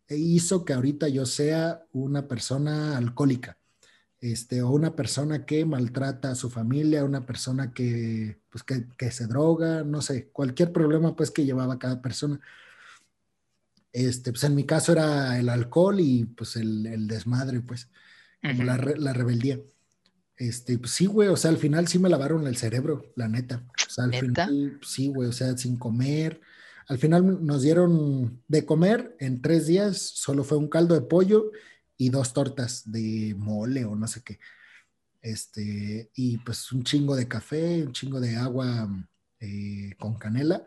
hizo 0.10 0.66
que 0.66 0.74
ahorita 0.74 1.08
yo 1.08 1.26
sea 1.26 1.84
una 1.92 2.28
persona 2.28 2.98
alcohólica. 2.98 3.58
Este, 4.22 4.62
o 4.64 4.72
una 4.72 4.96
persona 4.96 5.46
que 5.46 5.66
maltrata 5.66 6.32
a 6.32 6.36
su 6.36 6.50
familia, 6.50 7.04
una 7.04 7.26
persona 7.26 7.74
que, 7.74 8.40
pues, 8.50 8.64
que, 8.64 8.88
que 8.98 9.12
se 9.12 9.28
droga, 9.28 9.84
no 9.84 10.02
sé, 10.02 10.30
cualquier 10.30 10.72
problema 10.72 11.16
pues 11.16 11.30
que 11.30 11.46
llevaba 11.46 11.78
cada 11.78 12.02
persona. 12.02 12.40
Este, 13.92 14.32
pues 14.32 14.44
en 14.44 14.56
mi 14.56 14.66
caso 14.66 14.92
era 14.92 15.40
el 15.40 15.48
alcohol 15.48 16.00
y 16.00 16.26
pues 16.26 16.56
el, 16.56 17.08
desmadre, 17.08 17.62
pues, 17.62 17.88
como 18.42 18.64
la, 18.64 18.78
rebeldía. 18.78 19.60
Este, 20.38 20.78
pues 20.78 20.92
sí, 20.92 21.06
güey, 21.06 21.30
o 21.30 21.38
sea, 21.38 21.52
al 21.52 21.58
final 21.58 21.88
sí 21.88 21.98
me 21.98 22.10
lavaron 22.10 22.46
el 22.46 22.58
cerebro, 22.58 23.14
la 23.16 23.30
neta. 23.30 23.64
O 23.88 23.90
sea, 23.90 24.04
al 24.04 24.14
final, 24.14 24.80
sí, 24.82 25.08
güey, 25.08 25.30
o 25.30 25.32
sea, 25.32 25.56
sin 25.56 25.78
comer. 25.78 26.42
Al 26.88 26.98
final 26.98 27.46
nos 27.46 27.62
dieron 27.62 28.42
de 28.48 28.66
comer 28.66 29.16
en 29.20 29.42
tres 29.42 29.68
días, 29.68 29.98
solo 29.98 30.44
fue 30.44 30.58
un 30.58 30.68
caldo 30.68 30.94
de 30.96 31.02
pollo 31.02 31.52
y 31.98 32.10
dos 32.10 32.34
tortas 32.34 32.92
de 32.92 33.34
mole 33.38 33.86
o 33.86 33.96
no 33.96 34.08
sé 34.08 34.22
qué. 34.24 34.40
Este, 35.22 36.12
y 36.14 36.38
pues 36.38 36.72
un 36.72 36.84
chingo 36.84 37.16
de 37.16 37.28
café, 37.28 37.84
un 37.84 37.94
chingo 37.94 38.20
de 38.20 38.36
agua 38.36 38.88
eh, 39.40 39.96
con 39.98 40.16
canela. 40.16 40.64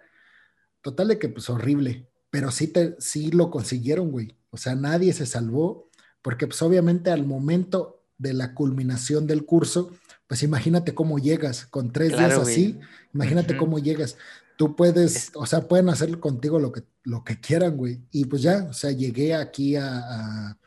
Total 0.81 1.09
de 1.09 1.19
que 1.19 1.29
pues 1.29 1.49
horrible, 1.49 2.09
pero 2.31 2.51
sí, 2.51 2.69
te, 2.69 2.97
sí 2.99 3.31
lo 3.31 3.51
consiguieron, 3.51 4.11
güey. 4.11 4.37
O 4.51 4.57
sea, 4.57 4.75
nadie 4.75 5.12
se 5.12 5.27
salvó, 5.27 5.91
porque 6.23 6.47
pues 6.47 6.61
obviamente 6.62 7.11
al 7.11 7.25
momento 7.25 8.05
de 8.16 8.33
la 8.33 8.55
culminación 8.55 9.27
del 9.27 9.45
curso, 9.45 9.93
pues 10.27 10.43
imagínate 10.43 10.95
cómo 10.95 11.19
llegas 11.19 11.66
con 11.66 11.93
tres 11.93 12.11
días 12.11 12.37
así, 12.37 12.79
imagínate 13.14 13.57
cómo 13.57 13.79
llegas. 13.79 14.16
Tú 14.59 14.75
puedes, 14.75 15.31
o 15.37 15.47
sea, 15.47 15.69
pueden 15.69 15.89
hacer 15.89 16.19
contigo 16.19 16.59
lo 16.59 16.73
que, 16.73 16.83
lo 17.05 17.23
que 17.23 17.39
quieran, 17.39 17.77
güey. 17.77 18.01
Y 18.11 18.25
pues 18.25 18.43
ya, 18.43 18.67
o 18.69 18.73
sea, 18.73 18.91
llegué 18.91 19.33
aquí 19.33 19.77
a, 19.77 20.59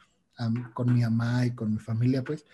con 0.74 0.94
mi 0.94 1.02
mamá 1.02 1.46
y 1.46 1.52
con 1.52 1.74
mi 1.74 1.78
familia, 1.78 2.24
pues, 2.24 2.46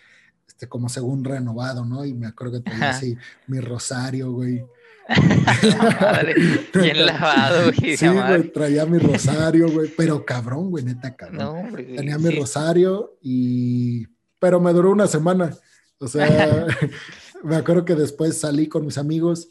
este, 0.48 0.68
como 0.68 0.90
según 0.90 1.24
renovado, 1.24 1.86
¿no? 1.86 2.04
Y 2.06 2.16
me 2.16 2.26
acuerdo 2.26 2.54
que 2.54 2.72
tenía 2.72 2.90
así 2.90 3.16
mi 3.46 3.60
rosario, 3.60 4.32
güey. 4.32 4.66
bien 6.74 7.06
lavado, 7.06 7.72
güey. 7.72 7.96
Sí, 7.98 8.08
güey, 8.08 8.52
traía 8.52 8.88
mi 8.88 8.98
rosario, 8.98 9.70
güey, 9.72 9.94
pero 9.96 10.26
cabrón, 10.26 10.72
güey, 10.72 10.86
neta, 10.86 11.16
cabrón. 11.16 11.38
No, 11.38 11.52
hombre, 11.52 11.84
Tenía 11.84 12.18
mi 12.18 12.32
rosario 12.32 13.16
y... 13.22 14.08
Pero 14.40 14.60
me 14.60 14.74
duró 14.74 14.90
una 14.90 15.06
semana. 15.06 15.56
O 16.00 16.08
sea, 16.08 16.66
me 17.44 17.58
acuerdo 17.58 17.86
que 17.86 17.94
después 17.94 18.40
salí 18.40 18.68
con 18.68 18.88
mis 18.88 18.98
amigos 18.98 19.50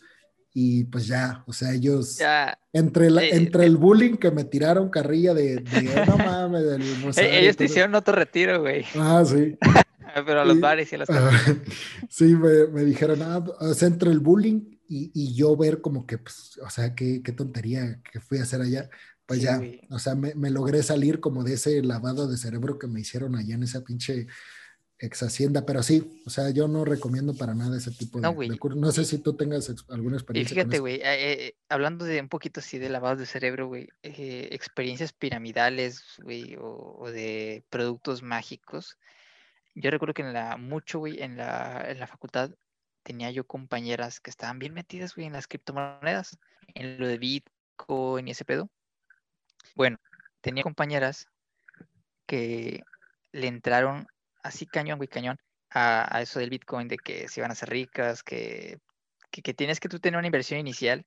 y 0.58 0.84
pues 0.84 1.06
ya, 1.06 1.44
o 1.46 1.52
sea, 1.52 1.74
ellos... 1.74 2.18
Entre, 2.72 3.10
la, 3.10 3.22
entre 3.22 3.66
el 3.66 3.76
bullying 3.76 4.14
que 4.14 4.30
me 4.30 4.44
tiraron 4.44 4.88
carrilla 4.88 5.34
de, 5.34 5.62
no 6.06 6.16
mames, 6.16 6.64
del 6.64 6.80
e-, 6.80 7.04
rosario. 7.04 7.30
Ellos 7.30 7.56
te 7.58 7.64
hicieron 7.64 7.94
otro 7.94 8.14
retiro, 8.14 8.62
güey. 8.62 8.86
Ah, 8.94 9.22
sí. 9.26 9.58
pero 10.24 10.40
a 10.40 10.46
los 10.46 10.58
bares 10.58 10.90
y 10.90 10.94
a 10.94 10.98
las 11.00 11.08
Sí, 12.08 12.34
me, 12.34 12.68
me 12.68 12.84
dijeron, 12.84 13.20
ah, 13.20 13.44
o 13.60 13.74
sea, 13.74 13.88
entre 13.88 14.10
el 14.10 14.20
bullying 14.20 14.78
y, 14.88 15.34
yo 15.34 15.54
ver 15.58 15.82
como 15.82 16.06
que, 16.06 16.16
pues, 16.16 16.58
o 16.64 16.70
sea, 16.70 16.94
qué, 16.94 17.20
qué, 17.22 17.32
tontería 17.32 18.00
que 18.10 18.20
fui 18.20 18.38
a 18.38 18.44
hacer 18.44 18.62
allá, 18.62 18.88
pues 19.26 19.42
ya, 19.42 19.60
o 19.90 19.98
sea, 19.98 20.14
me, 20.14 20.34
me, 20.36 20.48
logré 20.48 20.82
salir 20.82 21.20
como 21.20 21.44
de 21.44 21.52
ese 21.52 21.82
lavado 21.82 22.28
de 22.28 22.38
cerebro 22.38 22.78
que 22.78 22.86
me 22.86 23.00
hicieron 23.00 23.36
allá 23.36 23.56
en 23.56 23.64
esa 23.64 23.84
pinche 23.84 24.26
ex 24.98 25.22
hacienda, 25.22 25.66
pero 25.66 25.82
sí, 25.82 26.22
o 26.26 26.30
sea, 26.30 26.50
yo 26.50 26.68
no 26.68 26.84
recomiendo 26.84 27.34
para 27.34 27.54
nada 27.54 27.76
ese 27.76 27.90
tipo 27.90 28.18
de, 28.18 28.22
no, 28.22 28.74
No 28.76 28.92
sé 28.92 29.04
si 29.04 29.18
tú 29.18 29.36
tengas 29.36 29.72
alguna 29.88 30.16
experiencia. 30.16 30.54
Y 30.54 30.56
fíjate, 30.56 30.78
güey, 30.78 30.96
eh, 30.96 31.32
eh, 31.32 31.56
hablando 31.68 32.04
de 32.04 32.20
un 32.20 32.28
poquito 32.28 32.60
así 32.60 32.78
de 32.78 32.88
lavado 32.88 33.16
de 33.16 33.26
cerebro, 33.26 33.66
güey, 33.66 33.88
eh, 34.02 34.48
experiencias 34.52 35.12
piramidales, 35.12 36.02
güey, 36.22 36.56
o, 36.56 36.96
o, 36.98 37.10
de 37.10 37.64
productos 37.68 38.22
mágicos. 38.22 38.96
Yo 39.74 39.90
recuerdo 39.90 40.14
que 40.14 40.22
en 40.22 40.32
la, 40.32 40.56
mucho, 40.56 40.98
güey, 40.98 41.22
en 41.22 41.36
la, 41.36 41.84
en 41.88 42.00
la 42.00 42.06
facultad 42.06 42.50
tenía 43.02 43.30
yo 43.30 43.46
compañeras 43.46 44.20
que 44.20 44.30
estaban 44.30 44.58
bien 44.58 44.72
metidas, 44.72 45.14
güey, 45.14 45.26
en 45.26 45.34
las 45.34 45.46
criptomonedas, 45.46 46.38
en 46.74 46.98
lo 46.98 47.06
de 47.06 47.18
Bitcoin 47.18 48.26
y 48.26 48.30
ese 48.30 48.46
pedo. 48.46 48.70
Bueno, 49.74 49.98
tenía 50.40 50.62
compañeras 50.62 51.28
que 52.26 52.82
le 53.32 53.46
entraron 53.46 54.06
así 54.46 54.66
cañón, 54.66 54.98
güey, 54.98 55.08
cañón, 55.08 55.38
a, 55.70 56.20
eso 56.22 56.38
del 56.40 56.50
Bitcoin, 56.50 56.88
de 56.88 56.96
que 56.96 57.28
se 57.28 57.40
iban 57.40 57.50
a 57.50 57.52
hacer 57.52 57.70
ricas, 57.70 58.22
que, 58.22 58.78
que, 59.30 59.54
tienes 59.54 59.80
que 59.80 59.88
tú 59.88 59.98
tener 60.00 60.18
una 60.18 60.28
inversión 60.28 60.60
inicial 60.60 61.04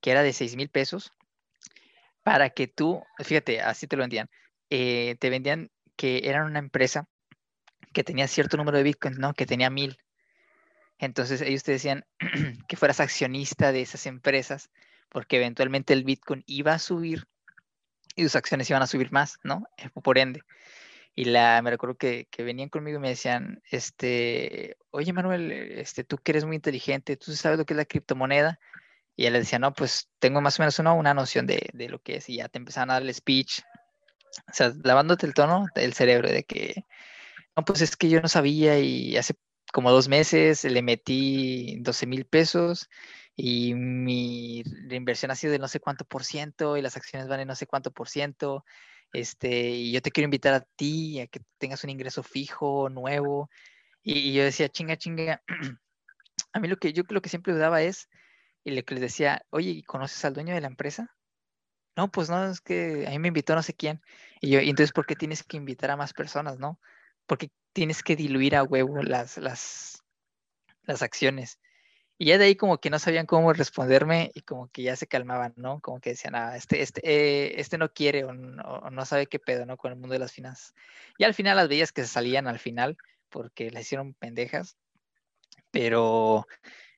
que 0.00 0.10
era 0.10 0.22
de 0.22 0.32
6 0.32 0.56
mil 0.56 0.70
pesos 0.70 1.12
para 2.22 2.50
que 2.50 2.68
tú, 2.68 3.02
fíjate, 3.18 3.60
así 3.60 3.86
te 3.86 3.96
lo 3.96 4.02
vendían, 4.02 4.28
eh, 4.70 5.16
te 5.20 5.30
vendían 5.30 5.70
que 5.96 6.22
eran 6.24 6.46
una 6.46 6.58
empresa 6.58 7.06
que 7.92 8.04
tenía 8.04 8.28
cierto 8.28 8.56
número 8.56 8.78
de 8.78 8.84
Bitcoin, 8.84 9.14
¿no? 9.18 9.34
Que 9.34 9.46
tenía 9.46 9.68
mil. 9.68 9.98
Entonces 10.98 11.40
ellos 11.40 11.62
te 11.62 11.72
decían 11.72 12.04
que 12.68 12.76
fueras 12.76 13.00
accionista 13.00 13.72
de 13.72 13.82
esas 13.82 14.06
empresas 14.06 14.70
porque 15.08 15.36
eventualmente 15.36 15.92
el 15.92 16.04
Bitcoin 16.04 16.44
iba 16.46 16.72
a 16.72 16.78
subir 16.78 17.26
y 18.14 18.22
tus 18.22 18.36
acciones 18.36 18.70
iban 18.70 18.82
a 18.82 18.86
subir 18.86 19.12
más, 19.12 19.38
¿no? 19.42 19.64
Eh, 19.76 19.88
por 19.90 20.18
ende. 20.18 20.42
Y 21.14 21.24
la, 21.24 21.60
me 21.62 21.70
recuerdo 21.70 21.96
que, 21.96 22.28
venían 22.38 22.68
conmigo 22.68 22.98
y 22.98 23.00
me 23.00 23.08
decían, 23.10 23.62
este, 23.70 24.76
oye 24.90 25.12
Manuel, 25.12 25.52
este, 25.52 26.04
tú 26.04 26.18
que 26.18 26.32
eres 26.32 26.44
muy 26.44 26.56
inteligente, 26.56 27.16
tú 27.16 27.32
sabes 27.32 27.58
lo 27.58 27.64
que 27.64 27.74
es 27.74 27.78
la 27.78 27.84
criptomoneda. 27.84 28.58
Y 29.16 29.26
él 29.26 29.34
le 29.34 29.40
decía, 29.40 29.58
no, 29.58 29.74
pues 29.74 30.08
tengo 30.18 30.40
más 30.40 30.58
o 30.58 30.62
menos 30.62 30.78
una, 30.78 30.94
una 30.94 31.12
noción 31.12 31.46
de, 31.46 31.68
de, 31.74 31.88
lo 31.88 32.00
que 32.00 32.16
es. 32.16 32.28
Y 32.28 32.36
ya 32.36 32.48
te 32.48 32.58
empezaban 32.58 32.90
a 32.90 32.94
dar 32.94 33.02
el 33.02 33.12
speech, 33.14 33.60
o 34.48 34.52
sea, 34.52 34.72
lavándote 34.82 35.26
el 35.26 35.34
tono 35.34 35.66
del 35.74 35.92
cerebro 35.92 36.30
de 36.30 36.44
que, 36.44 36.86
no, 37.56 37.64
pues 37.64 37.82
es 37.82 37.96
que 37.96 38.08
yo 38.08 38.20
no 38.20 38.28
sabía 38.28 38.78
y 38.78 39.16
hace 39.16 39.34
como 39.72 39.90
dos 39.90 40.08
meses 40.08 40.64
le 40.64 40.82
metí 40.82 41.76
12 41.80 42.06
mil 42.06 42.24
pesos 42.24 42.88
y 43.36 43.74
mi 43.74 44.62
inversión 44.90 45.30
ha 45.30 45.36
sido 45.36 45.52
de 45.52 45.58
no 45.58 45.68
sé 45.68 45.80
cuánto 45.80 46.04
por 46.04 46.24
ciento 46.24 46.76
y 46.76 46.82
las 46.82 46.96
acciones 46.96 47.28
van 47.28 47.40
en 47.40 47.48
no 47.48 47.54
sé 47.54 47.66
cuánto 47.66 47.90
por 47.90 48.08
ciento. 48.08 48.64
Este, 49.12 49.70
y 49.70 49.92
yo 49.92 50.02
te 50.02 50.10
quiero 50.10 50.26
invitar 50.26 50.54
a 50.54 50.60
ti 50.76 51.20
a 51.20 51.26
que 51.26 51.40
tengas 51.58 51.84
un 51.84 51.90
ingreso 51.90 52.22
fijo, 52.22 52.88
nuevo. 52.88 53.50
Y, 54.02 54.32
yo 54.34 54.44
decía, 54.44 54.68
chinga, 54.68 54.96
chinga. 54.96 55.42
a 56.52 56.60
mí 56.60 56.68
lo 56.68 56.76
que 56.76 56.92
yo 56.92 57.02
lo 57.08 57.22
que 57.22 57.28
siempre 57.28 57.52
dudaba 57.52 57.82
es, 57.82 58.08
y 58.64 58.72
lo 58.72 58.82
que 58.84 58.94
les 58.94 59.02
decía, 59.02 59.44
oye, 59.50 59.82
¿conoces 59.86 60.24
al 60.24 60.34
dueño 60.34 60.54
de 60.54 60.60
la 60.60 60.68
empresa? 60.68 61.16
No, 61.96 62.10
pues 62.10 62.30
no, 62.30 62.50
es 62.50 62.60
que 62.60 63.06
a 63.06 63.10
mí 63.10 63.18
me 63.18 63.28
invitó 63.28 63.54
no 63.54 63.62
sé 63.62 63.74
quién. 63.74 64.00
Y 64.40 64.50
yo, 64.50 64.60
entonces, 64.60 64.92
¿por 64.92 65.06
qué 65.06 65.16
tienes 65.16 65.42
que 65.42 65.56
invitar 65.56 65.90
a 65.90 65.96
más 65.96 66.12
personas, 66.12 66.58
no? 66.58 66.80
Porque 67.26 67.50
tienes 67.72 68.02
que 68.02 68.16
diluir 68.16 68.56
a 68.56 68.62
huevo 68.62 69.02
las, 69.02 69.38
las, 69.38 70.02
las 70.82 71.02
acciones. 71.02 71.58
Y 72.20 72.26
ya 72.26 72.36
de 72.36 72.44
ahí 72.44 72.54
como 72.54 72.76
que 72.76 72.90
no 72.90 72.98
sabían 72.98 73.24
cómo 73.24 73.54
responderme 73.54 74.30
y 74.34 74.42
como 74.42 74.68
que 74.68 74.82
ya 74.82 74.94
se 74.94 75.06
calmaban, 75.06 75.54
¿no? 75.56 75.80
Como 75.80 76.00
que 76.00 76.10
decían, 76.10 76.34
ah, 76.34 76.54
este, 76.54 76.82
este, 76.82 77.00
eh, 77.02 77.58
este 77.58 77.78
no 77.78 77.94
quiere 77.94 78.24
o 78.24 78.34
no, 78.34 79.04
sabe 79.06 79.26
qué 79.26 79.38
pedo, 79.38 79.64
¿no? 79.64 79.78
Con 79.78 79.92
el 79.92 79.98
mundo 79.98 80.12
de 80.12 80.18
las 80.18 80.32
finanzas. 80.32 80.74
Y 81.16 81.24
al 81.24 81.32
final 81.32 81.56
las 81.56 81.70
veías 81.70 81.92
que 81.92 82.02
se 82.02 82.08
salían 82.08 82.46
al 82.46 82.58
final 82.58 82.98
porque 83.30 83.70
las 83.70 83.84
hicieron 83.84 84.12
pendejas, 84.12 84.76
pero 85.70 86.46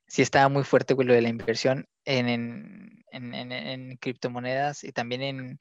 sí 0.07 0.21
estaba 0.21 0.49
muy 0.49 0.65
fuerte, 0.65 0.93
güey, 0.93 1.07
lo 1.07 1.13
de 1.13 1.21
la 1.21 1.29
inversión 1.29 1.87
en, 2.03 2.27
en, 2.27 3.33
en, 3.33 3.51
en 3.53 3.95
criptomonedas 3.95 4.83
y 4.83 4.91
también 4.91 5.21
en 5.21 5.59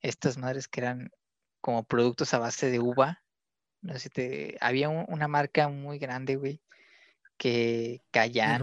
estas 0.00 0.38
madres 0.38 0.66
que 0.66 0.80
eran 0.80 1.10
como 1.60 1.84
productos 1.84 2.32
a 2.32 2.38
base 2.38 2.70
de 2.70 2.80
uva, 2.80 3.22
no 3.82 3.98
sé 3.98 4.08
te. 4.08 4.56
Había 4.62 4.88
una 4.88 5.28
marca 5.28 5.68
muy 5.68 5.98
grande, 5.98 6.36
güey. 6.36 6.62
Que 7.36 8.02
Cayana. 8.10 8.58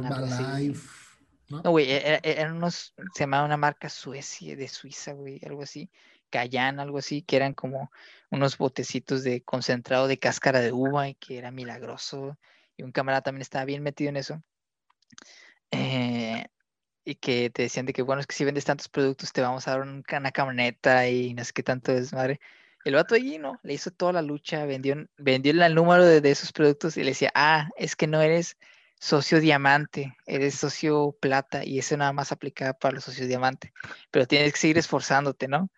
¿no? 1.49 1.61
güey, 1.71 1.91
e, 1.91 2.15
e, 2.15 2.19
eran 2.23 2.55
unos. 2.55 2.93
Se 3.13 3.23
llamaba 3.23 3.45
una 3.45 3.57
marca 3.57 3.89
Suecia, 3.89 4.55
de 4.55 4.67
Suiza, 4.67 5.13
güey, 5.13 5.39
algo 5.45 5.63
así. 5.63 5.89
Cayana, 6.29 6.83
algo 6.83 6.97
así, 6.97 7.21
que 7.23 7.35
eran 7.35 7.53
como 7.53 7.91
unos 8.29 8.57
botecitos 8.57 9.23
de 9.23 9.43
concentrado 9.43 10.07
de 10.07 10.17
cáscara 10.17 10.61
de 10.61 10.71
uva 10.71 11.09
y 11.09 11.15
que 11.15 11.37
era 11.37 11.51
milagroso. 11.51 12.37
Y 12.77 12.83
un 12.83 12.91
camarada 12.91 13.21
también 13.21 13.41
estaba 13.41 13.65
bien 13.65 13.83
metido 13.83 14.09
en 14.09 14.17
eso. 14.17 14.41
Eh, 15.71 16.45
y 17.03 17.15
que 17.15 17.49
te 17.49 17.63
decían 17.63 17.85
de 17.85 17.93
que, 17.93 18.01
bueno, 18.01 18.21
es 18.21 18.27
que 18.27 18.35
si 18.35 18.45
vendes 18.45 18.65
tantos 18.65 18.87
productos 18.87 19.33
te 19.33 19.41
vamos 19.41 19.67
a 19.67 19.71
dar 19.71 19.81
una 19.81 20.31
camioneta 20.31 21.07
y 21.09 21.33
no 21.33 21.43
sé 21.43 21.51
qué 21.53 21.63
tanto 21.63 21.91
es, 21.91 22.13
madre. 22.13 22.39
El 22.83 22.95
vato 22.95 23.15
allí, 23.15 23.37
¿no? 23.37 23.59
Le 23.63 23.73
hizo 23.73 23.91
toda 23.91 24.13
la 24.13 24.21
lucha, 24.21 24.65
vendió, 24.65 24.95
vendió 25.17 25.51
el 25.51 25.75
número 25.75 26.05
de, 26.05 26.31
esos 26.31 26.51
productos 26.51 26.97
y 26.97 27.03
le 27.03 27.11
decía, 27.11 27.31
ah, 27.35 27.69
es 27.77 27.95
que 27.95 28.07
no 28.07 28.21
eres 28.21 28.57
socio 28.99 29.39
diamante, 29.39 30.15
eres 30.25 30.55
socio 30.55 31.15
plata 31.19 31.65
y 31.65 31.79
eso 31.79 31.97
nada 31.97 32.13
más 32.13 32.31
aplica 32.31 32.73
para 32.73 32.95
los 32.95 33.03
socios 33.03 33.27
diamante, 33.27 33.73
pero 34.11 34.27
tienes 34.27 34.53
que 34.53 34.59
seguir 34.59 34.77
esforzándote, 34.77 35.47
¿no? 35.47 35.69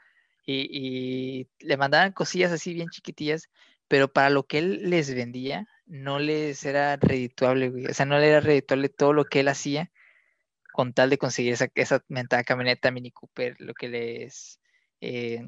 Y, 0.45 1.47
le 1.59 1.77
mandaban 1.77 2.11
cosillas 2.11 2.51
así 2.51 2.73
bien 2.73 2.89
chiquitillas, 2.89 3.49
pero 3.87 4.11
para 4.11 4.29
lo 4.29 4.43
que 4.45 4.59
él 4.59 4.89
les 4.89 5.13
vendía, 5.13 5.67
no 5.85 6.19
les 6.19 6.65
era 6.65 6.97
redituable, 6.97 7.69
güey. 7.69 7.85
O 7.87 7.93
sea, 7.93 8.05
no 8.05 8.19
le 8.19 8.29
era 8.29 8.39
redituable 8.41 8.89
todo 8.89 9.13
lo 9.13 9.25
que 9.25 9.41
él 9.41 9.47
hacía 9.47 9.91
con 10.73 10.93
tal 10.93 11.09
de 11.09 11.17
conseguir 11.17 11.53
esa, 11.53 11.69
esa 11.75 12.03
mentada 12.09 12.43
camioneta 12.43 12.91
Mini 12.91 13.11
Cooper, 13.11 13.55
lo 13.59 13.73
que 13.73 13.89
les... 13.89 14.59
Eh, 15.01 15.45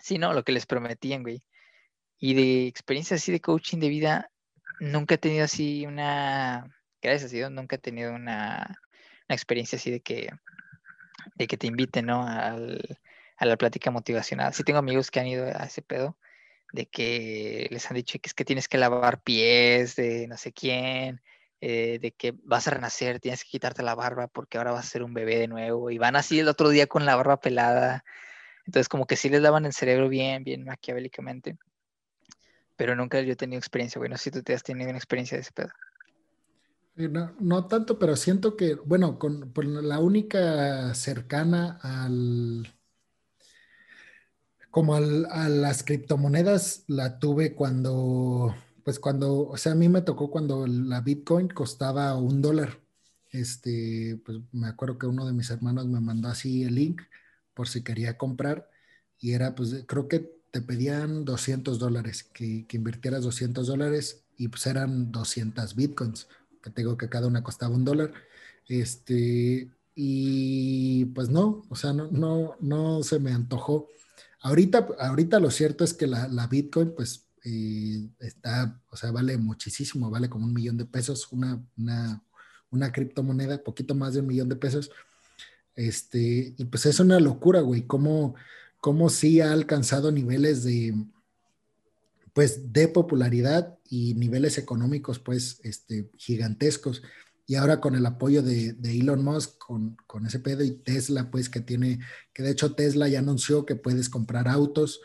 Sí, 0.00 0.18
no, 0.18 0.32
lo 0.32 0.44
que 0.44 0.52
les 0.52 0.66
prometían, 0.66 1.22
güey. 1.22 1.42
Y 2.18 2.34
de 2.34 2.66
experiencia 2.66 3.16
así 3.16 3.32
de 3.32 3.40
coaching 3.40 3.78
de 3.78 3.88
vida, 3.88 4.30
nunca 4.78 5.14
he 5.16 5.18
tenido 5.18 5.44
así 5.44 5.86
una, 5.86 6.70
gracias 7.02 7.30
a 7.32 7.34
Dios, 7.34 7.50
nunca 7.50 7.76
he 7.76 7.78
tenido 7.78 8.14
una, 8.14 8.82
experiencia 9.28 9.76
así 9.76 9.90
de 9.90 10.00
que, 10.00 10.30
de 11.34 11.46
que 11.46 11.56
te 11.58 11.66
inviten, 11.66 12.06
¿no? 12.06 12.26
Al, 12.26 12.98
a 13.36 13.46
la 13.46 13.56
plática 13.56 13.90
motivacional. 13.90 14.52
Sí 14.54 14.64
tengo 14.64 14.78
amigos 14.80 15.10
que 15.10 15.20
han 15.20 15.26
ido 15.28 15.46
a 15.46 15.64
ese 15.64 15.82
pedo, 15.82 16.18
de 16.72 16.86
que 16.86 17.68
les 17.70 17.90
han 17.90 17.96
dicho 17.96 18.18
que 18.20 18.28
es 18.28 18.34
que 18.34 18.44
tienes 18.44 18.68
que 18.68 18.78
lavar 18.78 19.22
pies 19.22 19.96
de 19.96 20.26
no 20.28 20.36
sé 20.36 20.52
quién, 20.52 21.22
eh, 21.60 21.98
de 22.00 22.12
que 22.12 22.34
vas 22.44 22.68
a 22.68 22.72
renacer, 22.72 23.20
tienes 23.20 23.44
que 23.44 23.50
quitarte 23.50 23.82
la 23.82 23.94
barba 23.94 24.28
porque 24.28 24.58
ahora 24.58 24.72
vas 24.72 24.86
a 24.86 24.90
ser 24.90 25.02
un 25.02 25.14
bebé 25.14 25.38
de 25.38 25.48
nuevo, 25.48 25.90
y 25.90 25.98
van 25.98 26.16
así 26.16 26.38
el 26.40 26.48
otro 26.48 26.68
día 26.70 26.86
con 26.86 27.06
la 27.06 27.16
barba 27.16 27.40
pelada. 27.40 28.04
Entonces 28.68 28.90
como 28.90 29.06
que 29.06 29.16
sí 29.16 29.30
les 29.30 29.40
daban 29.40 29.64
el 29.64 29.72
cerebro 29.72 30.10
bien, 30.10 30.44
bien 30.44 30.62
maquiavélicamente. 30.62 31.56
Pero 32.76 32.94
nunca 32.94 33.18
yo 33.22 33.32
he 33.32 33.36
tenido 33.36 33.58
experiencia, 33.58 33.98
bueno, 33.98 34.18
si 34.18 34.30
tú 34.30 34.42
te 34.42 34.52
has 34.52 34.62
tenido 34.62 34.90
una 34.90 34.98
experiencia 34.98 35.38
de 35.38 35.40
ese 35.40 35.52
pedo. 35.52 35.70
No, 36.94 37.34
no, 37.40 37.66
tanto, 37.66 37.98
pero 37.98 38.14
siento 38.14 38.58
que, 38.58 38.74
bueno, 38.74 39.18
con, 39.18 39.54
la 39.88 40.00
única 40.00 40.92
cercana 40.92 41.78
al, 41.80 42.68
como 44.70 44.96
al, 44.96 45.24
a 45.30 45.48
las 45.48 45.82
criptomonedas 45.82 46.84
la 46.88 47.18
tuve 47.18 47.54
cuando, 47.54 48.54
pues 48.84 48.98
cuando, 48.98 49.48
o 49.48 49.56
sea, 49.56 49.72
a 49.72 49.76
mí 49.76 49.88
me 49.88 50.02
tocó 50.02 50.30
cuando 50.30 50.66
la 50.66 51.00
Bitcoin 51.00 51.48
costaba 51.48 52.14
un 52.18 52.42
dólar. 52.42 52.80
Este, 53.30 54.20
pues 54.26 54.40
me 54.52 54.66
acuerdo 54.66 54.98
que 54.98 55.06
uno 55.06 55.24
de 55.24 55.32
mis 55.32 55.48
hermanos 55.48 55.86
me 55.86 56.00
mandó 56.00 56.28
así 56.28 56.64
el 56.64 56.74
link 56.74 57.00
por 57.58 57.66
si 57.66 57.82
quería 57.82 58.16
comprar 58.16 58.70
y 59.18 59.32
era, 59.32 59.56
pues 59.56 59.84
creo 59.88 60.06
que 60.06 60.30
te 60.52 60.62
pedían 60.62 61.24
200 61.24 61.80
dólares, 61.80 62.22
que, 62.22 62.68
que 62.68 62.76
invirtieras 62.76 63.24
200 63.24 63.66
dólares 63.66 64.22
y 64.36 64.46
pues 64.46 64.64
eran 64.66 65.10
200 65.10 65.74
Bitcoins 65.74 66.28
que 66.62 66.70
tengo 66.70 66.96
que 66.96 67.08
cada 67.08 67.26
una 67.26 67.42
costaba 67.42 67.74
un 67.74 67.84
dólar. 67.84 68.12
Este, 68.68 69.68
y 69.96 71.06
pues 71.06 71.30
no, 71.30 71.64
o 71.68 71.74
sea, 71.74 71.92
no, 71.92 72.08
no, 72.12 72.54
no 72.60 73.02
se 73.02 73.18
me 73.18 73.32
antojó. 73.32 73.88
Ahorita, 74.40 74.86
ahorita 75.00 75.40
lo 75.40 75.50
cierto 75.50 75.82
es 75.82 75.94
que 75.94 76.06
la, 76.06 76.28
la 76.28 76.46
Bitcoin, 76.46 76.94
pues 76.94 77.26
eh, 77.44 78.08
está, 78.20 78.80
o 78.88 78.96
sea, 78.96 79.10
vale 79.10 79.36
muchísimo, 79.36 80.10
vale 80.10 80.28
como 80.28 80.46
un 80.46 80.52
millón 80.54 80.76
de 80.76 80.84
pesos, 80.84 81.32
una, 81.32 81.60
una, 81.76 82.22
una 82.70 82.92
criptomoneda, 82.92 83.64
poquito 83.64 83.96
más 83.96 84.14
de 84.14 84.20
un 84.20 84.28
millón 84.28 84.48
de 84.48 84.54
pesos. 84.54 84.92
Este, 85.78 86.54
y 86.58 86.64
pues 86.64 86.86
es 86.86 86.98
una 86.98 87.20
locura, 87.20 87.60
güey, 87.60 87.82
cómo, 87.82 88.34
cómo 88.80 89.08
sí 89.10 89.40
ha 89.40 89.52
alcanzado 89.52 90.10
niveles 90.10 90.64
de, 90.64 90.92
pues 92.32 92.72
de 92.72 92.88
popularidad 92.88 93.78
y 93.88 94.14
niveles 94.14 94.58
económicos 94.58 95.20
pues 95.20 95.60
este, 95.62 96.10
gigantescos. 96.16 97.04
Y 97.46 97.54
ahora 97.54 97.80
con 97.80 97.94
el 97.94 98.04
apoyo 98.06 98.42
de, 98.42 98.76
Elon 98.82 99.22
Musk, 99.22 99.56
con, 99.58 99.96
con, 100.08 100.26
ese 100.26 100.40
pedo 100.40 100.64
y 100.64 100.72
Tesla, 100.72 101.30
pues 101.30 101.48
que 101.48 101.60
tiene, 101.60 102.00
que 102.32 102.42
de 102.42 102.50
hecho 102.50 102.74
Tesla 102.74 103.06
ya 103.06 103.20
anunció 103.20 103.64
que 103.64 103.76
puedes 103.76 104.08
comprar 104.08 104.48
autos 104.48 105.00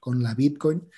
con 0.00 0.22
la 0.22 0.34
Bitcoin. 0.34 0.88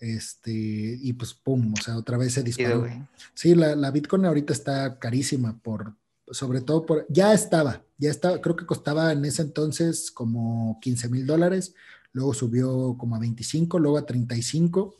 Este, 0.00 0.50
y 0.52 1.12
pues 1.12 1.34
pum, 1.34 1.72
o 1.78 1.80
sea, 1.80 1.96
otra 1.96 2.18
vez 2.18 2.32
se 2.32 2.42
disparó. 2.42 2.84
Sí, 3.32 3.54
la, 3.54 3.76
la 3.76 3.92
Bitcoin 3.92 4.24
ahorita 4.24 4.52
está 4.52 4.98
carísima 4.98 5.56
por, 5.62 5.94
sobre 6.32 6.60
todo 6.60 6.84
por, 6.84 7.06
ya 7.08 7.32
estaba, 7.32 7.84
ya 8.02 8.10
estaba, 8.10 8.40
creo 8.40 8.56
que 8.56 8.66
costaba 8.66 9.12
en 9.12 9.24
ese 9.24 9.42
entonces 9.42 10.10
como 10.10 10.78
15 10.82 11.08
mil 11.08 11.24
dólares, 11.24 11.74
luego 12.12 12.34
subió 12.34 12.96
como 12.98 13.14
a 13.14 13.20
25, 13.20 13.78
luego 13.78 13.96
a 13.96 14.06
35 14.06 14.96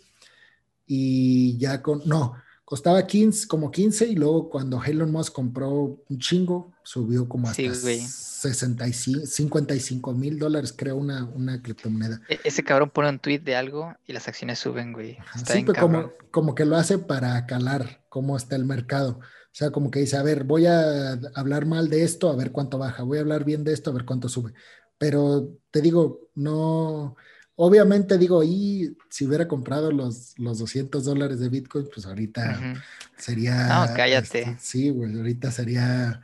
y 0.86 1.58
ya 1.58 1.82
con, 1.82 2.02
no, 2.06 2.34
costaba 2.64 3.04
15, 3.04 3.48
como 3.48 3.72
15 3.72 4.06
y 4.06 4.14
luego 4.14 4.48
cuando 4.48 4.80
Elon 4.82 5.10
Musk 5.10 5.32
compró 5.32 6.00
un 6.08 6.18
chingo, 6.20 6.72
subió 6.84 7.28
como 7.28 7.48
hasta 7.48 7.74
65, 7.74 9.26
55 9.26 10.12
mil 10.14 10.38
dólares, 10.38 10.72
creo, 10.76 10.94
una, 10.94 11.24
una 11.24 11.60
criptomoneda. 11.60 12.20
E, 12.28 12.38
ese 12.44 12.62
cabrón 12.62 12.90
pone 12.90 13.08
un 13.08 13.18
tweet 13.18 13.40
de 13.40 13.56
algo 13.56 13.96
y 14.06 14.12
las 14.12 14.28
acciones 14.28 14.60
suben, 14.60 14.92
güey. 14.92 15.18
sí, 15.44 15.64
pero 15.66 15.80
como, 15.80 16.12
como 16.30 16.54
que 16.54 16.64
lo 16.64 16.76
hace 16.76 16.98
para 16.98 17.46
calar 17.46 18.04
cómo 18.08 18.36
está 18.36 18.54
el 18.54 18.64
mercado. 18.64 19.18
O 19.52 19.54
sea, 19.54 19.70
como 19.70 19.90
que 19.90 20.00
dice, 20.00 20.16
a 20.16 20.22
ver, 20.22 20.44
voy 20.44 20.66
a 20.66 21.12
hablar 21.34 21.66
mal 21.66 21.90
de 21.90 22.04
esto, 22.04 22.30
a 22.30 22.36
ver 22.36 22.52
cuánto 22.52 22.78
baja, 22.78 23.02
voy 23.02 23.18
a 23.18 23.20
hablar 23.20 23.44
bien 23.44 23.64
de 23.64 23.72
esto, 23.72 23.90
a 23.90 23.92
ver 23.92 24.04
cuánto 24.04 24.28
sube. 24.28 24.54
Pero 24.98 25.58
te 25.70 25.80
digo, 25.82 26.30
no, 26.34 27.16
Obviamente 27.54 28.16
digo, 28.16 28.42
y 28.42 28.96
si 29.10 29.26
hubiera 29.26 29.46
comprado 29.46 29.92
los, 29.92 30.38
los 30.38 30.58
200 30.58 31.04
dólares 31.04 31.38
de 31.38 31.50
Bitcoin, 31.50 31.86
pues 31.92 32.06
ahorita 32.06 32.82
sería... 33.16 33.86
No, 33.86 33.94
cállate. 33.94 34.40
Este, 34.40 34.56
sí, 34.58 34.90
güey, 34.90 35.16
ahorita 35.16 35.50
sería 35.50 36.22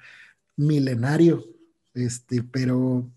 milenario, 0.57 1.45
este, 1.93 2.43
pero, 2.43 3.11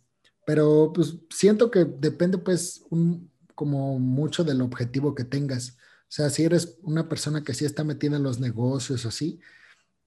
pero 0.45 0.91
pues 0.93 1.15
siento 1.29 1.71
que 1.71 1.85
depende 1.85 2.37
pues 2.37 2.83
un, 2.89 3.31
como 3.55 3.97
mucho 3.97 4.43
del 4.43 4.61
objetivo 4.61 5.15
que 5.15 5.23
tengas. 5.23 5.77
O 6.01 6.13
sea, 6.13 6.29
si 6.29 6.43
eres 6.43 6.77
una 6.83 7.07
persona 7.07 7.43
que 7.43 7.53
sí 7.53 7.63
está 7.63 7.85
metida 7.85 8.17
en 8.17 8.23
los 8.23 8.41
negocios 8.41 9.05
o 9.05 9.07
así, 9.07 9.39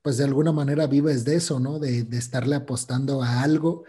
pues 0.05 0.19
de 0.19 0.25
alguna 0.25 0.53
manera 0.53 0.87
vives 0.87 1.25
de 1.25 1.37
eso, 1.37 1.59
¿no? 1.59 1.79
De, 1.79 2.03
de 2.03 2.19
estarle 2.19 2.57
apostando 2.57 3.23
a 3.23 3.41
algo 3.41 3.85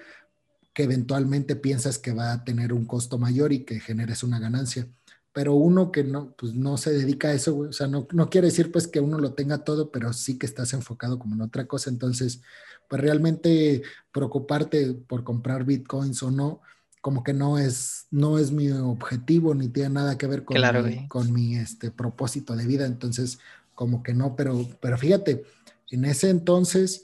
que 0.74 0.84
eventualmente 0.84 1.58
piensas 1.58 1.98
que 1.98 2.14
va 2.14 2.32
a 2.32 2.46
tener 2.46 2.72
un 2.72 2.86
costo 2.86 3.18
mayor 3.18 3.52
y 3.52 3.66
que 3.66 3.82
generes 3.82 4.24
una 4.24 4.40
ganancia. 4.40 4.88
Pero 5.34 5.56
uno 5.56 5.92
que 5.92 6.06
no, 6.06 6.34
pues 6.38 6.54
no 6.54 6.78
se 6.78 6.94
dedica 6.94 7.28
a 7.28 7.34
eso, 7.34 7.58
o 7.58 7.74
sea, 7.74 7.88
no, 7.88 8.08
no 8.14 8.30
quiere 8.30 8.48
decir 8.48 8.72
pues 8.72 8.88
que 8.88 9.02
uno 9.02 9.20
lo 9.20 9.34
tenga 9.34 9.66
todo, 9.66 9.92
pero 9.92 10.14
sí 10.14 10.38
que 10.38 10.46
estás 10.46 10.72
enfocado 10.72 11.20
como 11.20 11.36
en 11.36 11.42
otra 11.42 11.68
cosa. 11.68 11.90
Entonces, 11.90 12.40
pues 12.88 13.02
realmente 13.02 13.84
preocuparte 14.14 14.94
por 14.94 15.26
comprar 15.26 15.66
bitcoins 15.66 16.24
o 16.24 16.32
no, 16.32 16.62
como 17.02 17.26
que 17.26 17.34
no 17.34 17.60
es, 17.60 18.08
no 18.10 18.40
es 18.40 18.52
mi 18.52 18.72
objetivo 18.72 19.54
ni 19.54 19.68
tiene 19.68 19.90
nada 19.90 20.18
que 20.18 20.28
ver 20.28 20.46
con, 20.46 20.56
mi, 20.86 21.10
con 21.10 21.34
mi 21.34 21.58
este, 21.58 21.92
propósito 21.92 22.56
de 22.56 22.66
vida. 22.66 22.86
Entonces, 22.86 23.38
como 23.74 24.02
que 24.02 24.14
no, 24.14 24.38
pero, 24.38 24.66
pero 24.80 24.98
fíjate, 24.98 25.44
en 25.90 26.06
ese 26.06 26.30
entonces 26.30 27.04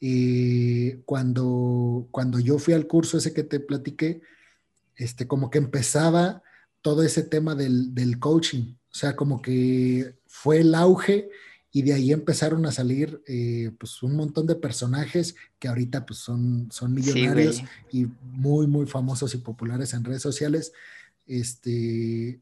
y 0.00 0.92
cuando, 1.02 2.08
cuando 2.10 2.38
yo 2.38 2.58
fui 2.58 2.72
al 2.72 2.86
curso 2.86 3.18
ese 3.18 3.34
que 3.34 3.44
te 3.44 3.60
platiqué, 3.60 4.22
este, 4.96 5.26
como 5.26 5.50
que 5.50 5.58
empezaba 5.58 6.42
todo 6.80 7.02
ese 7.02 7.22
tema 7.22 7.54
del, 7.54 7.94
del 7.94 8.18
coaching, 8.18 8.74
o 8.90 8.94
sea, 8.94 9.14
como 9.14 9.42
que 9.42 10.16
fue 10.26 10.60
el 10.60 10.74
auge 10.74 11.28
y 11.72 11.82
de 11.82 11.92
ahí 11.92 12.12
empezaron 12.12 12.66
a 12.66 12.72
salir 12.72 13.22
eh, 13.26 13.70
pues 13.78 14.02
un 14.02 14.16
montón 14.16 14.46
de 14.46 14.56
personajes 14.56 15.36
que 15.58 15.68
ahorita 15.68 16.04
pues 16.04 16.18
son, 16.18 16.68
son 16.72 16.92
millonarios 16.92 17.62
y 17.92 18.06
muy, 18.22 18.66
muy 18.66 18.86
famosos 18.86 19.34
y 19.34 19.38
populares 19.38 19.94
en 19.94 20.04
redes 20.04 20.22
sociales. 20.22 20.72
Este, 21.26 22.40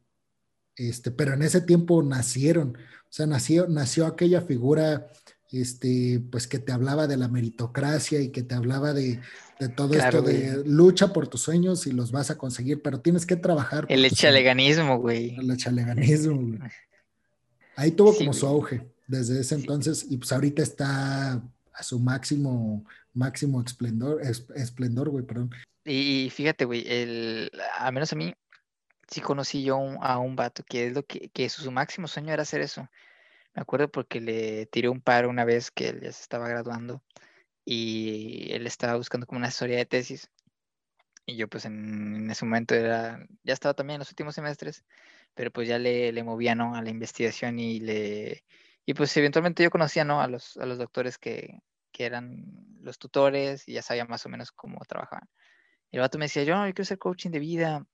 este, 0.76 1.10
pero 1.10 1.34
en 1.34 1.42
ese 1.42 1.60
tiempo 1.60 2.02
nacieron, 2.02 2.78
o 2.78 3.10
sea, 3.10 3.26
nació, 3.26 3.66
nació 3.68 4.06
aquella 4.06 4.40
figura 4.40 5.08
este, 5.52 6.20
pues 6.30 6.46
que 6.46 6.58
te 6.58 6.72
hablaba 6.72 7.06
de 7.06 7.16
la 7.16 7.28
meritocracia 7.28 8.20
y 8.20 8.30
que 8.30 8.42
te 8.42 8.54
hablaba 8.54 8.92
de, 8.92 9.20
todo 9.76 9.94
esto 9.94 10.22
de 10.22 10.62
lucha 10.66 11.12
por 11.12 11.28
tus 11.28 11.42
sueños 11.42 11.86
y 11.86 11.92
los 11.92 12.12
vas 12.12 12.30
a 12.30 12.38
conseguir, 12.38 12.82
pero 12.82 13.00
tienes 13.00 13.24
que 13.24 13.36
trabajar. 13.36 13.86
El 13.88 14.04
echaleganismo, 14.04 14.98
güey. 14.98 15.36
El 15.36 15.50
echaleganismo, 15.50 16.36
güey. 16.36 16.58
Ahí 17.76 17.92
tuvo 17.92 18.14
como 18.14 18.32
su 18.32 18.46
auge 18.46 18.86
desde 19.06 19.40
ese 19.40 19.54
entonces 19.54 20.04
y 20.10 20.16
pues 20.16 20.32
ahorita 20.32 20.62
está 20.62 21.40
a 21.72 21.82
su 21.82 21.98
máximo, 22.00 22.84
máximo 23.14 23.62
esplendor, 23.62 24.20
esplendor, 24.54 25.08
güey, 25.10 25.24
perdón. 25.24 25.50
Y 25.84 26.28
fíjate, 26.30 26.64
güey, 26.64 26.84
el, 26.86 27.50
a 27.78 27.90
menos 27.92 28.12
a 28.12 28.16
mí, 28.16 28.34
sí 29.08 29.20
conocí 29.20 29.62
yo 29.62 29.78
a 30.02 30.18
un 30.18 30.36
vato 30.36 30.62
que 30.68 30.88
es 30.88 30.92
lo 30.92 31.04
que, 31.04 31.30
que 31.30 31.48
su 31.48 31.70
máximo 31.70 32.08
sueño 32.08 32.32
era 32.32 32.42
hacer 32.42 32.60
eso 32.60 32.88
me 33.58 33.62
acuerdo 33.62 33.90
porque 33.90 34.20
le 34.20 34.66
tiré 34.66 34.88
un 34.88 35.00
paro 35.00 35.28
una 35.28 35.44
vez 35.44 35.72
que 35.72 35.88
él 35.88 36.00
ya 36.00 36.12
se 36.12 36.22
estaba 36.22 36.48
graduando 36.48 37.02
y 37.64 38.52
él 38.52 38.68
estaba 38.68 38.96
buscando 38.96 39.26
como 39.26 39.38
una 39.38 39.48
asesoría 39.48 39.78
de 39.78 39.86
tesis. 39.86 40.30
Y 41.26 41.36
yo 41.36 41.48
pues 41.48 41.64
en, 41.64 42.30
ese 42.30 42.44
momento 42.44 42.76
era, 42.76 43.26
ya 43.42 43.52
estaba 43.54 43.74
también 43.74 43.96
en 43.96 44.00
los 44.00 44.10
últimos 44.10 44.36
semestres, 44.36 44.84
pero 45.34 45.50
pues 45.50 45.66
ya 45.68 45.78
le, 45.78 46.12
le 46.12 46.22
movía, 46.22 46.54
¿no? 46.54 46.76
A 46.76 46.82
la 46.82 46.90
investigación 46.90 47.58
y 47.58 47.80
le... 47.80 48.44
Y 48.86 48.94
pues 48.94 49.16
eventualmente 49.16 49.64
yo 49.64 49.70
conocía, 49.70 50.04
¿no? 50.04 50.20
A 50.22 50.28
los, 50.28 50.56
a 50.58 50.64
los 50.64 50.78
doctores 50.78 51.18
que, 51.18 51.58
que 51.90 52.06
eran 52.06 52.44
los 52.80 52.98
tutores 52.98 53.68
y 53.68 53.72
ya 53.74 53.82
sabía 53.82 54.04
más 54.04 54.24
o 54.24 54.28
menos 54.28 54.52
cómo 54.52 54.78
trabajaban. 54.86 55.28
El 55.90 56.00
vato 56.00 56.16
me 56.16 56.26
decía, 56.26 56.44
yo, 56.44 56.54
yo 56.54 56.74
quiero 56.74 56.82
hacer 56.82 56.98
coaching 56.98 57.30
de 57.30 57.40
vida. 57.40 57.86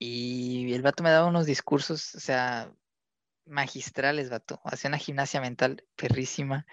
Y 0.00 0.72
el 0.74 0.82
vato 0.82 1.04
me 1.04 1.10
daba 1.10 1.28
unos 1.28 1.46
discursos, 1.46 2.14
o 2.16 2.20
sea, 2.20 2.72
magistrales, 3.46 4.30
vato. 4.30 4.60
Hacía 4.64 4.88
una 4.88 4.98
gimnasia 4.98 5.40
mental 5.40 5.84
perrísima 5.96 6.66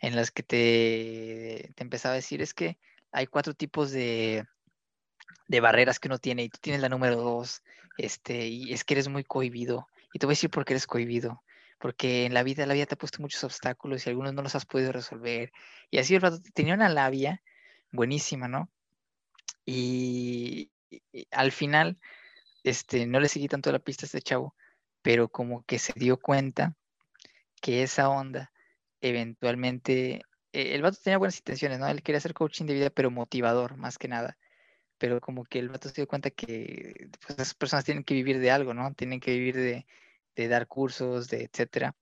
en 0.00 0.16
las 0.16 0.30
que 0.30 0.42
te, 0.42 1.72
empezaba 1.80 2.12
a 2.12 2.16
decir, 2.16 2.42
es 2.42 2.54
que 2.54 2.78
hay 3.12 3.26
cuatro 3.26 3.54
tipos 3.54 3.90
de, 3.90 4.44
de 5.48 5.60
barreras 5.60 5.98
que 5.98 6.08
uno 6.08 6.18
tiene 6.18 6.44
y 6.44 6.48
tú 6.48 6.58
tienes 6.60 6.82
la 6.82 6.88
número 6.88 7.16
dos, 7.16 7.62
este, 7.98 8.46
y 8.48 8.72
es 8.72 8.84
que 8.84 8.94
eres 8.94 9.08
muy 9.08 9.24
cohibido. 9.24 9.88
Y 10.12 10.18
te 10.18 10.26
voy 10.26 10.32
a 10.32 10.36
decir 10.36 10.50
por 10.50 10.64
qué 10.64 10.74
eres 10.74 10.86
cohibido. 10.86 11.42
Porque 11.78 12.24
en 12.24 12.34
la 12.34 12.42
vida, 12.42 12.64
la 12.66 12.74
vida 12.74 12.86
te 12.86 12.94
ha 12.94 12.98
puesto 12.98 13.20
muchos 13.20 13.44
obstáculos 13.44 14.06
y 14.06 14.10
algunos 14.10 14.32
no 14.32 14.42
los 14.42 14.54
has 14.54 14.64
podido 14.64 14.92
resolver. 14.92 15.52
Y 15.90 15.98
así 15.98 16.14
el 16.14 16.22
rato 16.22 16.40
tenía 16.54 16.74
una 16.74 16.88
labia 16.88 17.42
buenísima, 17.92 18.48
¿no? 18.48 18.70
Y, 19.66 20.70
al 21.30 21.52
final, 21.52 21.98
este, 22.64 23.06
no 23.06 23.20
le 23.20 23.28
seguí 23.28 23.48
tanto 23.48 23.72
la 23.72 23.78
pista 23.78 24.04
a 24.04 24.06
este 24.06 24.22
chavo, 24.22 24.54
pero 25.06 25.28
como 25.28 25.64
que 25.64 25.78
se 25.78 25.92
dio 25.94 26.18
cuenta 26.18 26.74
que 27.62 27.84
esa 27.84 28.08
onda 28.08 28.52
eventualmente, 29.00 30.22
eh, 30.52 30.74
el 30.74 30.82
vato 30.82 30.98
tenía 31.00 31.18
buenas 31.18 31.38
intenciones, 31.38 31.78
¿no? 31.78 31.86
Él 31.86 32.02
quería 32.02 32.18
hacer 32.18 32.34
coaching 32.34 32.64
de 32.66 32.74
vida, 32.74 32.90
pero 32.90 33.12
motivador, 33.12 33.76
más 33.76 33.98
que 33.98 34.08
nada. 34.08 34.36
Pero 34.98 35.20
como 35.20 35.44
que 35.44 35.60
el 35.60 35.68
vato 35.68 35.88
se 35.88 35.94
dio 35.94 36.08
cuenta 36.08 36.30
que 36.30 37.08
pues, 37.20 37.38
esas 37.38 37.54
personas 37.54 37.84
tienen 37.84 38.02
que 38.02 38.14
vivir 38.14 38.40
de 38.40 38.50
algo, 38.50 38.74
¿no? 38.74 38.94
Tienen 38.94 39.20
que 39.20 39.30
vivir 39.32 39.54
de, 40.34 40.48
dar 40.48 40.66
cursos, 40.66 41.28
de 41.28 41.44
etcétera. 41.44 41.94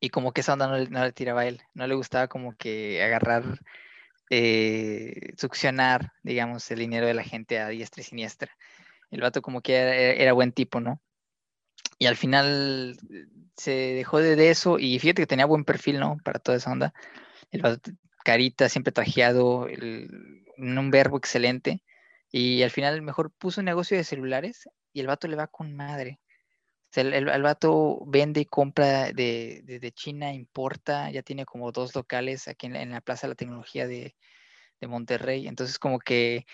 Y 0.00 0.10
como 0.10 0.32
que 0.32 0.40
esa 0.42 0.54
onda 0.54 0.66
no 0.66 0.84
no 0.84 1.04
le 1.04 1.12
tiraba 1.12 1.42
a 1.42 1.46
él, 1.46 1.62
no 1.74 1.86
le 1.86 1.94
gustaba 1.94 2.26
como 2.28 2.56
que 2.56 3.04
agarrar, 3.04 3.60
eh, 4.30 5.32
succionar, 5.38 6.12
digamos, 6.24 6.68
el 6.72 6.80
dinero 6.80 7.06
de 7.06 7.14
la 7.14 7.24
gente 7.24 7.60
a 7.60 7.68
diestra 7.68 8.00
y 8.02 8.04
siniestra. 8.04 8.50
El 9.12 9.20
vato 9.22 9.42
como 9.42 9.62
que 9.62 9.76
era, 9.76 9.94
era 9.94 10.32
buen 10.32 10.52
tipo, 10.52 10.80
¿no? 10.80 11.00
Y 11.98 12.06
al 12.06 12.16
final 12.16 12.96
eh, 13.10 13.26
se 13.56 13.70
dejó 13.70 14.18
de, 14.18 14.50
eso 14.50 14.78
y 14.78 14.98
fíjate 14.98 15.22
que 15.22 15.26
tenía 15.26 15.46
buen 15.46 15.64
perfil, 15.64 15.98
¿no? 16.00 16.18
Para 16.22 16.38
toda 16.38 16.58
esa 16.58 16.70
onda. 16.70 16.92
El 17.50 17.62
carita, 18.24 18.68
siempre 18.68 18.92
trajeado, 18.92 19.66
un 20.58 20.90
verbo 20.90 21.16
excelente. 21.16 21.82
Y 22.30 22.62
al 22.62 22.70
final 22.70 23.02
mejor 23.02 23.32
puso 23.32 23.60
un 23.60 23.66
negocio 23.66 23.96
de 23.96 24.04
celulares 24.04 24.68
y 24.92 25.00
el 25.00 25.06
vato 25.06 25.28
le 25.28 25.36
va 25.36 25.46
con 25.46 25.74
madre. 25.74 26.20
O 26.86 26.88
sea, 26.90 27.02
el, 27.02 27.28
el, 27.28 27.42
vato 27.42 28.00
vende 28.06 28.40
y 28.40 28.44
compra 28.46 29.12
de, 29.12 29.62
de, 29.64 29.92
China, 29.92 30.32
importa, 30.32 31.10
ya 31.10 31.22
tiene 31.22 31.44
como 31.44 31.72
dos 31.72 31.94
locales 31.94 32.48
aquí 32.48 32.66
en 32.66 32.90
la, 32.90 33.00
Plaza 33.00 33.26
de 33.26 33.32
la 33.32 33.34
Tecnología 33.36 33.86
de, 33.86 34.16
de, 34.80 34.86
Monterrey. 34.86 35.46
Entonces 35.48 35.78
como 35.78 35.98
que 35.98 36.46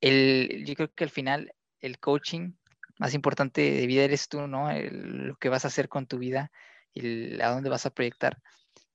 el, 0.00 0.64
yo 0.66 0.74
creo 0.74 0.92
que 0.94 1.04
al 1.04 1.10
final 1.10 1.54
el 1.80 1.98
coaching 1.98 2.52
más 3.00 3.14
importante 3.14 3.62
de 3.62 3.86
vida 3.86 4.04
eres 4.04 4.28
tú, 4.28 4.46
¿no? 4.46 4.70
lo 4.70 5.34
que 5.36 5.48
vas 5.48 5.64
a 5.64 5.68
hacer 5.68 5.88
con 5.88 6.06
tu 6.06 6.18
vida 6.18 6.52
y 6.92 7.40
a 7.40 7.48
dónde 7.48 7.70
vas 7.70 7.86
a 7.86 7.90
proyectar. 7.90 8.42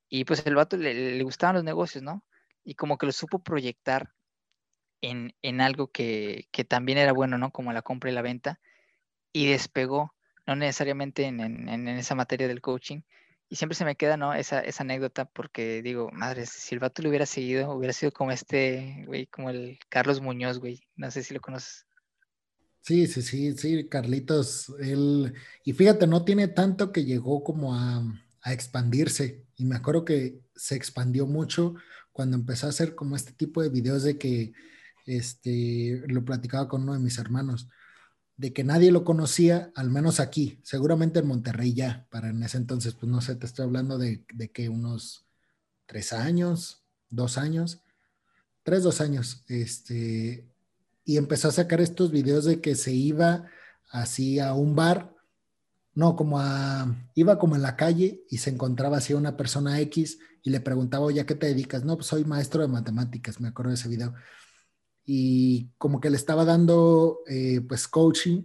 Y 0.08 0.24
pues 0.24 0.46
el 0.46 0.54
vato 0.54 0.76
le, 0.76 1.20
gustaban 1.24 1.56
los 1.56 1.64
negocios, 1.64 2.04
¿no? 2.04 2.24
Y 2.62 2.76
como 2.76 2.98
que 2.98 3.06
lo 3.06 3.12
supo 3.12 3.40
proyectar 3.40 4.12
en, 5.00 5.34
en 5.42 5.60
algo 5.60 5.88
que, 5.88 6.46
que, 6.52 6.64
también 6.64 6.98
era 6.98 7.12
bueno, 7.12 7.36
¿no? 7.36 7.50
Como 7.50 7.72
la 7.72 7.82
compra 7.82 8.08
y 8.08 8.14
la 8.14 8.22
venta. 8.22 8.60
Y 9.32 9.48
despegó, 9.48 10.14
no 10.46 10.54
necesariamente 10.54 11.24
en, 11.24 11.40
en, 11.40 11.68
en, 11.68 11.88
esa 11.88 12.14
materia 12.14 12.46
del 12.46 12.60
coaching. 12.60 13.00
Y 13.48 13.56
siempre 13.56 13.74
se 13.74 13.84
me 13.84 13.96
queda, 13.96 14.16
¿no? 14.16 14.34
Esa, 14.34 14.60
esa 14.60 14.84
anécdota 14.84 15.24
porque 15.24 15.82
digo, 15.82 16.10
madre, 16.12 16.46
si 16.46 16.76
el 16.76 16.78
vato 16.78 17.02
lo 17.02 17.08
hubiera 17.08 17.26
seguido, 17.26 17.72
hubiera 17.72 17.92
sido 17.92 18.12
como 18.12 18.30
este, 18.30 19.02
güey, 19.06 19.26
como 19.26 19.50
el 19.50 19.80
Carlos 19.88 20.20
Muñoz, 20.20 20.60
güey. 20.60 20.80
No 20.94 21.10
sé 21.10 21.24
si 21.24 21.34
lo 21.34 21.40
conoces. 21.40 21.86
Sí, 22.86 23.08
sí, 23.08 23.20
sí, 23.22 23.52
sí, 23.58 23.88
Carlitos, 23.88 24.72
él, 24.78 25.34
y 25.64 25.72
fíjate, 25.72 26.06
no 26.06 26.24
tiene 26.24 26.46
tanto 26.46 26.92
que 26.92 27.04
llegó 27.04 27.42
como 27.42 27.74
a, 27.74 28.04
expandirse, 28.44 29.44
y 29.56 29.64
me 29.64 29.74
acuerdo 29.74 30.04
que 30.04 30.40
se 30.54 30.76
expandió 30.76 31.26
mucho 31.26 31.74
cuando 32.12 32.36
empezó 32.36 32.66
a 32.66 32.70
hacer 32.70 32.94
como 32.94 33.16
este 33.16 33.32
tipo 33.32 33.60
de 33.60 33.70
videos 33.70 34.04
de 34.04 34.18
que, 34.18 34.52
este, 35.04 36.04
lo 36.06 36.24
platicaba 36.24 36.68
con 36.68 36.82
uno 36.84 36.92
de 36.94 37.00
mis 37.00 37.18
hermanos, 37.18 37.68
de 38.36 38.52
que 38.52 38.62
nadie 38.64 38.92
lo 38.92 39.04
conocía, 39.04 39.72
al 39.74 39.90
menos 39.90 40.20
aquí, 40.20 40.60
seguramente 40.62 41.18
en 41.20 41.26
Monterrey 41.26 41.74
ya, 41.74 42.06
para 42.10 42.30
en 42.30 42.42
ese 42.44 42.58
entonces, 42.58 42.94
pues 42.94 43.10
no 43.10 43.20
sé, 43.20 43.34
te 43.36 43.46
estoy 43.46 43.64
hablando 43.64 43.98
de, 43.98 44.24
de 44.32 44.52
que 44.52 44.68
unos 44.68 45.26
tres 45.86 46.12
años, 46.12 46.84
dos 47.10 47.36
años, 47.38 47.82
tres, 48.62 48.84
dos 48.84 49.00
años, 49.00 49.44
este, 49.48 50.46
y 51.06 51.16
empezó 51.16 51.48
a 51.48 51.52
sacar 51.52 51.80
estos 51.80 52.10
videos 52.10 52.44
de 52.44 52.60
que 52.60 52.74
se 52.74 52.92
iba 52.92 53.44
así 53.90 54.40
a 54.40 54.52
un 54.54 54.74
bar, 54.74 55.14
no, 55.94 56.16
como 56.16 56.40
a, 56.40 56.94
iba 57.14 57.38
como 57.38 57.54
en 57.56 57.62
la 57.62 57.76
calle 57.76 58.24
y 58.28 58.38
se 58.38 58.50
encontraba 58.50 58.98
así 58.98 59.14
una 59.14 59.36
persona 59.36 59.80
X 59.80 60.18
y 60.42 60.50
le 60.50 60.60
preguntaba, 60.60 61.06
oye, 61.06 61.20
¿a 61.20 61.26
qué 61.26 61.36
te 61.36 61.46
dedicas? 61.46 61.84
No, 61.84 61.96
pues 61.96 62.08
soy 62.08 62.24
maestro 62.24 62.60
de 62.60 62.68
matemáticas, 62.68 63.40
me 63.40 63.48
acuerdo 63.48 63.70
de 63.70 63.76
ese 63.76 63.88
video. 63.88 64.14
Y 65.04 65.70
como 65.78 66.00
que 66.00 66.10
le 66.10 66.16
estaba 66.16 66.44
dando, 66.44 67.20
eh, 67.28 67.60
pues, 67.66 67.86
coaching 67.86 68.42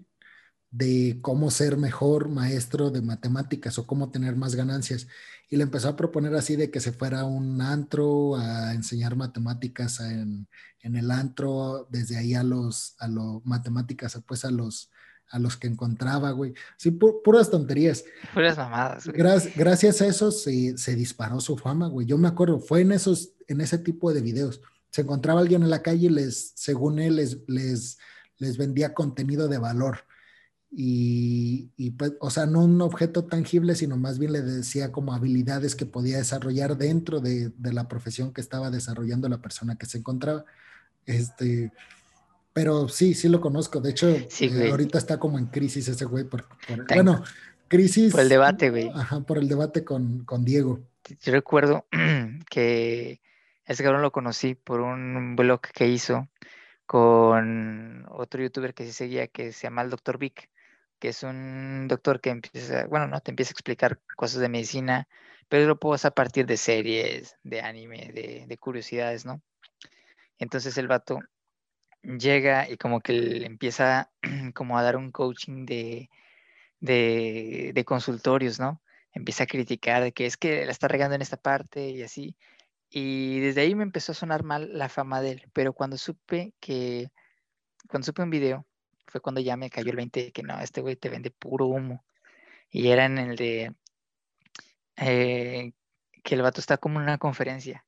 de 0.71 1.19
cómo 1.21 1.51
ser 1.51 1.77
mejor 1.77 2.29
maestro 2.29 2.89
de 2.89 3.01
matemáticas 3.01 3.77
o 3.77 3.85
cómo 3.85 4.09
tener 4.09 4.37
más 4.37 4.55
ganancias. 4.55 5.07
Y 5.49 5.57
le 5.57 5.63
empezó 5.63 5.89
a 5.89 5.97
proponer 5.97 6.33
así 6.33 6.55
de 6.55 6.71
que 6.71 6.79
se 6.79 6.93
fuera 6.93 7.21
a 7.21 7.25
un 7.25 7.61
antro 7.61 8.37
a 8.37 8.73
enseñar 8.73 9.17
matemáticas 9.17 9.99
en, 9.99 10.47
en 10.79 10.95
el 10.95 11.11
antro, 11.11 11.87
desde 11.91 12.17
ahí 12.17 12.33
a 12.33 12.43
los, 12.43 12.95
a 12.99 13.09
los 13.09 13.45
matemáticas, 13.45 14.17
pues 14.25 14.45
a 14.45 14.51
los, 14.51 14.89
a 15.29 15.39
los 15.39 15.57
que 15.57 15.67
encontraba, 15.67 16.31
güey. 16.31 16.53
Sí, 16.77 16.91
puras 16.91 17.51
tonterías. 17.51 18.05
Puras 18.33 18.57
mamadas. 18.57 19.07
gracias 19.07 20.01
a 20.01 20.07
eso 20.07 20.31
se, 20.31 20.77
se, 20.77 20.95
disparó 20.95 21.41
su 21.41 21.57
fama, 21.57 21.89
güey. 21.89 22.07
Yo 22.07 22.17
me 22.17 22.29
acuerdo, 22.29 22.61
fue 22.61 22.79
en 22.79 22.93
esos, 22.93 23.33
en 23.49 23.59
ese 23.59 23.77
tipo 23.77 24.13
de 24.13 24.21
videos. 24.21 24.61
Se 24.89 25.01
encontraba 25.01 25.41
alguien 25.41 25.63
en 25.63 25.69
la 25.69 25.81
calle 25.81 26.05
y 26.05 26.09
les, 26.09 26.53
según 26.55 26.99
él, 26.99 27.17
les, 27.17 27.39
les, 27.47 27.97
les 28.37 28.57
vendía 28.57 28.93
contenido 28.93 29.49
de 29.49 29.57
valor 29.57 30.05
y, 30.73 31.91
pues, 31.97 32.13
o 32.21 32.29
sea, 32.29 32.45
no 32.45 32.63
un 32.63 32.81
objeto 32.81 33.25
tangible, 33.25 33.75
sino 33.75 33.97
más 33.97 34.17
bien 34.19 34.31
le 34.31 34.41
decía 34.41 34.91
como 34.91 35.13
habilidades 35.13 35.75
que 35.75 35.85
podía 35.85 36.17
desarrollar 36.17 36.77
dentro 36.77 37.19
de, 37.19 37.51
la 37.61 37.89
profesión 37.89 38.33
que 38.33 38.39
estaba 38.39 38.69
desarrollando 38.69 39.27
la 39.27 39.41
persona 39.41 39.75
que 39.75 39.85
se 39.85 39.97
encontraba. 39.97 40.45
Este, 41.05 41.73
pero 42.53 42.87
sí, 42.87 43.13
sí 43.15 43.27
lo 43.27 43.41
conozco. 43.41 43.81
De 43.81 43.91
hecho, 43.91 44.07
eh, 44.07 44.29
ahorita 44.69 44.97
está 44.97 45.19
como 45.19 45.37
en 45.37 45.47
crisis 45.47 45.89
ese 45.89 46.05
güey. 46.05 46.23
Por, 46.23 46.45
bueno, 46.87 47.21
crisis. 47.67 48.13
Por 48.13 48.21
el 48.21 48.29
debate, 48.29 48.69
güey. 48.69 48.89
Ajá, 48.95 49.19
por 49.19 49.39
el 49.39 49.49
debate 49.49 49.83
con, 49.83 50.23
con 50.23 50.45
Diego. 50.45 50.79
Yo 51.21 51.33
recuerdo 51.33 51.85
que 52.49 53.19
ese 53.65 53.83
cabrón 53.83 54.03
lo 54.03 54.13
conocí 54.13 54.55
por 54.55 54.79
un 54.79 55.35
blog 55.35 55.61
que 55.73 55.89
hizo 55.89 56.29
con 56.85 58.05
otro 58.09 58.41
youtuber 58.41 58.73
que 58.73 58.85
sí 58.85 58.93
seguía 58.93 59.27
que 59.27 59.51
se 59.51 59.63
llama 59.63 59.81
el 59.81 59.89
Dr. 59.89 60.17
Vic 60.17 60.49
que 61.01 61.09
es 61.09 61.23
un 61.23 61.87
doctor 61.89 62.21
que 62.21 62.29
empieza, 62.29 62.85
bueno, 62.85 63.07
no 63.07 63.19
te 63.21 63.31
empieza 63.31 63.51
a 63.51 63.53
explicar 63.53 63.99
cosas 64.15 64.39
de 64.39 64.49
medicina, 64.49 65.07
pero 65.49 65.67
lo 65.67 65.79
puedo 65.79 65.97
a 66.07 66.11
partir 66.11 66.45
de 66.45 66.57
series, 66.57 67.37
de 67.43 67.61
anime, 67.61 68.11
de, 68.13 68.57
curiosidades, 68.59 69.25
¿no? 69.25 69.41
Entonces 70.37 70.77
el 70.77 70.87
vato 70.87 71.19
llega 72.03 72.69
y 72.69 72.77
como 72.77 73.01
que 73.01 73.13
le 73.13 73.47
empieza 73.47 74.11
como 74.55 74.77
a 74.77 74.83
dar 74.83 74.95
un 74.95 75.11
coaching 75.11 75.65
de, 75.65 76.09
de, 76.79 77.83
consultorios, 77.85 78.59
¿no? 78.59 78.81
Empieza 79.13 79.45
a 79.45 79.47
criticar 79.47 80.03
de 80.03 80.13
que 80.13 80.27
es 80.27 80.37
que 80.37 80.65
la 80.65 80.71
está 80.71 80.87
regando 80.87 81.15
en 81.15 81.23
esta 81.23 81.37
parte 81.37 81.89
y 81.89 82.03
así. 82.03 82.37
Y 82.89 83.39
desde 83.39 83.61
ahí 83.61 83.75
me 83.75 83.83
empezó 83.83 84.11
a 84.11 84.15
sonar 84.15 84.43
mal 84.43 84.77
la 84.77 84.89
fama 84.89 85.21
de 85.21 85.31
él, 85.31 85.49
pero 85.53 85.73
cuando 85.73 85.97
supe 85.97 86.53
que, 86.59 87.09
cuando 87.89 88.05
supe 88.05 88.23
un 88.23 88.29
video 88.29 88.67
fue 89.11 89.21
cuando 89.21 89.41
ya 89.41 89.57
me 89.57 89.69
cayó 89.69 89.91
el 89.91 89.97
20 89.97 90.23
de 90.25 90.31
que 90.31 90.43
no, 90.43 90.59
este 90.61 90.81
güey 90.81 90.95
te 90.95 91.09
vende 91.09 91.31
puro 91.31 91.67
humo. 91.67 92.05
Y 92.69 92.89
era 92.89 93.05
en 93.05 93.17
el 93.17 93.35
de 93.35 93.75
eh, 94.95 95.73
que 96.23 96.35
el 96.35 96.41
vato 96.41 96.61
está 96.61 96.77
como 96.77 96.99
en 96.99 97.03
una 97.03 97.17
conferencia 97.17 97.85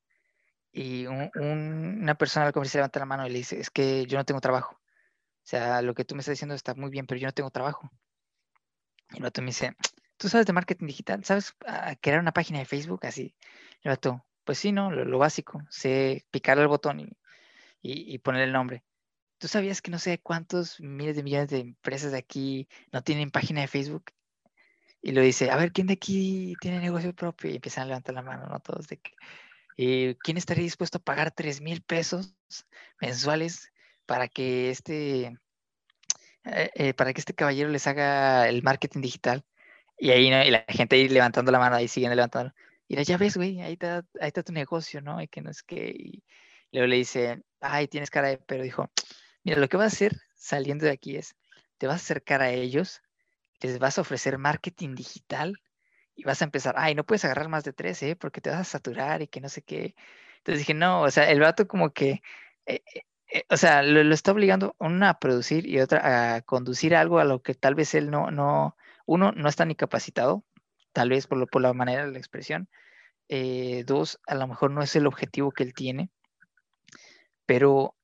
y 0.74 1.06
una 1.06 2.16
persona 2.16 2.46
de 2.46 2.50
la 2.50 2.54
conferencia 2.54 2.80
levanta 2.80 3.00
la 3.00 3.06
mano 3.06 3.28
y 3.28 3.30
le 3.30 3.38
dice, 3.38 3.60
es 3.60 3.70
que 3.70 4.08
yo 4.08 4.18
no 4.18 4.26
tengo 4.26 4.42
trabajo. 4.42 4.76
O 4.76 5.46
sea, 5.46 5.82
lo 5.84 5.94
que 5.94 6.04
tú 6.04 6.16
me 6.16 6.22
estás 6.22 6.34
diciendo 6.34 6.56
está 6.56 6.74
muy 6.74 6.90
bien, 6.90 7.06
pero 7.06 7.20
yo 7.20 7.28
no 7.28 7.32
tengo 7.32 7.52
trabajo. 7.52 7.92
Y 9.12 9.18
el 9.18 9.24
vato 9.24 9.42
me 9.42 9.48
dice, 9.48 9.76
¿tú 10.18 10.30
sabes 10.30 10.48
de 10.48 10.54
marketing 10.54 10.88
digital? 10.88 11.24
¿Sabes 11.24 11.56
crear 12.02 12.20
una 12.20 12.32
página 12.34 12.60
de 12.60 12.66
Facebook? 12.66 13.06
Así. 13.06 13.36
El 13.84 13.92
vato, 13.92 14.26
pues 14.44 14.58
sí, 14.58 14.72
¿no? 14.72 14.90
Lo, 14.92 15.20
básico. 15.20 15.62
Sé 15.70 16.26
picar 16.32 16.58
el 16.58 16.68
botón 16.68 17.00
y, 17.02 17.18
y, 17.84 18.16
y 18.16 18.18
poner 18.18 18.42
el 18.42 18.54
nombre. 18.54 18.84
¿Tú 19.44 19.50
sabías 19.50 19.82
que 19.82 19.92
no 19.92 20.00
sé 20.00 20.20
cuántos 20.20 20.80
miles 20.80 21.18
de 21.18 21.24
millones 21.24 21.50
de 21.50 21.60
empresas 21.60 22.14
de 22.14 22.18
aquí 22.18 22.70
no 22.94 23.04
tienen 23.04 23.30
página 23.30 23.60
de 23.60 23.68
Facebook? 23.68 24.06
Y 25.02 25.12
lo 25.12 25.20
dice, 25.20 25.52
a 25.52 25.58
ver, 25.58 25.74
¿quién 25.74 25.88
de 25.88 25.96
aquí 25.96 26.56
tiene 26.62 26.80
negocio 26.80 27.14
propio? 27.14 27.52
Y 27.52 27.56
empiezan 27.56 27.84
a 27.84 27.88
levantar 27.88 28.16
la 28.16 28.22
mano, 28.22 28.48
¿no? 28.48 28.58
Todos 28.62 28.88
de 28.88 29.00
que, 29.00 29.12
eh, 29.76 30.16
¿quién 30.24 30.38
estaría 30.38 30.64
dispuesto 30.64 30.98
a 30.98 31.02
pagar 31.02 31.32
3 31.32 31.60
mil 31.60 31.82
pesos 31.82 32.38
mensuales 33.02 33.74
para 34.06 34.30
que 34.30 34.70
este, 34.70 35.38
eh, 36.46 36.72
eh, 36.74 36.94
para 36.94 37.12
que 37.12 37.20
este 37.20 37.34
caballero 37.34 37.68
les 37.68 37.86
haga 37.86 38.48
el 38.48 38.64
marketing 38.64 39.02
digital? 39.02 39.44
Y 40.00 40.12
ahí, 40.12 40.30
¿no? 40.30 40.42
Y 40.42 40.52
la 40.52 40.64
gente 40.70 40.96
ahí 40.96 41.10
levantando 41.10 41.52
la 41.52 41.60
mano, 41.60 41.76
ahí 41.76 41.90
siguen 41.90 42.16
levantando. 42.16 42.54
Y 42.88 43.04
ya 43.04 43.18
ves, 43.18 43.36
güey, 43.36 43.60
ahí 43.60 43.74
está, 43.74 44.06
ahí 44.22 44.30
está 44.30 44.42
tu 44.42 44.54
negocio, 44.54 45.02
¿no? 45.02 45.22
Y 45.22 45.28
que 45.28 45.42
no 45.42 45.52
es 45.52 45.64
que... 45.64 45.90
Y 45.90 46.24
luego 46.72 46.88
le 46.88 46.96
dice, 46.96 47.44
ay, 47.60 47.90
tienes 47.90 48.10
cara 48.10 48.30
de... 48.30 48.38
Pero 48.38 48.64
dijo, 48.64 48.90
Mira, 49.44 49.60
lo 49.60 49.68
que 49.68 49.78
vas 49.78 49.94
a 49.94 49.96
hacer 49.96 50.18
saliendo 50.36 50.86
de 50.86 50.92
aquí 50.92 51.18
es, 51.18 51.36
te 51.78 51.88
vas 51.88 51.96
a 51.96 52.04
acercar 52.04 52.42
a 52.42 52.52
ellos, 52.52 53.02
les 53.62 53.80
vas 53.80 53.98
a 53.98 54.02
ofrecer 54.02 54.38
marketing 54.38 54.96
digital 54.96 55.60
y 56.16 56.24
vas 56.24 56.42
a 56.42 56.46
empezar, 56.46 56.76
ay, 56.78 56.96
no 56.96 57.06
puedes 57.06 57.26
agarrar 57.26 57.50
más 57.50 57.64
de 57.64 57.74
tres, 57.74 58.02
¿eh? 58.04 58.16
Porque 58.16 58.42
te 58.42 58.50
vas 58.50 58.60
a 58.60 58.64
saturar 58.64 59.22
y 59.22 59.28
que 59.28 59.42
no 59.42 59.50
sé 59.50 59.62
qué. 59.62 59.96
Entonces 60.38 60.60
dije, 60.60 60.74
no, 60.74 61.02
o 61.02 61.12
sea, 61.12 61.30
el 61.30 61.40
vato 61.40 61.68
como 61.68 61.92
que, 61.92 62.22
eh, 62.66 62.82
eh, 63.34 63.44
o 63.50 63.58
sea, 63.58 63.84
lo, 63.84 64.02
está 64.14 64.32
obligando 64.32 64.76
una 64.80 65.10
a 65.10 65.20
producir 65.20 65.66
y 65.68 65.80
otra 65.80 66.36
a 66.36 66.42
conducir 66.42 66.96
algo 66.96 67.20
a 67.20 67.26
lo 67.26 67.42
que 67.42 67.56
tal 67.56 67.76
vez 67.76 67.96
él 67.96 68.12
no, 68.12 68.32
no, 68.32 68.78
uno, 69.06 69.32
no 69.34 69.50
está 69.50 69.66
ni 69.66 69.76
capacitado, 69.76 70.44
tal 70.94 71.10
vez 71.10 71.28
por, 71.28 71.38
lo, 71.38 71.48
por 71.48 71.62
la 71.62 71.74
manera 71.74 72.06
de 72.06 72.12
la 72.12 72.18
expresión. 72.20 72.70
Eh, 73.30 73.84
dos, 73.86 74.20
a 74.28 74.36
lo 74.36 74.48
mejor 74.48 74.72
no 74.72 74.82
es 74.84 74.96
el 74.96 75.08
objetivo 75.08 75.52
que 75.52 75.64
él 75.64 75.74
tiene, 75.74 76.10
pero 77.46 77.96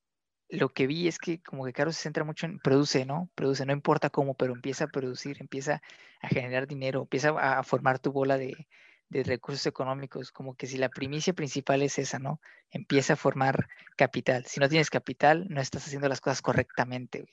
lo 0.50 0.70
que 0.70 0.88
vi 0.88 1.08
es 1.08 1.20
que 1.20 1.41
como 1.41 1.66
que 1.66 1.74
Caro 1.74 1.91
se 1.91 2.02
centra 2.02 2.24
mucho 2.24 2.45
en 2.45 2.60
produce, 2.60 3.06
¿no? 3.06 3.30
Produce, 3.36 3.66
no 3.66 3.74
importa 3.74 4.10
cómo, 4.10 4.34
pero 4.34 4.54
empieza 4.54 4.86
a 4.86 4.88
producir, 4.88 5.38
empieza 5.39 5.82
a 6.22 6.28
generar 6.28 6.68
dinero, 6.68 7.02
empieza 7.02 7.30
a, 7.30 7.64
formar 7.64 8.00
tu 8.00 8.12
bola 8.12 8.38
de, 8.38 8.68
recursos 9.12 9.66
económicos, 9.66 10.32
como 10.32 10.56
que 10.56 10.68
si 10.68 10.78
la 10.78 10.89
primicia 10.89 11.34
principal 11.34 11.82
es 11.82 11.97
esa, 11.97 12.20
¿no? 12.20 12.39
Empieza 12.70 13.14
a 13.14 13.16
formar 13.16 13.68
capital. 13.95 14.45
Si 14.45 14.60
no 14.60 14.70
tienes 14.70 14.89
capital, 14.91 15.47
no 15.50 15.62
estás 15.62 15.86
haciendo 15.88 16.08
las 16.08 16.22
cosas 16.22 16.41
correctamente. 16.43 17.26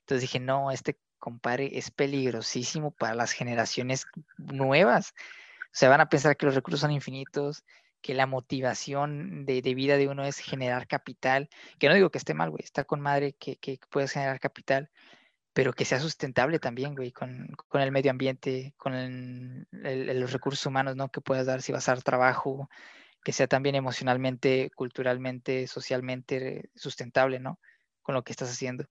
Entonces 0.00 0.22
dije, 0.22 0.38
no, 0.38 0.70
este 0.70 0.96
compadre 1.18 1.76
es 1.76 1.90
peligrosísimo 1.90 2.92
para 2.92 3.14
las 3.14 3.32
generaciones 3.32 4.06
nuevas. 4.36 5.12
O 5.64 5.70
sea, 5.72 5.88
van 5.88 6.00
a 6.00 6.08
pensar 6.08 6.36
que 6.36 6.46
los 6.46 6.54
recursos 6.54 6.80
son 6.80 6.92
infinitos, 6.92 7.64
que 8.08 8.14
la 8.14 8.24
motivación 8.24 9.44
de, 9.44 9.60
vida 9.60 9.98
de 9.98 10.08
uno 10.08 10.24
es 10.24 10.38
generar 10.38 10.86
capital, 10.86 11.50
que 11.78 11.88
no 11.88 11.94
digo 11.94 12.08
que 12.08 12.16
esté 12.16 12.32
mal, 12.32 12.48
güey, 12.48 12.64
está 12.64 12.84
con 12.84 13.02
madre 13.02 13.34
que, 13.34 13.56
que 13.56 13.78
puedes 13.90 14.12
generar 14.12 14.40
capital, 14.40 14.90
pero 15.52 15.74
que 15.74 15.84
sea 15.84 16.00
sustentable 16.00 16.58
también, 16.58 16.94
güey, 16.94 17.12
con, 17.12 17.54
el 17.74 17.92
medio 17.92 18.10
ambiente, 18.10 18.72
con 18.78 19.66
los 19.72 20.32
recursos 20.32 20.64
humanos, 20.64 20.96
¿no? 20.96 21.10
Que 21.10 21.20
puedas 21.20 21.44
dar 21.44 21.60
si 21.60 21.70
vas 21.70 21.86
a 21.86 21.96
dar 21.96 22.02
trabajo, 22.02 22.70
que 23.22 23.32
sea 23.32 23.46
también 23.46 23.74
emocionalmente, 23.74 24.70
culturalmente, 24.74 25.66
socialmente 25.66 26.70
sustentable, 26.74 27.40
¿no? 27.40 27.60
Con 28.00 28.14
lo 28.14 28.24
que 28.24 28.32
estás 28.32 28.50
haciendo. 28.50 28.86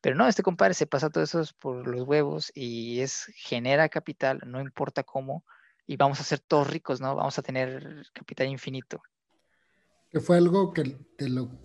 Pero 0.00 0.14
no, 0.14 0.28
este 0.28 0.44
compadre 0.44 0.74
se 0.74 0.86
pasa 0.86 1.10
todo 1.10 1.24
eso 1.24 1.42
por 1.58 1.88
los 1.88 2.06
huevos 2.06 2.52
y 2.54 3.00
es 3.00 3.32
genera 3.34 3.88
capital, 3.88 4.40
no 4.46 4.60
importa 4.60 5.02
cómo, 5.02 5.44
y 5.86 5.96
vamos 5.96 6.20
a 6.20 6.24
ser 6.24 6.38
todos 6.38 6.68
ricos, 6.68 7.00
¿no? 7.00 7.14
Vamos 7.14 7.38
a 7.38 7.42
tener 7.42 8.06
capital 8.12 8.48
infinito. 8.48 9.02
Que 10.10 10.20
fue 10.20 10.36
algo 10.36 10.72
que 10.72 10.96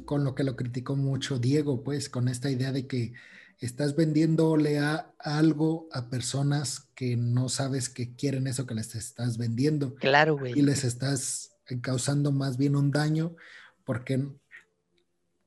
con 0.06 0.24
lo 0.24 0.36
que 0.36 0.44
lo 0.44 0.56
criticó 0.56 0.96
mucho 0.96 1.40
Diego, 1.40 1.84
pues, 1.84 2.10
con 2.10 2.28
esta 2.28 2.50
idea 2.50 2.72
de 2.72 2.88
que 2.88 3.14
estás 3.60 3.96
vendiéndole 3.96 4.80
a, 4.80 5.14
algo 5.20 5.88
a 5.92 6.10
personas 6.10 6.92
que 6.96 7.16
no 7.16 7.50
sabes 7.50 7.90
que 7.90 8.16
quieren 8.16 8.48
eso 8.48 8.66
que 8.66 8.76
les 8.76 8.96
estás 8.96 9.38
vendiendo. 9.38 9.96
Claro, 9.96 10.38
güey. 10.38 10.58
Y 10.58 10.62
les 10.62 10.84
estás 10.84 11.58
causando 11.82 12.32
más 12.32 12.58
bien 12.58 12.76
un 12.76 12.92
daño, 12.92 13.36
porque 13.84 14.28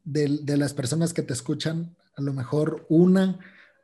de, 0.04 0.38
de 0.42 0.56
las 0.56 0.74
personas 0.74 1.12
que 1.12 1.22
te 1.22 1.32
escuchan, 1.32 1.96
a 2.16 2.22
lo 2.22 2.32
mejor 2.32 2.86
una 2.88 3.38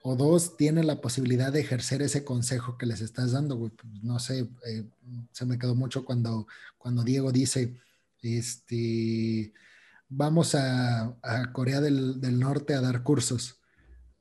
o 0.07 0.17
dos 0.17 0.59
tienen 0.59 0.87
la 0.87 1.01
posibilidad 1.01 1.51
de 1.51 1.61
ejercer 1.61 2.03
ese 2.03 2.25
consejo 2.25 2.77
que 2.77 2.85
les 2.85 3.01
estás 3.01 3.33
dando, 3.33 3.57
güey. 3.57 3.71
Pues, 3.71 3.91
no 4.03 4.19
sé, 4.19 4.47
eh, 4.67 4.85
se 5.33 5.47
me 5.47 5.59
quedó 5.59 5.75
mucho 5.75 6.05
cuando, 6.05 6.47
cuando 6.77 7.03
Diego 7.03 7.33
dice, 7.33 7.81
este, 8.21 9.55
vamos 10.11 10.55
a, 10.55 11.17
Corea 11.53 11.81
del, 11.81 12.39
Norte 12.39 12.75
a 12.75 12.83
dar 12.83 13.03
cursos 13.03 13.61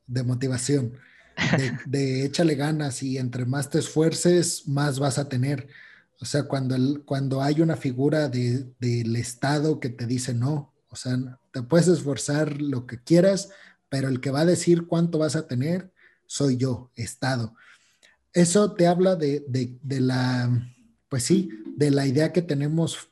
de 0.08 0.24
motivación, 0.24 0.94
de, 1.86 2.24
échale 2.24 2.56
ganas 2.56 3.04
y 3.04 3.18
entre 3.18 3.46
más 3.46 3.70
te 3.70 3.80
esfuerces, 3.80 4.66
más 4.70 5.00
vas 5.00 5.18
a 5.18 5.28
tener. 5.28 5.68
O 6.22 6.24
sea, 6.24 6.44
cuando, 6.44 6.76
el, 6.76 7.04
cuando 7.04 7.42
hay 7.42 7.60
una 7.60 7.76
figura 7.76 8.30
del 8.30 9.16
Estado 9.18 9.82
que 9.82 9.90
te 9.90 10.08
dice 10.08 10.34
no, 10.34 10.74
o 10.88 10.96
sea, 10.96 11.18
te 11.52 11.62
puedes 11.62 11.90
esforzar 11.90 12.62
lo 12.62 12.88
que 12.88 13.04
quieras, 13.04 13.50
pero 13.94 14.08
el 14.08 14.22
que 14.22 14.32
va 14.32 14.40
a 14.40 14.46
decir 14.46 14.88
cuánto 14.88 15.20
vas 15.20 15.36
a 15.36 15.46
tener 15.46 15.92
soy 16.26 16.58
yo, 16.58 16.90
Estado. 16.96 17.54
Eso 18.34 18.74
te 18.74 18.88
habla 18.88 19.16
de, 19.16 19.46
la, 19.84 20.50
pues 21.10 21.22
sí, 21.22 21.52
de 21.78 21.92
la 21.92 22.08
idea 22.08 22.34
que 22.34 22.42
tenemos, 22.42 23.10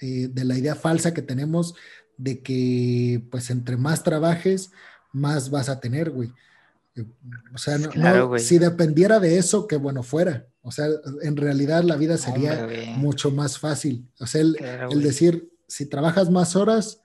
eh, 0.00 0.26
de 0.28 0.44
la 0.44 0.58
idea 0.58 0.74
falsa 0.74 1.14
que 1.14 1.22
tenemos 1.22 1.76
de 2.16 2.42
que 2.42 3.22
pues 3.30 3.50
entre 3.50 3.76
más 3.76 4.02
trabajes, 4.02 4.72
más 5.12 5.48
vas 5.48 5.68
a 5.68 5.78
tener, 5.78 6.10
güey. 6.10 6.32
O 7.54 7.58
sea, 7.58 7.78
si 8.40 8.58
dependiera 8.58 9.20
de 9.20 9.38
eso, 9.38 9.68
que 9.68 9.76
bueno 9.76 10.02
fuera. 10.02 10.48
O 10.62 10.72
sea, 10.72 10.88
en 11.22 11.36
realidad 11.36 11.84
la 11.84 11.94
vida 11.94 12.18
sería 12.18 12.66
mucho 12.96 13.30
más 13.30 13.60
fácil. 13.60 14.08
O 14.18 14.26
sea, 14.26 14.40
el, 14.40 14.56
el 14.90 15.04
decir, 15.04 15.52
si 15.68 15.86
trabajas 15.86 16.30
más 16.30 16.56
horas, 16.56 17.00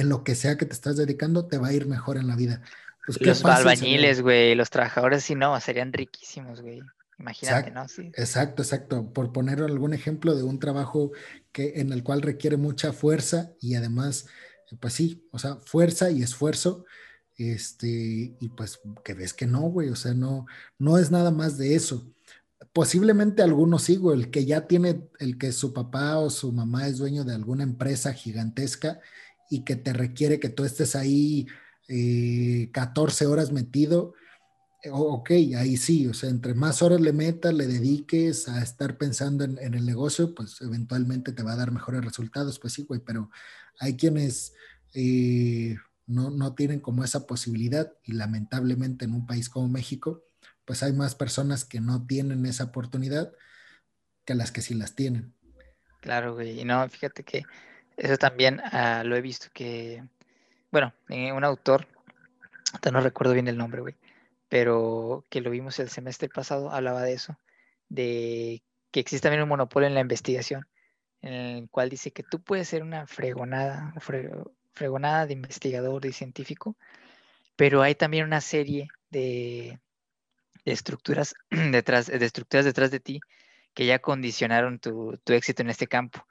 en 0.00 0.08
lo 0.08 0.24
que 0.24 0.34
sea 0.34 0.56
que 0.56 0.66
te 0.66 0.72
estás 0.72 0.96
dedicando, 0.96 1.46
te 1.46 1.58
va 1.58 1.68
a 1.68 1.72
ir 1.72 1.86
mejor 1.86 2.16
en 2.16 2.26
la 2.26 2.36
vida. 2.36 2.62
Pues 3.06 3.20
los 3.20 3.44
albañiles, 3.44 4.20
güey, 4.20 4.54
los 4.54 4.70
trabajadores, 4.70 5.24
si 5.24 5.34
no, 5.34 5.58
serían 5.60 5.92
riquísimos, 5.92 6.60
güey. 6.60 6.82
Imagínate, 7.18 7.70
¿no? 7.70 7.88
Sí. 7.88 8.12
Exacto, 8.14 8.62
exacto. 8.62 9.12
Por 9.12 9.32
poner 9.32 9.60
algún 9.62 9.92
ejemplo 9.92 10.36
de 10.36 10.44
un 10.44 10.60
trabajo 10.60 11.10
que, 11.50 11.80
en 11.80 11.92
el 11.92 12.04
cual 12.04 12.22
requiere 12.22 12.56
mucha 12.56 12.92
fuerza 12.92 13.50
y 13.60 13.74
además, 13.74 14.26
pues 14.78 14.92
sí, 14.92 15.26
o 15.32 15.38
sea, 15.38 15.56
fuerza 15.56 16.10
y 16.10 16.22
esfuerzo. 16.22 16.84
Este, 17.36 18.36
y 18.38 18.48
pues 18.56 18.80
que 19.04 19.14
ves 19.14 19.32
que 19.32 19.46
no, 19.46 19.60
güey, 19.62 19.88
o 19.88 19.96
sea, 19.96 20.12
no, 20.12 20.46
no 20.76 20.98
es 20.98 21.10
nada 21.10 21.30
más 21.30 21.56
de 21.56 21.74
eso. 21.74 22.12
Posiblemente 22.72 23.42
algunos 23.42 23.84
sí, 23.84 23.96
güey, 23.96 24.20
el 24.20 24.30
que 24.30 24.44
ya 24.44 24.66
tiene, 24.66 25.08
el 25.18 25.38
que 25.38 25.52
su 25.52 25.72
papá 25.72 26.18
o 26.18 26.30
su 26.30 26.52
mamá 26.52 26.88
es 26.88 26.98
dueño 26.98 27.24
de 27.24 27.34
alguna 27.34 27.62
empresa 27.62 28.12
gigantesca 28.12 29.00
y 29.50 29.64
que 29.64 29.76
te 29.76 29.92
requiere 29.92 30.40
que 30.40 30.48
tú 30.48 30.64
estés 30.64 30.94
ahí 30.96 31.46
14 32.72 33.24
eh, 33.24 33.26
horas 33.26 33.52
metido, 33.52 34.14
eh, 34.82 34.90
ok, 34.92 35.30
ahí 35.56 35.76
sí, 35.76 36.06
o 36.06 36.14
sea, 36.14 36.30
entre 36.30 36.54
más 36.54 36.82
horas 36.82 37.00
le 37.00 37.12
metas, 37.12 37.52
le 37.52 37.66
dediques 37.66 38.48
a 38.48 38.62
estar 38.62 38.96
pensando 38.96 39.44
en, 39.44 39.58
el 39.58 39.84
negocio, 39.84 40.34
pues 40.34 40.60
eventualmente 40.60 41.32
te 41.32 41.42
va 41.42 41.52
a 41.52 41.56
dar 41.56 41.72
mejores 41.72 42.04
resultados, 42.04 42.58
pues 42.58 42.74
sí, 42.74 42.84
güey, 42.84 43.00
pero 43.00 43.30
hay 43.80 43.96
quienes 43.96 44.52
eh, 44.94 45.76
no, 46.06 46.30
no 46.30 46.54
tienen 46.54 46.80
como 46.80 47.04
esa 47.04 47.26
posibilidad 47.26 47.92
y 48.04 48.12
lamentablemente 48.12 49.04
en 49.04 49.14
un 49.14 49.26
país 49.26 49.48
como 49.48 49.68
México, 49.68 50.24
pues 50.64 50.82
hay 50.82 50.92
más 50.92 51.14
personas 51.14 51.64
que 51.64 51.80
no 51.80 52.06
tienen 52.06 52.46
esa 52.46 52.64
oportunidad 52.64 53.32
que 54.24 54.34
las 54.34 54.52
que 54.52 54.60
sí 54.60 54.74
las 54.74 54.94
tienen. 54.94 55.34
Claro, 56.02 56.34
güey, 56.34 56.60
y 56.60 56.64
no, 56.64 56.88
fíjate 56.88 57.24
que 57.24 57.44
eso 57.98 58.16
también 58.16 58.60
ah, 58.72 59.02
lo 59.04 59.16
he 59.16 59.20
visto 59.20 59.48
que, 59.52 60.04
bueno, 60.70 60.94
un 61.08 61.44
autor, 61.44 61.88
no 62.90 63.00
recuerdo 63.00 63.32
bien 63.32 63.48
el 63.48 63.58
nombre, 63.58 63.80
güey, 63.80 63.96
pero 64.48 65.24
que 65.28 65.40
lo 65.40 65.50
vimos 65.50 65.78
el 65.80 65.90
semestre 65.90 66.28
pasado, 66.28 66.70
hablaba 66.70 67.02
de 67.02 67.12
eso, 67.12 67.36
de 67.88 68.62
que 68.92 69.00
existe 69.00 69.26
también 69.26 69.42
un 69.42 69.48
monopolio 69.48 69.88
en 69.88 69.94
la 69.94 70.00
investigación, 70.00 70.66
en 71.22 71.32
el 71.32 71.68
cual 71.70 71.88
dice 71.88 72.12
que 72.12 72.22
tú 72.22 72.40
puedes 72.40 72.68
ser 72.68 72.82
una 72.84 73.06
fregonada, 73.06 73.92
fregonada 74.72 75.26
de 75.26 75.32
investigador, 75.32 76.06
y 76.06 76.12
científico, 76.12 76.76
pero 77.56 77.82
hay 77.82 77.96
también 77.96 78.24
una 78.24 78.40
serie 78.40 78.88
de, 79.10 79.80
estructuras 80.64 81.34
detrás, 81.50 82.06
de 82.06 82.24
estructuras 82.24 82.64
detrás 82.64 82.92
de 82.92 83.00
ti 83.00 83.20
que 83.74 83.86
ya 83.86 83.98
condicionaron 83.98 84.78
tu 84.78 85.18
éxito 85.26 85.62
en 85.62 85.70
este 85.70 85.86
campo 85.88 86.24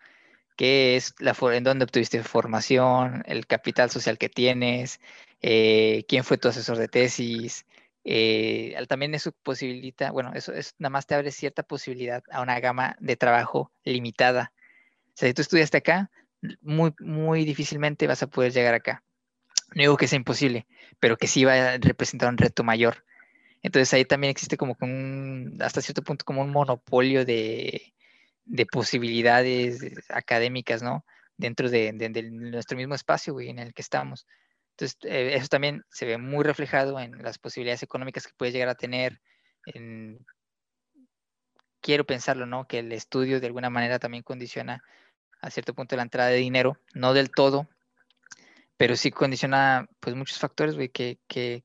qué 0.58 0.98
es 0.98 1.16
la 1.20 1.36
en 1.54 1.64
dónde 1.64 1.86
obtuviste 1.86 2.22
formación, 2.24 3.24
el 3.28 3.48
capital 3.48 3.90
social 3.90 4.18
que 4.18 4.28
tienes, 4.28 5.00
eh, 5.42 6.04
quién 6.10 6.24
fue 6.26 6.38
tu 6.38 6.50
asesor 6.50 6.78
de 6.78 6.90
tesis. 6.90 7.66
Eh, 8.04 8.76
también 8.90 9.14
eso 9.16 9.32
posibilita, 9.44 10.12
bueno, 10.12 10.32
eso 10.34 10.54
es, 10.54 10.76
nada 10.80 10.90
más 10.90 11.06
te 11.08 11.16
abre 11.16 11.32
cierta 11.32 11.64
posibilidad 11.64 12.24
a 12.32 12.42
una 12.42 12.60
gama 12.60 12.98
de 13.00 13.16
trabajo 13.18 13.72
limitada. 13.84 14.54
O 15.10 15.12
sea, 15.14 15.30
si 15.30 15.34
tú 15.34 15.42
estudiaste 15.42 15.78
acá, 15.78 16.12
muy, 16.62 16.94
muy 17.00 17.46
difícilmente 17.46 18.08
vas 18.08 18.24
a 18.24 18.28
poder 18.28 18.52
llegar 18.54 18.74
acá. 18.74 19.04
No 19.76 19.82
digo 19.82 19.98
que 19.98 20.08
sea 20.08 20.18
imposible, 20.18 20.68
pero 21.00 21.18
que 21.18 21.28
sí 21.28 21.46
va 21.46 21.54
a 21.54 21.78
representar 21.78 22.30
un 22.30 22.38
reto 22.38 22.64
mayor. 22.64 23.06
Entonces 23.62 23.94
ahí 23.94 24.06
también 24.06 24.32
existe 24.32 24.58
como 24.58 24.78
un, 24.82 25.58
hasta 25.62 25.82
cierto 25.82 26.04
punto 26.04 26.26
como 26.26 26.42
un 26.42 26.52
monopolio 26.52 27.26
de, 27.26 27.94
de 28.48 28.66
posibilidades 28.66 29.80
académicas, 30.10 30.82
¿no? 30.82 31.06
Dentro 31.38 31.70
de, 31.70 31.94
nuestro 32.32 32.78
mismo 32.78 32.96
espacio, 32.96 33.34
güey, 33.34 33.50
en 33.50 33.60
el 33.60 33.74
que 33.74 33.82
estamos. 33.82 34.26
Entonces, 34.72 34.98
eh, 35.04 35.36
eso 35.36 35.48
también 35.48 35.84
se 35.90 36.06
ve 36.06 36.18
muy 36.18 36.44
reflejado 36.44 37.00
en 37.00 37.22
las 37.24 37.38
posibilidades 37.38 37.84
económicas 37.84 38.26
que 38.26 38.34
puedes 38.38 38.54
llegar 38.54 38.70
a 38.70 38.76
tener. 38.76 39.20
quiero 41.82 42.06
pensarlo, 42.06 42.46
¿no? 42.46 42.68
Que 42.68 42.80
el 42.80 42.92
estudio 42.92 43.40
de 43.40 43.48
alguna 43.48 43.70
manera 43.70 44.00
también 44.00 44.24
condiciona 44.24 44.82
a 45.42 45.50
cierto 45.52 45.74
punto 45.74 45.96
la 45.96 46.04
entrada 46.04 46.30
de 46.30 46.38
dinero, 46.38 46.78
no 46.94 47.14
del 47.14 47.30
todo, 47.32 47.68
pero 48.78 48.96
sí 48.96 49.12
condiciona 49.12 49.88
pues 50.00 50.16
muchos 50.16 50.40
factores, 50.40 50.76
güey, 50.76 50.90
que, 50.90 51.20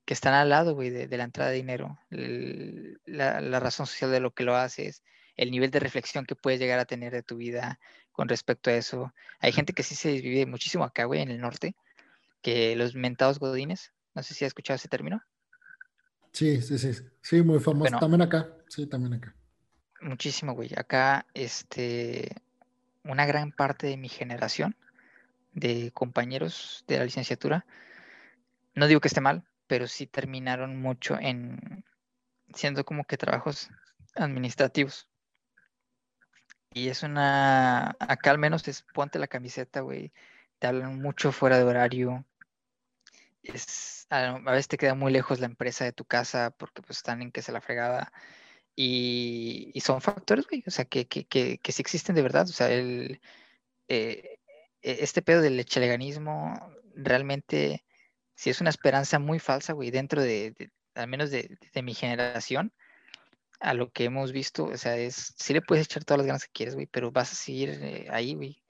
están 0.07 0.35
al 0.35 0.49
lado, 0.49 0.75
güey, 0.75 0.91
de, 0.91 1.17
la 1.17 1.25
entrada 1.25 1.51
de 1.51 1.57
dinero. 1.57 1.99
la, 2.11 3.41
la, 3.41 3.61
razón 3.61 3.87
social 3.87 4.11
de 4.11 4.21
lo 4.21 4.33
que 4.33 4.45
lo 4.45 4.57
haces, 4.57 5.03
el 5.37 5.51
nivel 5.51 5.71
de 5.71 5.81
reflexión 5.81 6.25
que 6.25 6.37
puedes 6.37 6.61
llegar 6.61 6.79
a 6.79 6.85
tener 6.85 7.13
de 7.13 7.23
tu 7.23 7.37
vida 7.37 7.79
con 8.13 8.29
respecto 8.29 8.71
a 8.71 8.75
eso. 8.75 9.13
Hay 9.41 9.53
gente 9.53 9.73
que 9.73 9.83
sí 9.83 9.95
se 9.95 10.13
vive 10.13 10.47
muchísimo 10.47 10.85
acá, 10.85 11.05
güey, 11.05 11.23
en 11.23 11.31
el 11.31 11.41
norte, 11.41 11.75
que 12.43 12.77
los 12.77 12.95
mentados 12.95 13.39
godines, 13.39 13.93
no 14.15 14.23
sé 14.23 14.35
si 14.35 14.45
has 14.45 14.49
escuchado 14.49 14.77
ese 14.77 14.89
término. 14.89 15.23
Sí, 16.33 16.63
sí, 16.63 16.79
sí, 16.79 16.93
sí, 17.21 17.43
muy 17.43 17.61
famoso. 17.61 17.99
también 17.99 18.23
acá, 18.23 18.57
sí, 18.69 18.87
también 18.87 19.15
acá. 19.15 19.35
Muchísimo, 20.01 20.55
güey. 20.55 20.71
Acá, 20.77 21.27
este, 21.35 22.35
una 23.05 23.27
gran 23.27 23.53
parte 23.53 23.87
de 23.87 23.97
mi 23.97 24.09
generación 24.09 24.77
de 25.53 25.91
compañeros 25.93 26.85
de 26.89 26.99
la 26.99 27.05
licenciatura, 27.05 27.67
no 28.75 28.87
digo 28.87 29.01
que 29.01 29.09
esté 29.09 29.21
mal, 29.21 29.45
pero 29.67 29.87
sí 29.87 30.07
terminaron 30.07 30.81
mucho 30.81 31.19
en 31.19 31.85
siendo 32.55 32.85
como 32.85 33.05
que 33.05 33.17
trabajos 33.17 33.71
administrativos. 34.15 35.09
Y 36.75 36.89
es 36.89 37.03
una, 37.03 37.97
acá 37.99 38.31
al 38.31 38.39
menos 38.39 38.67
es 38.69 38.83
ponte 38.95 39.19
la 39.19 39.29
camiseta, 39.29 39.81
güey. 39.81 40.13
Te 40.59 40.67
hablan 40.67 41.01
mucho 41.01 41.33
fuera 41.33 41.59
de 41.59 41.65
horario. 41.65 42.25
Es, 43.43 44.07
a, 44.11 44.39
veces 44.39 44.69
te 44.69 44.79
queda 44.79 44.95
muy 44.95 45.13
lejos 45.13 45.41
la 45.41 45.47
empresa 45.47 45.85
de 45.85 45.93
tu 45.93 46.05
casa 46.05 46.51
porque 46.51 46.83
pues 46.83 46.99
están 46.99 47.23
en 47.23 47.33
que 47.33 47.43
se 47.43 47.53
la 47.53 47.61
fregada. 47.61 48.13
Y, 48.77 49.73
son 49.85 50.01
factores, 50.01 50.47
güey, 50.49 50.65
o 50.67 50.71
sea, 50.71 50.85
que, 50.87 51.07
que, 51.07 51.27
que, 51.27 51.59
que, 51.59 51.73
sí 51.73 51.83
existen 51.83 52.15
de 52.15 52.23
verdad. 52.23 52.45
O 52.49 52.53
sea, 52.53 52.71
el, 52.71 53.21
eh, 53.89 54.39
e, 54.83 54.99
este 55.03 55.23
pedo 55.23 55.43
del 55.43 55.61
echeleganismo 55.61 56.55
realmente 56.95 57.85
sí 58.35 58.51
es 58.51 58.61
una 58.61 58.71
esperanza 58.71 59.19
muy 59.19 59.39
falsa, 59.39 59.75
güey, 59.75 59.91
dentro 59.91 60.23
de, 60.23 60.55
al 60.95 61.09
menos 61.09 61.31
de, 61.31 61.59
de 61.75 61.83
mi 61.83 61.95
generación 61.95 62.73
a 63.63 63.75
lo 63.75 63.91
que 63.91 64.05
hemos 64.05 64.33
visto, 64.33 64.65
o 64.65 64.77
sea, 64.77 64.97
es, 64.97 65.35
sí 65.37 65.55
le 65.55 65.63
puedes 65.63 65.87
echar 65.87 66.05
todas 66.05 66.19
las 66.19 66.27
ganas 66.27 66.45
que 66.45 66.53
quieres, 66.53 66.75
güey, 66.75 66.87
pero 66.87 67.13
vas 67.13 67.33
a 67.33 67.37
seguir 67.37 67.71
eh, 67.71 68.09
ahí, 68.11 68.35
güey. 68.35 68.61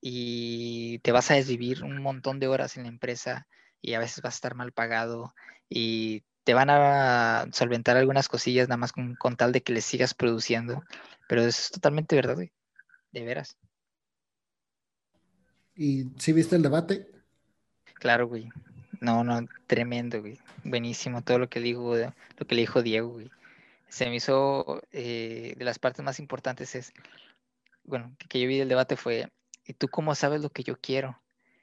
Y 0.00 0.98
te 1.00 1.12
vas 1.12 1.30
a 1.30 1.34
desvivir 1.34 1.84
un 1.84 2.02
montón 2.02 2.40
de 2.40 2.48
horas 2.48 2.76
en 2.76 2.84
la 2.84 2.88
empresa 2.88 3.46
y 3.80 3.94
a 3.94 4.00
veces 4.00 4.22
vas 4.22 4.34
a 4.34 4.38
estar 4.38 4.54
mal 4.54 4.72
pagado 4.72 5.32
y 5.68 6.24
te 6.44 6.54
van 6.54 6.70
a 6.70 7.46
solventar 7.52 7.96
algunas 7.96 8.28
cosillas 8.28 8.68
nada 8.68 8.76
más 8.76 8.92
con, 8.92 9.16
tal 9.36 9.52
de 9.52 9.62
que 9.62 9.72
le 9.72 9.80
sigas 9.80 10.12
produciendo. 10.12 10.82
Pero 11.28 11.42
eso 11.42 11.60
es 11.60 11.70
totalmente 11.70 12.16
verdad, 12.16 12.34
güey. 12.34 12.52
De 13.12 13.24
veras. 13.24 13.56
¿Y 15.74 16.06
si 16.18 16.32
viste 16.32 16.56
el 16.56 16.62
debate? 16.62 17.10
Claro, 17.94 18.28
güey. 18.28 18.48
No, 19.00 19.24
no, 19.24 19.46
tremendo, 19.66 20.20
güey. 20.20 20.38
Buenísimo 20.64 21.22
todo 21.22 21.38
lo 21.38 21.48
que 21.48 21.60
dijo, 21.60 21.96
lo 21.96 22.46
que 22.46 22.54
le 22.54 22.62
dijo 22.62 22.82
Diego, 22.82 23.08
güey 23.08 23.30
se 23.96 24.10
me 24.10 24.16
hizo 24.16 24.82
eh, 24.92 25.54
de 25.56 25.64
las 25.64 25.78
partes 25.78 26.04
más 26.04 26.20
importantes 26.20 26.74
es, 26.74 26.92
bueno, 27.82 28.14
que, 28.28 28.38
yo 28.38 28.46
vi 28.46 28.58
del 28.58 28.68
debate 28.68 28.94
fue, 28.94 29.32
¿y 29.64 29.72
tú 29.72 29.88
cómo 29.88 30.14
sabes 30.14 30.42
lo 30.42 30.50
que 30.50 30.62
yo 30.64 30.78
quiero? 30.78 31.22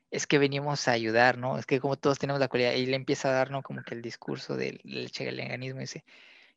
Es 0.09 0.25
que 0.25 0.39
venimos 0.39 0.88
a 0.88 0.93
ayudar, 0.93 1.38
¿no? 1.38 1.59
Es 1.59 1.67
que 1.67 1.79
como 1.79 1.95
todos 1.95 2.17
tenemos 2.17 2.39
la 2.39 2.47
cualidad, 2.47 2.73
y 2.73 2.88
le 2.88 2.95
empieza 2.95 3.29
a 3.29 3.34
dar, 3.34 3.51
¿no? 3.51 3.61
Como 3.61 3.84
que 3.84 3.93
el 3.93 4.01
discurso 4.01 4.55
del, 4.55 4.81
del 4.84 5.11
dice, 5.77 6.03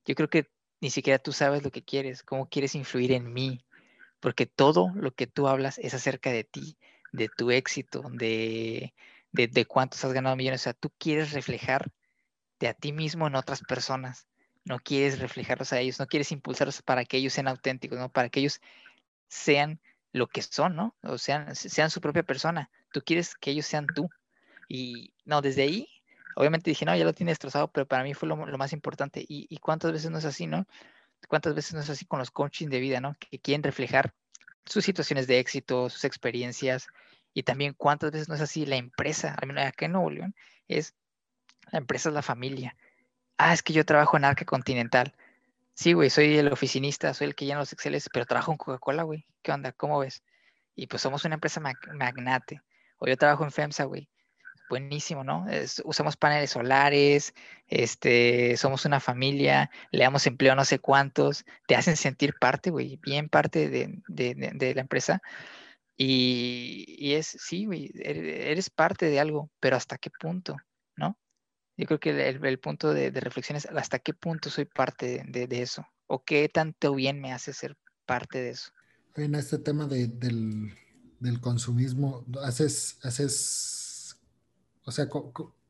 yo 0.06 0.14
creo 0.14 0.30
que 0.30 0.48
ni 0.80 0.88
siquiera 0.88 1.18
tú 1.18 1.32
sabes 1.32 1.62
lo 1.62 1.70
que 1.70 1.82
quieres, 1.84 2.22
cómo 2.22 2.48
quieres 2.48 2.74
influir 2.74 3.12
en 3.12 3.30
mí, 3.30 3.62
porque 4.20 4.46
todo 4.46 4.92
lo 4.94 5.10
que 5.12 5.26
tú 5.26 5.46
hablas 5.46 5.76
es 5.76 5.92
acerca 5.92 6.32
de 6.32 6.44
ti, 6.44 6.78
de 7.12 7.28
tu 7.28 7.50
éxito, 7.50 8.02
de, 8.12 8.94
de, 9.32 9.46
de 9.48 9.66
cuántos 9.66 10.02
has 10.06 10.14
ganado 10.14 10.36
millones, 10.36 10.62
o 10.62 10.64
sea, 10.64 10.72
tú 10.72 10.90
quieres 10.98 11.32
reflejar 11.32 11.92
de 12.60 12.68
a 12.68 12.74
ti 12.74 12.92
mismo 12.92 13.26
en 13.26 13.34
otras 13.34 13.60
personas 13.60 14.26
no 14.66 14.80
quieres 14.80 15.20
reflejarlos 15.20 15.72
a 15.72 15.78
ellos, 15.78 16.00
no 16.00 16.06
quieres 16.06 16.32
impulsarlos 16.32 16.82
para 16.82 17.04
que 17.04 17.16
ellos 17.18 17.32
sean 17.32 17.46
auténticos, 17.46 17.98
¿no? 17.98 18.10
Para 18.10 18.28
que 18.28 18.40
ellos 18.40 18.60
sean 19.28 19.80
lo 20.12 20.26
que 20.26 20.42
son, 20.42 20.74
¿no? 20.74 20.96
O 21.02 21.18
sean, 21.18 21.54
sean 21.54 21.88
su 21.88 22.00
propia 22.00 22.24
persona. 22.24 22.68
Tú 22.92 23.00
quieres 23.00 23.36
que 23.36 23.52
ellos 23.52 23.64
sean 23.64 23.86
tú. 23.86 24.10
Y 24.68 25.12
no, 25.24 25.40
desde 25.40 25.62
ahí, 25.62 25.88
obviamente 26.34 26.68
dije, 26.70 26.84
no, 26.84 26.96
ya 26.96 27.04
lo 27.04 27.14
tiene 27.14 27.30
destrozado, 27.30 27.68
pero 27.68 27.86
para 27.86 28.02
mí 28.02 28.12
fue 28.12 28.28
lo, 28.28 28.36
más 28.36 28.72
importante. 28.72 29.24
Y, 29.28 29.56
cuántas 29.58 29.92
veces 29.92 30.10
no 30.10 30.18
es 30.18 30.24
así, 30.24 30.48
¿no? 30.48 30.66
¿Cuántas 31.28 31.54
veces 31.54 31.74
no 31.74 31.80
es 31.80 31.88
así 31.88 32.04
con 32.04 32.18
los 32.18 32.32
coaching 32.32 32.68
de 32.68 32.80
vida, 32.80 33.00
¿no? 33.00 33.16
Que 33.30 33.38
quieren 33.38 33.62
reflejar 33.62 34.14
sus 34.64 34.84
situaciones 34.84 35.28
de 35.28 35.38
éxito, 35.38 35.88
sus 35.90 36.04
experiencias. 36.04 36.88
Y 37.34 37.44
también 37.44 37.72
cuántas 37.72 38.10
veces 38.10 38.28
no 38.28 38.34
es 38.34 38.40
así 38.40 38.66
la 38.66 38.76
empresa, 38.76 39.36
al 39.40 39.46
menos 39.46 39.64
acá 39.64 39.86
en 39.86 39.92
Nuevo 39.92 40.10
León, 40.10 40.34
es 40.66 40.94
la 41.70 41.78
empresa 41.78 42.08
es 42.08 42.14
la 42.14 42.22
familia 42.22 42.76
ah, 43.39 43.53
es 43.53 43.62
que 43.62 43.72
yo 43.72 43.84
trabajo 43.84 44.16
en 44.16 44.24
Arca 44.24 44.45
Continental. 44.45 45.14
Sí, 45.74 45.93
güey, 45.93 46.11
soy 46.11 46.39
el 46.39 46.53
oficinista, 46.53 47.12
soy 47.14 47.28
el 47.28 47.34
que 47.34 47.45
llena 47.45 47.61
los 47.61 47.72
Exceles, 47.72 48.09
pero 48.12 48.26
trabajo 48.26 48.53
en 48.53 48.59
Coca-Cola, 48.59 49.03
güey. 49.03 49.26
¿Qué 49.43 49.53
onda? 49.53 49.72
¿Cómo 49.72 49.99
ves? 49.99 50.22
Y 50.74 50.87
pues 50.87 51.03
somos 51.03 51.24
una 51.24 51.34
empresa 51.34 51.61
magnate. 51.61 52.62
O 52.99 53.07
yo 53.07 53.16
trabajo 53.16 53.45
en 53.45 53.53
FEMSA, 53.53 53.84
güey. 53.84 54.09
Buenísimo, 54.68 55.22
¿no? 55.22 55.47
usamos 55.84 56.16
paneles 56.16 56.51
solares, 56.51 57.34
este, 57.68 58.57
somos 58.57 58.84
una 58.84 58.99
familia, 58.99 59.70
le 59.93 60.03
damos 60.03 60.26
empleo 60.26 60.55
a 60.55 60.57
no 60.57 60.64
sé 60.64 60.80
cuántos, 60.80 61.45
te 61.68 61.76
hacen 61.76 61.97
sentir 61.97 62.34
parte, 62.41 62.70
güey, 62.70 62.97
bien 62.97 63.28
parte 63.28 63.68
de, 63.68 64.03
de, 64.09 64.74
la 64.74 64.80
empresa. 64.80 65.22
Y, 65.97 66.84
y, 66.99 67.14
es, 67.14 67.26
sí, 67.28 67.66
güey, 67.66 67.93
eres 67.95 68.70
parte 68.70 69.07
de 69.07 69.20
algo, 69.20 69.51
pero 69.61 69.76
¿hasta 69.76 69.99
qué 69.99 70.11
punto? 70.11 70.57
¿No? 70.97 71.16
Yo 71.76 71.86
creo 71.86 72.00
que 72.00 72.28
el, 72.28 72.58
punto 72.58 72.94
de, 72.94 73.10
reflexión 73.10 73.56
es 73.56 73.66
hasta 73.66 73.98
qué 73.98 74.14
punto 74.14 74.48
soy 74.48 74.64
parte 74.64 75.22
de, 75.26 75.62
eso 75.62 75.86
o 76.06 76.24
qué 76.24 76.48
tanto 76.48 76.94
bien 76.94 77.20
me 77.20 77.32
hace 77.32 77.52
ser 77.52 77.76
parte 78.06 78.38
de 78.38 78.50
eso. 78.50 78.70
En 79.14 79.34
este 79.34 79.58
tema 79.58 79.86
del, 79.86 80.72
consumismo, 81.40 82.24
haces, 82.42 82.98
haces, 83.02 84.18
o 84.84 84.90
sea, 84.90 85.06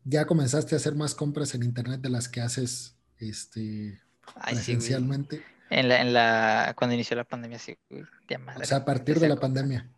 ya 0.04 0.26
comenzaste 0.26 0.76
a 0.76 0.78
hacer 0.78 0.94
más 0.94 1.14
compras 1.14 1.54
en 1.54 1.64
internet 1.64 2.00
de 2.00 2.10
las 2.10 2.28
que 2.28 2.40
haces 2.40 2.96
este, 3.18 4.00
presencialmente. 4.44 5.44
en, 5.70 5.88
la, 5.88 6.00
en 6.00 6.12
la, 6.12 6.74
cuando 6.76 6.94
inició 6.94 7.16
la 7.16 7.24
pandemia, 7.24 7.58
sí, 7.58 7.76
O 7.90 8.64
sea, 8.64 8.78
a 8.78 8.84
partir 8.84 9.18
de 9.18 9.28
la 9.28 9.36
pandemia. 9.36 9.90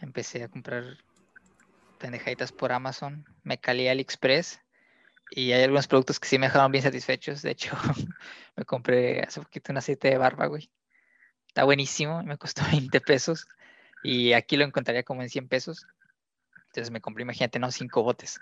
Empecé 0.00 0.42
a 0.42 0.48
comprar 0.48 0.98
pendejaditas 1.98 2.50
por 2.50 2.72
Amazon, 2.72 3.24
me 3.44 3.58
calé 3.58 3.88
AliExpress 3.88 4.60
y 5.30 5.52
hay 5.52 5.62
algunos 5.62 5.86
productos 5.86 6.20
que 6.20 6.28
sí 6.28 6.38
me 6.38 6.46
dejaron 6.46 6.72
bien 6.72 6.84
satisfechos. 6.84 7.42
De 7.42 7.50
hecho, 7.50 7.76
me 8.56 8.64
compré 8.64 9.20
hace 9.20 9.40
poquito 9.40 9.72
un 9.72 9.78
aceite 9.78 10.08
de 10.08 10.18
barba, 10.18 10.46
güey. 10.46 10.70
Está 11.48 11.64
buenísimo, 11.64 12.22
me 12.22 12.38
costó 12.38 12.62
20 12.70 13.00
pesos. 13.00 13.46
Y 14.02 14.32
aquí 14.34 14.56
lo 14.56 14.64
encontraría 14.64 15.02
como 15.02 15.22
en 15.22 15.30
100 15.30 15.48
pesos. 15.48 15.86
Entonces 16.66 16.90
me 16.90 17.00
compré, 17.00 17.22
imagínate, 17.22 17.58
¿no? 17.58 17.70
Cinco 17.72 18.02
botes. 18.02 18.38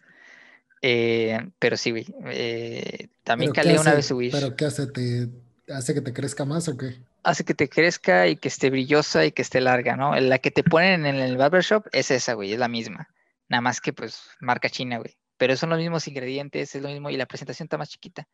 Eh, 0.82 1.38
pero 1.58 1.76
sí, 1.76 1.90
güey. 1.92 2.06
Eh, 2.26 3.08
también 3.22 3.52
calé 3.52 3.78
una 3.78 3.94
vez 3.94 4.10
Wish. 4.10 4.32
¿Pero 4.32 4.56
qué 4.56 4.66
hace? 4.66 4.86
¿Te 4.88 5.30
hace 5.72 5.94
que 5.94 6.02
te 6.02 6.12
crezca 6.12 6.44
más 6.44 6.68
o 6.68 6.76
qué? 6.76 7.00
Hace 7.22 7.44
que 7.44 7.54
te 7.54 7.70
crezca 7.70 8.28
y 8.28 8.36
que 8.36 8.48
esté 8.48 8.68
brillosa 8.68 9.24
y 9.24 9.32
que 9.32 9.40
esté 9.40 9.62
larga, 9.62 9.96
¿no? 9.96 10.14
La 10.20 10.38
que 10.40 10.50
te 10.50 10.62
ponen 10.62 11.06
en 11.06 11.16
el 11.16 11.38
barbershop 11.38 11.86
es 11.92 12.10
esa, 12.10 12.34
güey, 12.34 12.52
es 12.52 12.58
la 12.58 12.68
misma. 12.68 13.08
Nada 13.48 13.62
más 13.62 13.80
que, 13.80 13.94
pues, 13.94 14.24
marca 14.40 14.68
china, 14.68 14.98
güey 14.98 15.16
pero 15.44 15.58
son 15.58 15.68
los 15.68 15.78
mismos 15.78 16.08
ingredientes, 16.08 16.74
es 16.74 16.80
lo 16.80 16.88
mismo 16.88 17.10
y 17.10 17.18
la 17.18 17.26
presentación 17.26 17.66
está 17.66 17.76
más 17.76 17.90
chiquita 17.90 18.26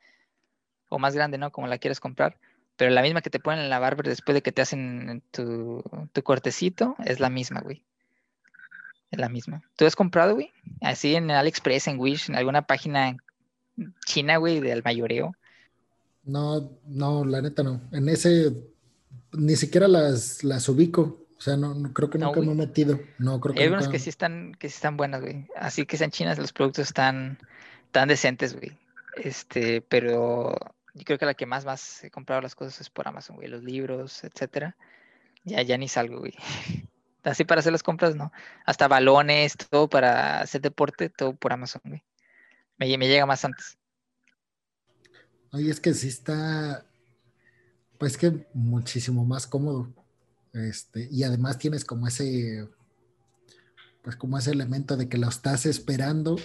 o 0.89 1.01
más 1.01 1.13
grande, 1.13 1.39
¿no? 1.39 1.51
Como 1.51 1.67
la 1.67 1.79
quieres 1.79 1.99
comprar. 1.99 2.39
Pero 2.77 2.93
la 2.93 3.03
misma 3.03 3.21
que 3.21 3.31
te 3.31 3.41
ponen 3.41 3.65
en 3.65 3.69
la 3.69 3.81
barber 3.81 4.07
después 4.07 4.33
de 4.33 4.43
que 4.43 4.53
te 4.53 4.63
hacen 4.63 5.21
tu, 5.33 5.83
cortecito 6.23 6.95
es 7.05 7.19
la 7.19 7.29
misma, 7.29 7.63
güey. 7.63 7.83
Es 9.11 9.19
la 9.19 9.29
misma. 9.29 9.61
¿Tú 9.75 9.87
has 9.87 9.97
comprado, 9.97 10.35
güey? 10.35 10.53
Así 10.83 11.17
en 11.17 11.33
AliExpress, 11.33 11.89
en 11.89 11.99
Wish, 11.99 12.29
en 12.29 12.37
alguna 12.37 12.63
página 12.63 13.17
china, 14.07 14.37
güey, 14.37 14.61
del 14.61 14.85
mayoreo. 14.85 15.35
No, 16.23 16.71
no, 16.87 17.25
la 17.25 17.43
neta 17.43 17.65
no. 17.65 17.81
En 17.91 18.09
ese 18.09 18.55
ni 19.33 19.57
siquiera 19.57 19.89
las, 19.89 20.45
las 20.45 20.69
ubico. 20.69 21.20
O 21.41 21.43
sea, 21.43 21.57
no, 21.57 21.75
creo 21.95 22.11
que 22.11 22.19
nunca 22.19 22.39
me 22.43 22.53
he 22.53 22.55
metido. 22.55 23.01
No, 23.19 23.41
creo 23.41 23.55
que 23.55 23.61
Hay 23.63 23.69
algunas 23.69 23.89
que 23.89 23.99
sí 23.99 24.11
están, 24.11 24.55
que 24.59 24.69
sí 24.69 24.75
están 24.75 24.99
buenas, 24.99 25.23
güey. 25.23 25.49
Así 25.57 25.87
que 25.87 25.97
sean 25.97 26.11
chinas, 26.11 26.39
los 26.39 26.53
productos 26.53 26.89
están 26.89 27.39
tan 27.93 28.09
decentes, 28.09 28.55
güey. 28.55 28.79
Este, 29.17 29.81
pero 29.81 30.55
yo 30.93 31.05
creo 31.07 31.19
que 31.19 31.25
la 31.25 31.33
que 31.33 31.47
más 31.47 31.65
más 31.65 32.05
he 32.05 32.11
comprado 32.11 32.43
las 32.43 32.55
cosas 32.55 32.83
es 32.83 32.91
por 32.91 33.09
Amazon, 33.09 33.37
güey. 33.37 33.49
Los 33.49 33.65
libros, 33.65 34.23
etcétera. 34.23 34.77
Ya, 35.45 35.63
ya 35.63 35.79
ni 35.79 35.89
salgo, 35.89 36.19
güey. 36.19 36.35
Así 37.23 37.47
para 37.47 37.61
hacer 37.61 37.73
las 37.73 37.83
compras, 37.83 38.15
no. 38.15 38.31
Hasta 38.67 38.87
balones, 38.87 39.57
todo 39.57 39.89
para 39.89 40.43
hacer 40.43 40.61
deporte, 40.61 41.09
todo 41.09 41.35
por 41.35 41.55
Amazon, 41.55 41.81
güey. 41.87 42.05
Me, 42.77 42.99
me 42.99 43.09
llega 43.09 43.25
más 43.25 43.47
antes. 43.47 43.79
Oye, 45.53 45.71
es 45.71 45.81
que 45.81 45.95
sí 45.95 46.09
está, 46.09 46.85
pues 47.97 48.19
que 48.19 48.47
muchísimo 48.53 49.25
más 49.25 49.47
cómodo. 49.47 49.89
Este, 50.53 51.09
y 51.11 51.23
además 51.23 51.59
tienes 51.59 51.85
como 51.85 52.09
ese, 52.09 52.69
pues 54.03 54.17
como 54.17 54.39
ese 54.39 54.51
elemento 54.51 54.97
de 54.97 55.09
que 55.09 55.19
lo 55.19 55.29
estás 55.29 55.67
esperando, 55.67 56.37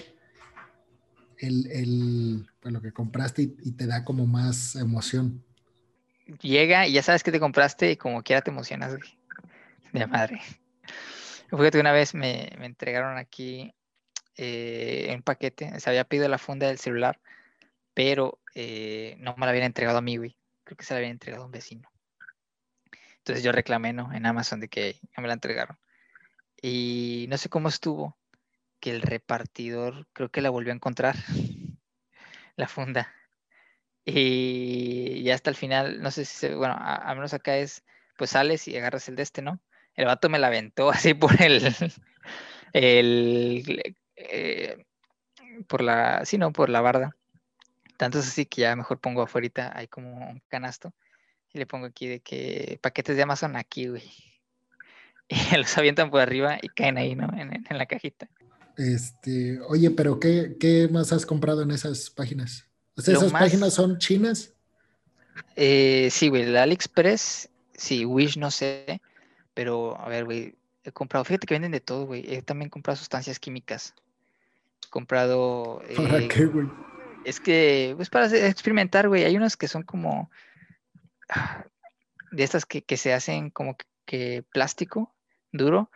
el, 1.40 2.48
pues 2.60 2.74
lo 2.74 2.82
que 2.82 2.92
compraste 2.92 3.42
y, 3.42 3.72
te 3.74 3.88
da 3.88 4.04
como 4.06 4.26
más 4.28 4.76
emoción. 4.76 5.44
Llega 6.42 6.88
y 6.88 6.94
ya 6.94 7.04
sabes 7.04 7.24
que 7.24 7.32
te 7.32 7.40
compraste 7.40 7.92
y 7.92 7.98
como 7.98 8.24
quiera 8.24 8.42
te 8.42 8.52
emocionas, 8.52 8.96
De 9.92 10.08
madre. 10.08 10.42
Fíjate, 11.50 11.80
una 11.80 11.92
vez 11.92 12.14
me, 12.14 12.50
entregaron 12.66 13.18
aquí 13.18 13.74
eh, 14.38 15.08
en 15.10 15.22
paquete, 15.22 15.80
se 15.80 15.90
había 15.90 16.04
pedido 16.04 16.28
la 16.28 16.38
funda 16.38 16.68
del 16.68 16.80
celular, 16.80 17.20
pero 17.94 18.40
eh, 18.56 19.16
no 19.20 19.36
me 19.38 19.46
la 19.46 19.52
habían 19.52 19.66
entregado 19.66 20.00
a 20.00 20.02
mí, 20.02 20.18
güey. 20.18 20.38
Creo 20.64 20.78
que 20.78 20.84
se 20.84 20.94
la 20.94 20.98
habían 20.98 21.12
entregado 21.12 21.44
a 21.44 21.46
un 21.46 21.52
vecino. 21.52 21.90
Entonces 23.26 23.44
yo 23.44 23.52
reclamé, 23.52 23.92
¿no? 23.92 24.14
En 24.14 24.28
Amazon 24.28 24.60
de 24.60 24.68
que 24.68 25.00
me 25.18 25.28
la 25.28 25.34
entregaron. 25.34 25.80
Y 26.62 27.26
no 27.28 27.40
sé 27.40 27.50
cómo 27.50 27.70
estuvo, 27.70 28.16
que 28.80 28.92
el 28.92 29.02
repartidor 29.02 30.06
creo 30.14 30.30
que 30.30 30.42
la 30.42 30.52
volvió 30.52 30.72
a 30.72 30.76
encontrar, 30.76 31.16
la 32.56 32.68
funda. 32.68 33.12
Y 34.06 35.24
ya 35.24 35.34
hasta 35.34 35.50
el 35.50 35.56
final, 35.56 36.04
no 36.04 36.12
sé 36.12 36.24
si 36.26 36.36
se, 36.38 36.54
bueno, 36.54 36.76
a, 36.78 37.16
menos 37.16 37.34
acá 37.34 37.58
es, 37.58 37.84
pues 38.16 38.30
sales 38.30 38.68
y 38.68 38.78
agarras 38.78 39.10
el 39.10 39.16
de 39.16 39.24
este, 39.24 39.42
¿no? 39.42 39.60
El 39.96 40.06
vato 40.06 40.30
me 40.30 40.38
la 40.38 40.46
aventó 40.46 40.90
así 40.92 41.16
por 41.16 41.42
el, 41.42 41.64
el, 42.74 43.96
eh, 44.18 44.86
por 45.68 45.82
la, 45.82 46.24
sí, 46.26 46.38
no, 46.38 46.54
por 46.54 46.70
la 46.70 46.82
barda. 46.82 47.18
Tanto 47.98 48.20
es 48.20 48.28
así 48.28 48.46
que 48.46 48.62
ya 48.62 48.76
mejor 48.76 49.00
pongo 49.00 49.24
afuera, 49.24 49.72
hay 49.76 49.88
como 49.88 50.30
un 50.30 50.44
canasto, 50.48 50.94
y 51.56 51.60
le 51.60 51.66
pongo 51.66 51.86
aquí 51.86 52.08
de 52.08 52.20
que 52.20 52.78
paquetes 52.82 53.16
de 53.16 53.24
Amazon 53.24 53.56
aquí, 53.56 53.88
güey. 53.88 54.04
Y 55.28 55.58
los 55.58 55.76
avientan 55.76 56.12
por 56.12 56.22
arriba 56.22 56.60
y 56.62 56.68
caen 56.70 57.00
ahí, 57.00 57.16
¿no? 57.16 57.28
En, 57.36 57.66
en 57.68 57.78
la 57.80 57.88
cajita. 57.88 58.30
Este, 58.78 59.60
oye, 59.62 59.90
pero 59.90 60.20
¿qué, 60.20 60.56
¿qué, 60.60 60.88
más 60.88 61.12
has 61.14 61.26
comprado 61.26 61.64
en 61.64 61.72
esas 61.72 62.12
páginas? 62.12 62.68
¿Esas 62.96 63.32
páginas 63.32 63.74
son 63.74 63.98
chinas? 63.98 64.54
Eh, 65.56 66.10
sí, 66.12 66.30
güey, 66.30 66.46
la 66.46 66.62
AliExpress, 66.64 67.50
sí, 67.74 68.06
Wish 68.06 68.38
no 68.38 68.52
sé, 68.52 69.02
pero 69.56 70.00
a 70.00 70.08
ver, 70.10 70.26
güey, 70.26 70.56
he 70.84 70.92
comprado, 70.92 71.26
fíjate 71.26 71.48
que 71.48 71.56
venden 71.56 71.72
de 71.72 71.82
todo, 71.82 72.06
güey. 72.06 72.24
He 72.32 72.42
también 72.42 72.70
comprado 72.70 72.98
sustancias 72.98 73.40
químicas. 73.40 73.96
He 74.86 74.90
comprado. 74.90 75.82
¿Para 75.96 76.20
eh, 76.20 76.28
qué, 76.28 76.46
güey? 76.46 76.68
Es 77.26 77.40
que, 77.40 77.94
pues 77.96 78.10
para 78.10 78.28
experimentar, 78.28 79.08
güey. 79.08 79.24
Hay 79.24 79.36
unas 79.36 79.58
que 79.58 79.68
son 79.68 79.84
como. 79.84 80.30
De 82.32 82.44
estas 82.44 82.66
que, 82.66 82.98
se 82.98 83.14
hacen 83.14 83.50
como 83.50 83.78
que, 84.06 84.44
plástico 84.52 85.16
duro. 85.52 85.92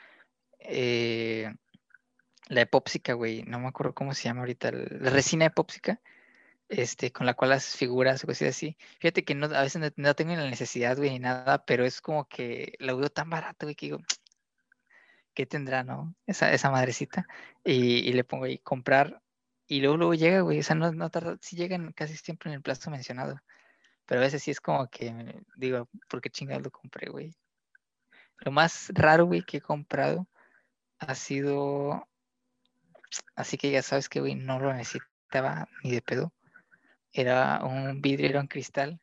Eh, 0.60 1.54
la 2.48 2.62
epópsica, 2.62 3.14
güey. 3.14 3.44
No 3.44 3.60
me 3.60 3.68
acuerdo 3.68 3.94
cómo 3.94 4.14
se 4.14 4.24
llama 4.24 4.42
ahorita. 4.42 4.72
La 4.72 5.10
resina 5.10 5.46
epópsica. 5.46 6.02
Este, 6.70 7.12
con 7.12 7.26
la 7.26 7.34
cual 7.34 7.50
las 7.50 7.76
figuras 7.76 8.24
o 8.24 8.28
cosas 8.28 8.50
así. 8.50 8.78
Fíjate 9.00 9.26
que 9.26 9.34
no, 9.34 9.48
a 9.48 9.64
veces 9.64 9.94
no, 9.96 10.14
tengo 10.14 10.36
la 10.36 10.50
necesidad, 10.50 10.96
güey, 10.98 11.10
ni 11.10 11.20
nada, 11.20 11.66
pero 11.66 11.84
es 11.84 12.00
como 12.00 12.28
que 12.28 12.76
lo 12.78 12.96
veo 12.96 13.10
tan 13.10 13.28
barato, 13.30 13.66
que 13.68 13.88
digo, 13.88 14.00
¿qué 15.34 15.46
tendrá, 15.48 15.84
no? 15.84 16.16
Esa, 16.28 16.54
esa 16.54 16.70
madrecita. 16.70 17.26
Y, 17.64 18.14
le 18.14 18.24
pongo 18.24 18.46
ahí 18.46 18.60
comprar. 18.60 19.22
Y 19.68 19.82
luego, 19.82 19.98
luego 19.98 20.14
llega, 20.14 20.42
güey. 20.42 20.60
O 20.60 20.64
sea, 20.64 20.76
no, 20.76 20.92
no 20.92 21.10
tarda, 21.10 21.38
sí 21.42 21.56
llegan 21.56 21.92
casi 21.94 22.16
siempre 22.18 22.50
en 22.50 22.56
el 22.56 22.62
plazo 22.62 22.92
mencionado. 22.92 23.40
Pero 24.10 24.22
a 24.22 24.24
veces 24.24 24.42
sí 24.42 24.50
es 24.50 24.60
como 24.60 24.88
que 24.90 25.14
digo, 25.56 25.88
¿por 26.10 26.20
qué 26.20 26.32
chingado 26.32 26.62
lo 26.62 26.72
compré, 26.72 27.12
güey? 27.12 27.32
Lo 28.40 28.52
más 28.52 28.90
raro, 28.96 29.28
güey, 29.28 29.44
que 29.44 29.58
he 29.58 29.62
comprado 29.62 30.28
ha 30.98 31.14
sido. 31.14 32.08
Así 33.36 33.56
que 33.56 33.70
ya 33.70 33.84
sabes 33.84 34.10
que, 34.10 34.20
güey, 34.20 34.34
no 34.34 34.58
lo 34.58 34.74
necesitaba 34.74 35.70
ni 35.84 35.92
de 35.92 36.02
pedo. 36.02 36.34
Era 37.14 37.64
un 37.64 38.02
vidrio, 38.02 38.40
en 38.40 38.48
cristal 38.48 39.00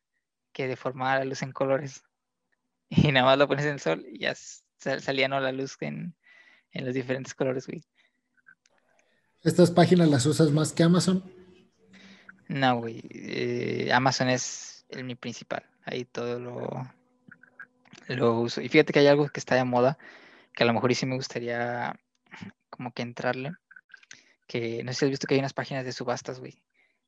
que 0.53 0.67
deformaba 0.67 1.21
la 1.21 1.25
luz 1.25 1.43
en 1.43 1.53
colores. 1.53 2.03
Y 2.89 3.13
nada 3.13 3.27
más 3.27 3.39
lo 3.39 3.47
pones 3.47 3.65
en 3.65 3.75
el 3.75 3.81
sol 3.81 4.05
y 4.09 4.21
ya 4.21 4.35
salía 4.35 5.29
no 5.29 5.39
la 5.39 5.53
luz 5.53 5.77
en, 5.81 6.17
en 6.73 6.85
los 6.85 6.95
diferentes 6.95 7.35
colores, 7.35 7.69
güey. 7.69 7.85
¿Estas 9.45 9.71
páginas 9.71 10.09
las 10.09 10.27
usas 10.27 10.51
más 10.51 10.73
que 10.73 10.83
Amazon? 10.83 11.25
No, 12.49 12.79
güey. 12.79 13.03
Eh, 13.11 13.91
Amazon 13.93 14.29
es 14.31 14.76
el 14.89 15.05
mi 15.05 15.14
principal. 15.14 15.64
Ahí 15.84 16.05
todo 16.05 16.39
lo, 16.39 16.91
lo 18.09 18.41
uso. 18.41 18.61
Y 18.61 18.68
fíjate 18.68 18.93
que 18.93 19.01
hay 19.01 19.07
algo 19.07 19.28
que 19.28 19.41
está 19.41 19.55
de 19.55 19.64
moda, 19.64 19.99
que 20.55 20.62
a 20.62 20.66
lo 20.66 20.72
mejor 20.72 20.95
sí 20.95 21.07
me 21.07 21.16
gustaría 21.16 21.99
como 22.70 22.93
que 22.93 23.03
entrarle. 23.03 23.53
Que 24.47 24.82
no 24.84 24.93
sé 24.93 25.01
si 25.01 25.05
has 25.07 25.11
visto 25.11 25.26
que 25.26 25.34
hay 25.34 25.41
unas 25.41 25.55
páginas 25.55 25.84
de 25.84 25.93
subastas, 25.93 26.39
güey, 26.39 26.62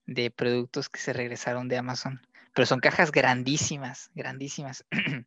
de 0.07 0.31
productos 0.31 0.89
que 0.89 1.01
se 1.01 1.13
regresaron 1.13 1.69
de 1.69 1.77
Amazon. 1.77 2.21
Pero 2.55 2.67
son 2.67 2.81
cajas 2.81 3.13
grandísimas, 3.13 4.11
grandísimas. 4.15 4.85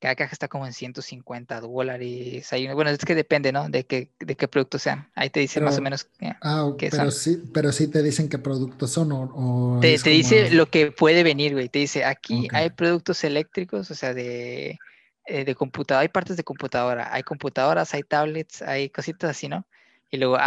Cada 0.00 0.14
caja 0.14 0.32
está 0.32 0.48
como 0.48 0.66
en 0.66 0.72
150 0.72 1.60
dólares. 1.60 2.48
bueno, 2.74 2.90
es 2.90 3.04
que 3.04 3.14
depende, 3.14 3.52
¿no? 3.52 3.68
De 3.68 3.84
qué, 3.84 4.10
de 4.18 4.34
qué 4.34 4.48
productos 4.48 4.80
sean. 4.82 5.10
Ahí 5.14 5.28
te 5.28 5.40
dice 5.40 5.60
más 5.60 5.76
o 5.76 5.82
menos 5.82 6.08
ah, 6.40 6.72
qué 6.78 6.88
pero 6.90 7.10
Sí, 7.10 7.42
pero 7.52 7.70
sí 7.70 7.86
te 7.86 8.02
dicen 8.02 8.30
qué 8.30 8.38
productos 8.38 8.90
son 8.90 9.12
o... 9.12 9.78
te, 9.80 9.98
dice 10.08 10.50
lo 10.52 10.70
que 10.70 10.90
puede 10.90 11.22
venir, 11.22 11.52
güey. 11.52 11.68
Te 11.68 11.80
dice, 11.80 12.06
aquí 12.06 12.48
hay 12.52 12.70
productos 12.70 13.22
eléctricos, 13.24 13.90
o 13.90 13.94
sea, 13.94 14.14
de, 14.14 14.78
eh, 15.26 15.44
de 15.44 15.54
computadora, 15.54 16.00
hay 16.00 16.08
partes 16.08 16.38
de 16.38 16.44
computadora, 16.44 17.12
hay 17.12 17.22
computadoras, 17.22 17.92
hay 17.92 18.02
tablets, 18.02 18.62
hay 18.62 18.88
cositas 18.88 19.30
así, 19.30 19.48
¿no? 19.48 19.66
Y 20.10 20.16
luego 20.16 20.38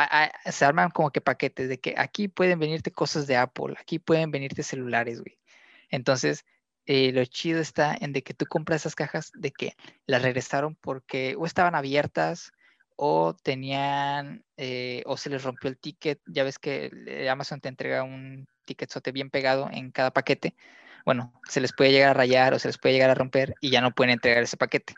se 0.52 0.66
arman 0.66 0.90
como 0.90 1.12
que 1.12 1.22
paquetes 1.22 1.70
de 1.70 1.80
que 1.80 1.94
aquí 1.96 2.28
pueden 2.28 2.58
venirte 2.58 2.92
cosas 2.92 3.28
de 3.28 3.38
Apple, 3.38 3.76
aquí 3.80 4.00
pueden 4.00 4.32
venirte 4.32 4.64
celulares, 4.64 5.22
güey. 5.22 5.38
Entonces, 5.90 6.44
eh, 6.86 7.12
lo 7.14 7.24
chido 7.26 7.62
está 7.62 7.96
en 8.00 8.12
de 8.12 8.24
que 8.24 8.34
tú 8.34 8.46
compras 8.46 8.82
esas 8.82 8.96
cajas 8.96 9.32
de 9.36 9.52
que 9.52 9.76
las 10.06 10.22
regresaron 10.22 10.76
porque 10.76 11.36
o 11.38 11.46
estaban 11.46 11.76
abiertas 11.76 12.52
o 12.96 13.36
tenían 13.42 14.44
eh, 14.58 15.04
o 15.06 15.18
se 15.18 15.30
les 15.30 15.44
rompió 15.44 15.70
el 15.70 15.78
ticket. 15.78 16.20
Ya 16.26 16.44
ves 16.44 16.60
que 16.60 16.92
eh, 17.08 17.30
Amazon 17.30 17.62
te 17.62 17.70
entrega 17.70 18.04
un 18.04 18.48
ticketzote 18.66 19.12
bien 19.12 19.30
pegado 19.30 19.70
en 19.72 19.92
cada 19.92 20.12
paquete. 20.12 20.56
Bueno, 21.06 21.34
se 21.50 21.62
les 21.62 21.74
puede 21.74 21.92
llegar 21.92 22.12
a 22.12 22.14
rayar 22.14 22.54
o 22.54 22.60
se 22.60 22.68
les 22.68 22.78
puede 22.78 22.96
llegar 22.96 23.10
a 23.10 23.16
romper 23.16 23.56
y 23.62 23.70
ya 23.72 23.82
no 23.82 23.92
pueden 23.92 24.12
entregar 24.14 24.44
ese 24.44 24.58
paquete. 24.58 24.94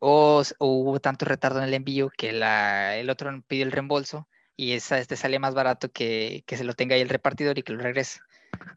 o, 0.00 0.42
hubo 0.58 1.00
tanto 1.00 1.24
retardo 1.24 1.58
en 1.58 1.64
el 1.64 1.74
envío 1.74 2.10
que 2.16 2.30
el 2.30 3.10
otro 3.10 3.30
pidió 3.46 3.64
el 3.64 3.72
reembolso 3.72 4.28
y 4.56 4.72
este 4.72 5.16
sale 5.16 5.38
más 5.38 5.54
barato 5.54 5.90
que, 5.92 6.42
que 6.46 6.56
se 6.56 6.64
lo 6.64 6.74
tenga 6.74 6.94
ahí 6.96 7.00
el 7.02 7.08
repartidor 7.08 7.58
y 7.58 7.62
que 7.62 7.72
lo 7.72 7.80
regrese. 7.80 8.20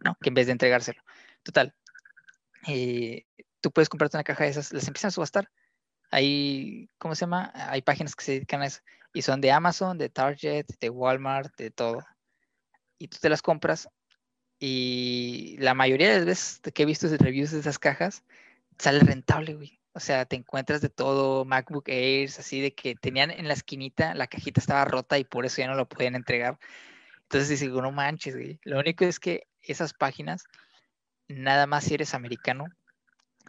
¿No? 0.04 0.16
Que 0.22 0.30
en 0.30 0.36
vez 0.36 0.48
de 0.48 0.54
entregárselo. 0.54 1.02
Total. 1.44 1.74
Eh, 2.68 3.26
tú 3.62 3.72
puedes 3.72 3.90
comprarte 3.90 4.18
una 4.18 4.24
caja 4.24 4.44
de 4.44 4.52
esas, 4.52 4.74
las 4.74 4.88
empiezan 4.88 5.10
a 5.10 5.12
subastar. 5.12 5.50
Hay, 6.12 6.90
¿cómo 6.98 7.16
se 7.16 7.22
llama? 7.22 7.52
Hay 7.54 7.82
páginas 7.82 8.16
que 8.16 8.24
se 8.24 8.32
dedican 8.34 8.62
a 8.62 8.68
eso. 8.68 8.82
Y 9.14 9.22
son 9.22 9.42
de 9.42 9.52
Amazon, 9.52 9.98
de 9.98 10.10
Target, 10.10 10.66
de 10.80 10.90
Walmart, 10.90 11.56
de 11.58 11.72
todo. 11.72 12.06
Y 12.98 13.08
tú 13.08 13.18
te 13.20 13.30
las 13.30 13.42
compras. 13.42 13.90
Y 14.60 15.58
la 15.60 15.74
mayoría 15.74 16.12
de 16.12 16.18
las 16.18 16.26
veces 16.26 16.62
que 16.74 16.84
he 16.84 16.86
visto 16.86 17.08
reviews 17.18 17.52
de 17.52 17.60
esas 17.60 17.80
cajas, 17.80 18.24
sale 18.78 19.00
rentable, 19.00 19.56
güey. 19.56 19.80
O 19.94 20.00
sea, 20.00 20.26
te 20.26 20.36
encuentras 20.36 20.82
de 20.82 20.90
todo, 20.90 21.44
MacBook 21.44 21.90
Airs, 21.90 22.40
así 22.40 22.62
de 22.62 22.74
que 22.74 22.96
tenían 22.96 23.32
en 23.32 23.48
la 23.48 23.54
esquinita, 23.54 24.14
la 24.14 24.28
cajita 24.28 24.62
estaba 24.62 24.86
rota 24.86 25.18
y 25.18 25.26
por 25.26 25.46
eso 25.46 25.58
ya 25.58 25.68
no 25.68 25.76
lo 25.76 25.90
podían 25.90 26.16
entregar. 26.16 26.60
Entonces 27.24 27.60
digo, 27.60 27.82
no 27.82 27.92
manches, 27.92 28.36
güey. 28.36 28.60
Lo 28.64 28.80
único 28.80 29.04
es 29.04 29.20
que 29.20 29.48
esas 29.64 29.94
páginas, 29.94 30.44
nada 31.28 31.68
más 31.68 31.86
si 31.86 31.94
eres 31.94 32.14
americano, 32.14 32.66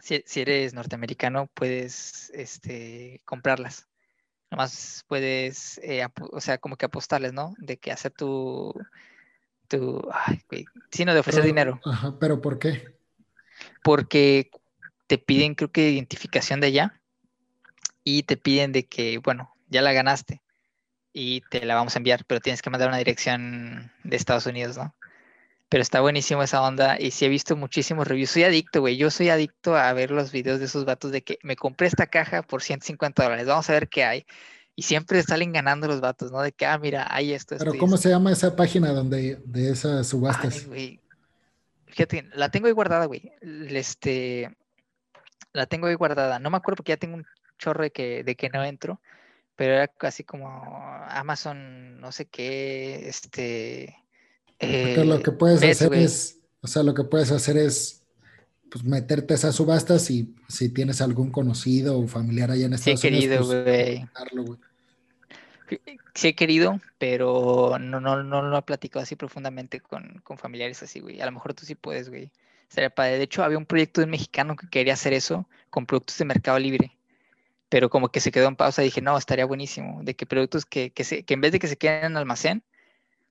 si, 0.01 0.23
eres 0.35 0.73
norteamericano, 0.73 1.49
puedes 1.53 2.29
este, 2.33 3.21
comprarlas. 3.25 3.87
Nomás 4.51 5.03
puedes, 5.07 5.79
eh, 5.79 6.05
o 6.31 6.41
sea, 6.41 6.57
como 6.57 6.75
que 6.75 6.85
apostarles, 6.85 7.33
¿no? 7.33 7.55
De 7.57 7.77
que 7.77 7.91
hacer 7.91 8.11
tu, 8.11 8.73
tu, 9.67 10.07
ay, 10.11 10.43
sino 10.91 11.13
de 11.13 11.19
ofrecer 11.19 11.43
dinero. 11.43 11.79
Ajá, 11.85 12.17
pero 12.19 12.41
¿por 12.41 12.59
qué? 12.59 12.95
Porque 13.83 14.51
te 15.07 15.17
piden, 15.17 15.55
creo 15.55 15.71
que 15.71 15.89
identificación 15.89 16.59
de 16.59 16.67
allá 16.67 17.01
y 18.03 18.23
te 18.23 18.37
piden 18.37 18.71
de 18.71 18.85
que, 18.85 19.17
bueno, 19.17 19.55
ya 19.69 19.81
la 19.81 19.93
ganaste 19.93 20.41
y 21.13 21.41
te 21.41 21.65
la 21.65 21.75
vamos 21.75 21.95
a 21.95 21.99
enviar, 21.99 22.25
pero 22.25 22.41
tienes 22.41 22.61
que 22.61 22.69
mandar 22.69 22.89
una 22.89 22.97
dirección 22.97 23.91
de 24.03 24.15
Estados 24.15 24.45
Unidos, 24.45 24.77
¿no? 24.77 24.93
Pero 25.73 25.81
está 25.81 26.01
buenísimo 26.01 26.43
esa 26.43 26.61
onda 26.61 26.99
y 26.99 27.09
sí 27.09 27.25
he 27.25 27.29
visto 27.29 27.55
muchísimos 27.55 28.07
reviews. 28.07 28.29
Soy 28.29 28.43
adicto, 28.43 28.81
güey. 28.81 28.95
Yo 28.95 29.09
soy 29.09 29.29
adicto 29.29 29.75
a 29.75 29.91
ver 29.93 30.11
los 30.11 30.31
videos 30.31 30.59
de 30.59 30.65
esos 30.65 30.85
vatos 30.85 31.11
de 31.11 31.23
que 31.23 31.39
me 31.41 31.55
compré 31.55 31.87
esta 31.87 32.05
caja 32.05 32.43
por 32.43 32.61
150 32.61 33.23
dólares. 33.23 33.47
Vamos 33.47 33.67
a 33.71 33.73
ver 33.73 33.89
qué 33.89 34.03
hay. 34.03 34.23
Y 34.75 34.83
siempre 34.83 35.23
salen 35.23 35.51
ganando 35.51 35.87
los 35.87 35.99
vatos, 35.99 36.31
¿no? 36.31 36.43
De 36.43 36.51
que, 36.51 36.67
ah, 36.67 36.77
mira, 36.77 37.07
hay 37.09 37.33
esto. 37.33 37.55
Pero 37.57 37.73
¿cómo 37.79 37.97
se 37.97 38.09
llama 38.09 38.31
esa 38.31 38.55
página 38.55 38.91
donde 38.91 39.41
de 39.45 39.71
esas 39.71 40.05
subastas? 40.05 40.67
Fíjate, 41.87 42.29
la 42.35 42.49
tengo 42.49 42.67
ahí 42.67 42.73
guardada, 42.73 43.07
güey. 43.07 43.31
Este, 43.41 44.55
la 45.53 45.65
tengo 45.65 45.87
ahí 45.87 45.95
guardada. 45.95 46.37
No 46.37 46.51
me 46.51 46.57
acuerdo 46.57 46.75
porque 46.75 46.91
ya 46.91 46.97
tengo 46.97 47.15
un 47.15 47.25
chorro 47.57 47.81
de 47.81 47.91
que, 47.91 48.23
de 48.23 48.35
que 48.35 48.49
no 48.49 48.63
entro 48.63 49.01
pero 49.55 49.73
era 49.73 49.87
casi 49.87 50.23
como 50.23 50.47
Amazon, 51.09 51.99
no 51.99 52.11
sé 52.11 52.25
qué, 52.25 53.07
este... 53.07 54.02
lo 55.05 55.21
que 55.21 55.31
puedes 55.31 55.63
hacer 55.63 55.93
es, 55.93 56.39
o 56.61 56.67
sea, 56.67 56.83
lo 56.83 56.93
que 56.93 57.03
puedes 57.03 57.31
hacer 57.31 57.57
es 57.57 58.03
pues, 58.73 58.83
meterte 58.83 59.33
a 59.33 59.37
esas 59.37 59.55
subastas 59.55 60.09
y 60.09 60.33
si 60.47 60.69
tienes 60.69 60.99
algún 60.99 61.29
conocido 61.29 61.99
o 61.99 62.07
familiar 62.07 62.49
allá 62.49 62.65
en 62.65 62.73
Estados 62.73 62.99
sí, 62.99 63.07
querido, 63.07 63.45
pues, 63.45 63.63
güey. 63.63 64.07
sí 66.15 66.29
he 66.29 66.35
querido, 66.35 66.81
pero 66.97 67.77
no, 67.79 67.99
no, 67.99 68.23
no 68.23 68.41
lo 68.41 68.57
he 68.57 68.61
platicado 68.63 69.03
así 69.03 69.15
profundamente 69.15 69.79
con, 69.79 70.21
con, 70.23 70.39
familiares 70.39 70.81
así, 70.81 71.01
güey. 71.01 71.21
A 71.21 71.25
lo 71.27 71.33
mejor 71.33 71.53
tú 71.53 71.67
sí 71.67 71.75
puedes, 71.75 72.09
güey. 72.09 72.31
Sería 72.67 72.89
padre. 72.89 73.19
De 73.19 73.25
hecho, 73.25 73.43
había 73.43 73.59
un 73.59 73.67
proyecto 73.67 74.01
de 74.01 74.05
un 74.05 74.11
mexicano 74.11 74.55
que 74.55 74.67
quería 74.67 74.93
hacer 74.93 75.13
eso 75.13 75.47
con 75.69 75.85
productos 75.85 76.17
de 76.17 76.25
Mercado 76.25 76.57
Libre. 76.57 76.97
Pero 77.69 77.91
como 77.91 78.09
que 78.09 78.19
se 78.19 78.31
quedó 78.31 78.47
en 78.47 78.55
pausa, 78.55 78.81
dije, 78.81 79.01
no, 79.01 79.15
estaría 79.15 79.45
buenísimo. 79.45 80.01
De 80.03 80.15
que 80.15 80.25
productos 80.25 80.65
que, 80.65 80.91
que, 80.91 81.03
se, 81.03 81.21
que 81.23 81.35
en 81.35 81.41
vez 81.41 81.51
de 81.51 81.59
que 81.59 81.67
se 81.67 81.77
queden 81.77 82.05
en 82.05 82.17
almacén, 82.17 82.63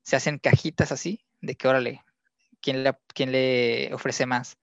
se 0.03 0.17
hacen 0.17 0.39
cajitas 0.39 0.93
así, 0.93 1.25
de 1.41 1.55
que 1.55 1.69
órale, 1.69 2.03
¿quién 2.61 2.85
le, 2.85 2.95
quién 3.15 3.33
le 3.33 3.93
ofrece 3.95 4.27
más? 4.27 4.59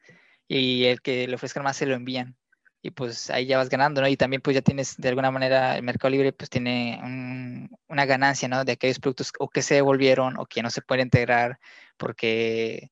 Y 0.48 0.86
el 0.86 1.02
que 1.02 1.28
le 1.28 1.36
ofrezca 1.36 1.62
más 1.62 1.78
se 1.78 1.86
lo 1.86 1.96
envían 1.96 2.38
y 2.82 2.92
pues 2.92 3.30
ahí 3.30 3.46
ya 3.46 3.58
vas 3.58 3.70
ganando, 3.70 4.02
¿no? 4.02 4.08
Y 4.08 4.16
también 4.16 4.42
pues 4.42 4.56
ya 4.56 4.62
tienes 4.62 4.96
de 4.98 5.10
alguna 5.10 5.32
manera 5.32 5.76
el 5.76 5.84
Mercado 5.84 6.12
Libre 6.12 6.32
pues 6.32 6.50
tiene 6.50 7.00
una 7.88 8.06
ganancia, 8.06 8.48
¿no? 8.48 8.64
De 8.64 8.74
aquellos 8.74 9.00
productos 9.00 9.34
o 9.40 9.50
que 9.50 9.62
se 9.62 9.76
devolvieron 9.76 10.38
o 10.38 10.46
que 10.46 10.64
no 10.64 10.70
se 10.70 10.82
pueden 10.82 11.08
integrar 11.08 11.60
porque 11.98 12.92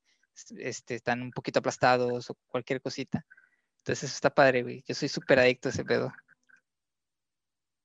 este, 0.57 0.95
están 0.95 1.21
un 1.21 1.31
poquito 1.31 1.59
aplastados 1.59 2.29
o 2.29 2.37
cualquier 2.47 2.81
cosita. 2.81 3.25
Entonces 3.79 4.09
eso 4.09 4.15
está 4.15 4.29
padre, 4.29 4.63
güey. 4.63 4.83
Yo 4.85 4.93
soy 4.93 5.07
súper 5.07 5.39
adicto 5.39 5.69
a 5.69 5.71
ese 5.71 5.85
pedo. 5.85 6.13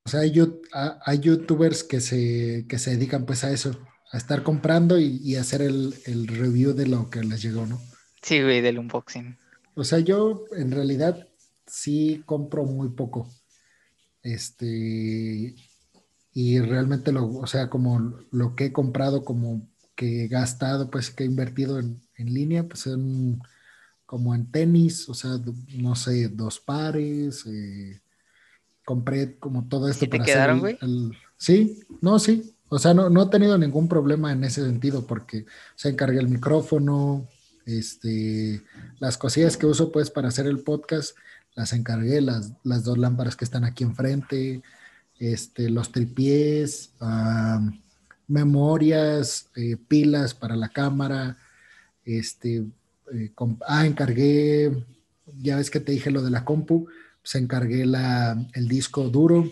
O 0.04 0.10
sea, 0.10 0.20
hay, 0.20 0.32
hay 0.72 1.18
youtubers 1.20 1.84
que 1.84 2.00
se, 2.00 2.66
que 2.68 2.80
se 2.80 2.90
dedican 2.90 3.24
pues 3.24 3.44
a 3.44 3.52
eso, 3.52 3.80
a 4.12 4.18
estar 4.18 4.42
comprando 4.42 4.98
y, 4.98 5.20
y 5.24 5.36
hacer 5.36 5.62
el, 5.62 5.94
el 6.04 6.28
review 6.28 6.74
de 6.74 6.86
lo 6.86 7.10
que 7.10 7.24
les 7.24 7.42
llegó, 7.42 7.66
¿no? 7.66 7.80
Sí, 8.22 8.40
güey, 8.40 8.60
del 8.60 8.78
unboxing. 8.78 9.36
O 9.74 9.84
sea, 9.84 9.98
yo 9.98 10.44
en 10.54 10.70
realidad 10.70 11.26
sí 11.66 12.22
compro 12.26 12.64
muy 12.64 12.90
poco. 12.90 13.28
Este, 14.22 15.54
y 16.34 16.60
realmente 16.60 17.10
lo, 17.10 17.26
o 17.26 17.46
sea, 17.46 17.70
como 17.70 18.20
lo 18.30 18.54
que 18.54 18.66
he 18.66 18.72
comprado, 18.72 19.24
como 19.24 19.66
que 19.94 20.24
he 20.24 20.28
gastado, 20.28 20.90
pues 20.90 21.10
que 21.10 21.24
he 21.24 21.26
invertido 21.26 21.78
en, 21.78 22.00
línea, 22.16 22.68
pues 22.68 22.86
en, 22.86 23.40
como 24.06 24.34
en 24.34 24.50
tenis, 24.50 25.08
o 25.08 25.14
sea, 25.14 25.32
no 25.76 25.96
sé, 25.96 26.28
dos 26.28 26.60
pares, 26.60 27.44
eh, 27.46 28.00
compré 28.84 29.38
como 29.38 29.66
todo 29.68 29.88
esto 29.88 30.08
para 30.08 30.24
quedaron, 30.24 30.64
hacer 30.64 30.78
sí, 31.36 31.80
no, 32.00 32.18
sí, 32.20 32.51
o 32.72 32.78
sea, 32.78 32.94
no, 32.94 33.10
no 33.10 33.24
he 33.24 33.28
tenido 33.28 33.58
ningún 33.58 33.86
problema 33.86 34.32
en 34.32 34.44
ese 34.44 34.64
sentido 34.64 35.06
porque 35.06 35.44
se 35.74 35.90
encargué 35.90 36.20
el 36.20 36.28
micrófono, 36.28 37.28
este, 37.66 38.62
las 38.98 39.18
cosillas 39.18 39.58
que 39.58 39.66
uso 39.66 39.92
pues 39.92 40.10
para 40.10 40.28
hacer 40.28 40.46
el 40.46 40.60
podcast, 40.60 41.14
las 41.54 41.74
encargué, 41.74 42.22
las, 42.22 42.54
las 42.64 42.82
dos 42.82 42.96
lámparas 42.96 43.36
que 43.36 43.44
están 43.44 43.64
aquí 43.64 43.84
enfrente, 43.84 44.62
este, 45.18 45.68
los 45.68 45.92
tripiés, 45.92 46.94
memorias, 48.26 49.50
eh, 49.54 49.76
pilas 49.76 50.32
para 50.32 50.56
la 50.56 50.70
cámara, 50.70 51.36
este, 52.06 52.64
eh, 53.12 53.32
ah, 53.66 53.84
encargué, 53.84 54.82
ya 55.42 55.56
ves 55.56 55.70
que 55.70 55.80
te 55.80 55.92
dije 55.92 56.10
lo 56.10 56.22
de 56.22 56.30
la 56.30 56.46
compu, 56.46 56.88
pues 57.20 57.34
encargué 57.34 57.84
la, 57.84 58.42
el 58.54 58.66
disco 58.66 59.10
duro, 59.10 59.44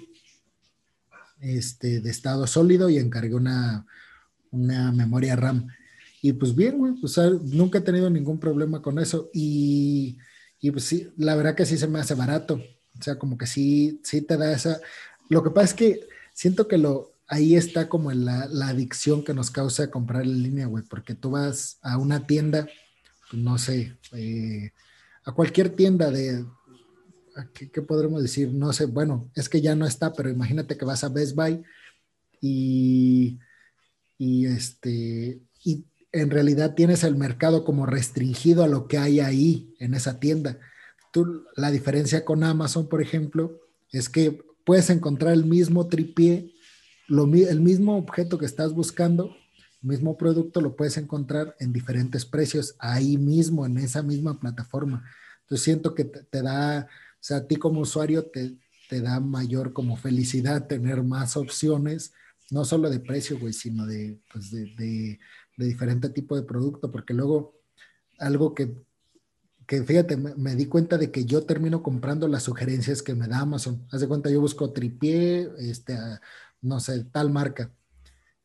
este, 1.40 2.00
de 2.00 2.10
estado 2.10 2.46
sólido 2.46 2.88
y 2.90 2.98
encargué 2.98 3.34
una, 3.34 3.86
una 4.50 4.92
memoria 4.92 5.36
RAM. 5.36 5.68
Y 6.22 6.32
pues 6.34 6.54
bien, 6.54 6.78
güey, 6.78 6.94
pues, 7.00 7.18
nunca 7.44 7.78
he 7.78 7.82
tenido 7.82 8.10
ningún 8.10 8.38
problema 8.38 8.82
con 8.82 8.98
eso. 8.98 9.30
Y 9.32 10.18
y 10.60 10.70
pues 10.70 10.84
sí, 10.84 11.12
la 11.16 11.34
verdad 11.34 11.54
que 11.54 11.66
sí 11.66 11.78
se 11.78 11.88
me 11.88 11.98
hace 11.98 12.14
barato. 12.14 12.54
O 12.98 13.02
sea, 13.02 13.18
como 13.18 13.38
que 13.38 13.46
sí, 13.46 14.00
sí 14.04 14.20
te 14.20 14.36
da 14.36 14.52
esa. 14.52 14.80
Lo 15.28 15.42
que 15.42 15.50
pasa 15.50 15.66
es 15.66 15.74
que 15.74 16.00
siento 16.34 16.68
que 16.68 16.76
lo, 16.76 17.14
ahí 17.26 17.56
está 17.56 17.88
como 17.88 18.12
la, 18.12 18.46
la 18.46 18.68
adicción 18.68 19.24
que 19.24 19.32
nos 19.32 19.50
causa 19.50 19.90
comprar 19.90 20.22
en 20.22 20.42
línea, 20.42 20.66
güey, 20.66 20.84
porque 20.84 21.14
tú 21.14 21.30
vas 21.30 21.78
a 21.82 21.96
una 21.96 22.26
tienda, 22.26 22.68
pues, 23.30 23.42
no 23.42 23.56
sé, 23.56 23.96
eh, 24.12 24.72
a 25.24 25.32
cualquier 25.32 25.70
tienda 25.70 26.10
de, 26.10 26.44
¿qué, 27.54 27.70
¿qué, 27.70 27.82
podremos 27.82 28.22
decir? 28.22 28.52
No 28.52 28.72
sé, 28.72 28.86
bueno, 28.86 29.30
es 29.34 29.48
que 29.48 29.60
ya 29.60 29.74
no 29.74 29.86
está, 29.86 30.12
pero 30.12 30.30
imagínate 30.30 30.76
que 30.76 30.84
vas 30.84 31.04
a 31.04 31.08
Best 31.08 31.34
Buy 31.34 31.62
y, 32.40 33.38
y 34.18 34.46
este, 34.46 35.40
y 35.64 35.84
en 36.12 36.30
realidad 36.30 36.74
tienes 36.74 37.04
el 37.04 37.16
mercado 37.16 37.64
como 37.64 37.86
restringido 37.86 38.64
a 38.64 38.68
lo 38.68 38.88
que 38.88 38.98
hay 38.98 39.20
ahí 39.20 39.74
en 39.78 39.94
esa 39.94 40.18
tienda. 40.18 40.58
Tú, 41.12 41.44
la 41.56 41.70
diferencia 41.70 42.24
con 42.24 42.44
Amazon, 42.44 42.88
por 42.88 43.02
ejemplo, 43.02 43.60
es 43.92 44.08
que 44.08 44.42
puedes 44.64 44.90
encontrar 44.90 45.32
el 45.32 45.44
mismo 45.44 45.88
tripié, 45.88 46.52
el 47.08 47.60
mismo 47.60 47.96
objeto 47.96 48.38
que 48.38 48.46
estás 48.46 48.72
buscando, 48.72 49.34
el 49.82 49.88
mismo 49.88 50.16
producto 50.16 50.60
lo 50.60 50.76
puedes 50.76 50.96
encontrar 50.96 51.56
en 51.58 51.72
diferentes 51.72 52.24
precios 52.24 52.76
ahí 52.78 53.16
mismo, 53.16 53.66
en 53.66 53.78
esa 53.78 54.02
misma 54.02 54.38
plataforma. 54.38 55.04
Entonces 55.42 55.64
siento 55.64 55.94
que 55.94 56.04
te, 56.04 56.42
da, 56.42 56.88
o 57.20 57.22
sea, 57.22 57.38
a 57.38 57.46
ti 57.46 57.56
como 57.56 57.80
usuario 57.80 58.24
te, 58.26 58.58
te 58.88 59.00
da 59.00 59.20
mayor 59.20 59.72
como 59.72 59.96
felicidad 59.96 60.66
tener 60.66 61.02
más 61.02 61.36
opciones, 61.36 62.12
no 62.50 62.64
solo 62.64 62.90
de 62.90 63.00
precio, 63.00 63.38
güey, 63.38 63.52
sino 63.52 63.86
de, 63.86 64.20
pues 64.32 64.50
de 64.50 65.18
de 65.60 65.66
diferente 65.66 66.08
tipo 66.08 66.36
de 66.36 66.42
producto, 66.42 66.90
porque 66.90 67.12
luego 67.12 67.60
algo 68.18 68.54
que, 68.54 68.74
que 69.66 69.82
fíjate, 69.82 70.16
me, 70.16 70.56
di 70.56 70.66
cuenta 70.66 70.96
de 70.96 71.10
que 71.10 71.26
yo 71.26 71.44
termino 71.44 71.82
comprando 71.82 72.28
las 72.28 72.44
sugerencias 72.44 73.02
que 73.02 73.14
me 73.14 73.28
da 73.28 73.40
Amazon. 73.40 73.86
Haz 73.92 74.00
de 74.00 74.08
cuenta, 74.08 74.30
yo 74.30 74.40
busco 74.40 74.72
tripié, 74.72 75.50
este, 75.58 75.96
no 76.62 76.80
sé, 76.80 77.04
tal 77.12 77.30
marca, 77.30 77.72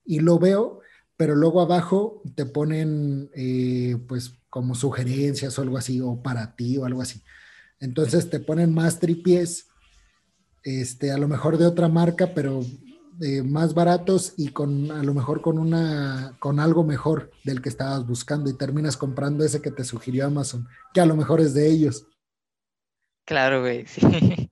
y 0.06 0.20
lo 0.20 0.38
veo, 0.38 0.82
pero 1.18 1.36
luego 1.36 1.62
abajo 1.62 2.22
te 2.36 2.46
ponen, 2.46 3.30
eh, 3.34 3.98
pues, 4.08 4.34
como 4.50 4.76
sugerencias 4.76 5.58
o 5.58 5.62
algo 5.62 5.78
así, 5.78 6.02
o 6.02 6.22
para 6.22 6.56
ti 6.56 6.78
o 6.78 6.86
algo 6.86 7.02
así. 7.02 7.22
Entonces 7.80 8.30
te 8.30 8.40
ponen 8.40 8.74
más 8.74 9.00
tripiés, 9.00 9.68
este, 10.64 11.12
a 11.12 11.18
lo 11.18 11.28
mejor 11.28 11.58
de 11.58 11.66
otra 11.66 11.88
marca, 11.90 12.34
pero 12.34 12.62
más 13.46 13.74
baratos 13.74 14.34
y 14.38 14.50
con 14.50 14.92
a 14.92 15.02
lo 15.02 15.14
mejor 15.14 15.42
con 15.42 15.58
una 15.58 16.36
con 16.40 16.60
algo 16.60 16.84
mejor 16.84 17.32
del 17.46 17.62
que 17.62 17.70
estabas 17.70 18.06
buscando 18.06 18.50
y 18.50 18.58
terminas 18.58 18.98
comprando 18.98 19.46
ese 19.46 19.62
que 19.62 19.72
te 19.72 19.86
sugirió 19.86 20.26
Amazon, 20.26 20.68
que 20.94 21.02
a 21.02 21.06
lo 21.06 21.16
mejor 21.16 21.40
es 21.40 21.54
de 21.54 21.70
ellos. 21.70 22.08
Claro, 23.26 23.62
güey, 23.62 23.86
sí. 23.86 24.02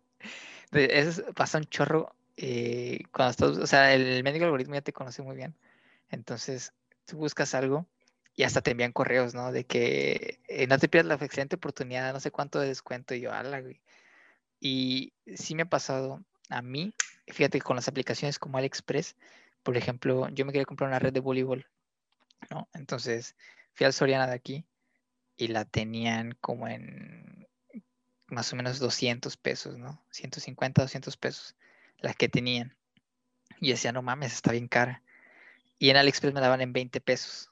Eso 0.71 1.23
pasa 1.35 1.59
un 1.59 1.65
chorro 1.65 2.15
eh, 2.37 3.01
cuando 3.11 3.31
estás, 3.31 3.57
o 3.57 3.67
sea, 3.67 3.93
el 3.93 4.23
médico 4.23 4.45
algoritmo 4.45 4.73
ya 4.73 4.81
te 4.81 4.93
conoce 4.93 5.21
muy 5.21 5.35
bien. 5.35 5.55
Entonces, 6.09 6.73
tú 7.05 7.17
buscas 7.17 7.53
algo 7.53 7.85
y 8.35 8.43
hasta 8.43 8.61
te 8.61 8.71
envían 8.71 8.91
correos, 8.91 9.33
¿no? 9.33 9.51
De 9.51 9.65
que 9.65 10.39
eh, 10.47 10.67
no 10.67 10.77
te 10.79 10.87
pierdas 10.89 11.19
la 11.19 11.25
excelente 11.25 11.55
oportunidad, 11.57 12.13
no 12.13 12.19
sé 12.19 12.31
cuánto 12.31 12.59
de 12.59 12.67
descuento. 12.67 13.13
Y 13.15 13.21
yo, 13.21 13.31
ala. 13.31 13.61
Y 14.59 15.13
sí 15.35 15.55
me 15.55 15.63
ha 15.63 15.65
pasado 15.65 16.23
a 16.49 16.61
mí 16.61 16.93
fíjate 17.27 17.61
con 17.61 17.75
las 17.75 17.87
aplicaciones 17.87 18.39
como 18.39 18.57
AliExpress, 18.57 19.15
por 19.63 19.77
ejemplo, 19.77 20.27
yo 20.29 20.45
me 20.45 20.51
quería 20.51 20.65
comprar 20.65 20.89
una 20.89 20.99
red 20.99 21.13
de 21.13 21.19
voleibol, 21.19 21.65
¿no? 22.49 22.67
Entonces 22.73 23.35
fui 23.73 23.85
al 23.85 23.93
Soriana 23.93 24.27
de 24.27 24.33
aquí 24.33 24.65
y 25.37 25.47
la 25.47 25.65
tenían 25.65 26.37
como 26.41 26.67
en 26.67 27.47
más 28.27 28.51
o 28.51 28.55
menos 28.55 28.79
200 28.79 29.37
pesos, 29.37 29.77
¿no? 29.77 30.03
150, 30.11 30.81
200 30.81 31.17
pesos, 31.17 31.55
las 31.99 32.15
que 32.15 32.27
tenían. 32.27 32.75
Y 33.59 33.71
decía, 33.71 33.91
no 33.91 34.01
mames, 34.01 34.33
está 34.33 34.51
bien 34.51 34.67
cara. 34.67 35.01
Y 35.79 35.89
en 35.89 35.97
AliExpress 35.97 36.33
me 36.33 36.41
daban 36.41 36.61
en 36.61 36.73
20 36.73 36.99
pesos, 36.99 37.51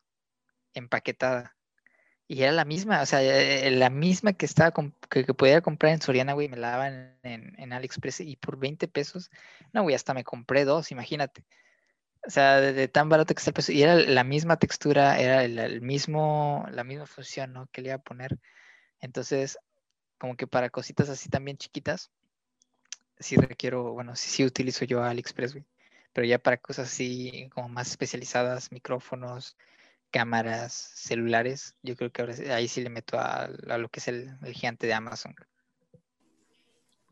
empaquetada. 0.73 1.55
Y 2.27 2.43
era 2.43 2.53
la 2.53 2.63
misma, 2.65 3.01
o 3.01 3.05
sea, 3.05 3.21
eh, 3.21 3.69
la 3.71 3.89
misma 3.89 4.33
que 4.33 4.45
estaba 4.45 4.71
que, 5.09 5.25
podía 5.33 5.61
comprar 5.61 5.91
en 5.91 6.01
Soriana, 6.01 6.33
güey, 6.33 6.47
me 6.47 6.55
la 6.57 6.71
daban 6.71 7.19
en, 7.23 7.53
en, 7.59 7.73
AliExpress 7.73 8.21
y 8.21 8.37
por 8.37 8.57
20 8.57 8.87
pesos, 8.87 9.29
no, 9.73 9.83
güey, 9.83 9.95
hasta 9.95 10.13
me 10.13 10.23
compré 10.23 10.63
dos, 10.63 10.91
imagínate. 10.91 11.43
O 12.25 12.29
sea, 12.29 12.61
de, 12.61 12.87
tan 12.87 13.09
barato 13.09 13.33
que 13.33 13.39
está 13.39 13.49
el 13.49 13.55
peso. 13.55 13.71
Y 13.71 13.81
era 13.83 13.95
la 13.95 14.23
misma 14.23 14.57
textura, 14.57 15.19
era 15.19 15.43
el, 15.43 15.81
mismo, 15.81 16.65
la 16.71 16.83
misma 16.83 17.05
función, 17.05 17.53
¿no? 17.53 17.67
Que 17.67 17.81
le 17.81 17.89
iba 17.89 17.95
a 17.95 17.99
poner. 18.01 18.39
Entonces, 18.99 19.57
como 20.17 20.35
que 20.37 20.47
para 20.47 20.69
cositas 20.69 21.09
así 21.09 21.29
también 21.29 21.57
chiquitas, 21.57 22.11
sí 23.19 23.35
requiero, 23.37 23.93
bueno, 23.93 24.15
sí, 24.15 24.29
sí 24.29 24.45
utilizo 24.45 24.85
yo 24.85 25.03
AliExpress, 25.03 25.53
güey. 25.53 25.65
Pero 26.13 26.27
ya 26.27 26.39
para 26.39 26.57
cosas 26.57 26.89
así 26.89 27.49
como 27.53 27.69
más 27.69 27.89
especializadas, 27.89 28.71
micrófonos, 28.71 29.57
cámaras, 30.11 30.91
celulares, 30.95 31.75
yo 31.81 31.95
creo 31.95 32.11
que 32.11 32.21
ahora 32.21 32.35
ahí 32.55 32.67
sí 32.67 32.81
le 32.81 32.89
meto 32.89 33.17
a, 33.17 33.49
lo 33.77 33.89
que 33.89 33.99
es 33.99 34.07
el, 34.07 34.37
gigante 34.53 34.85
de 34.85 34.93
Amazon. 34.93 35.33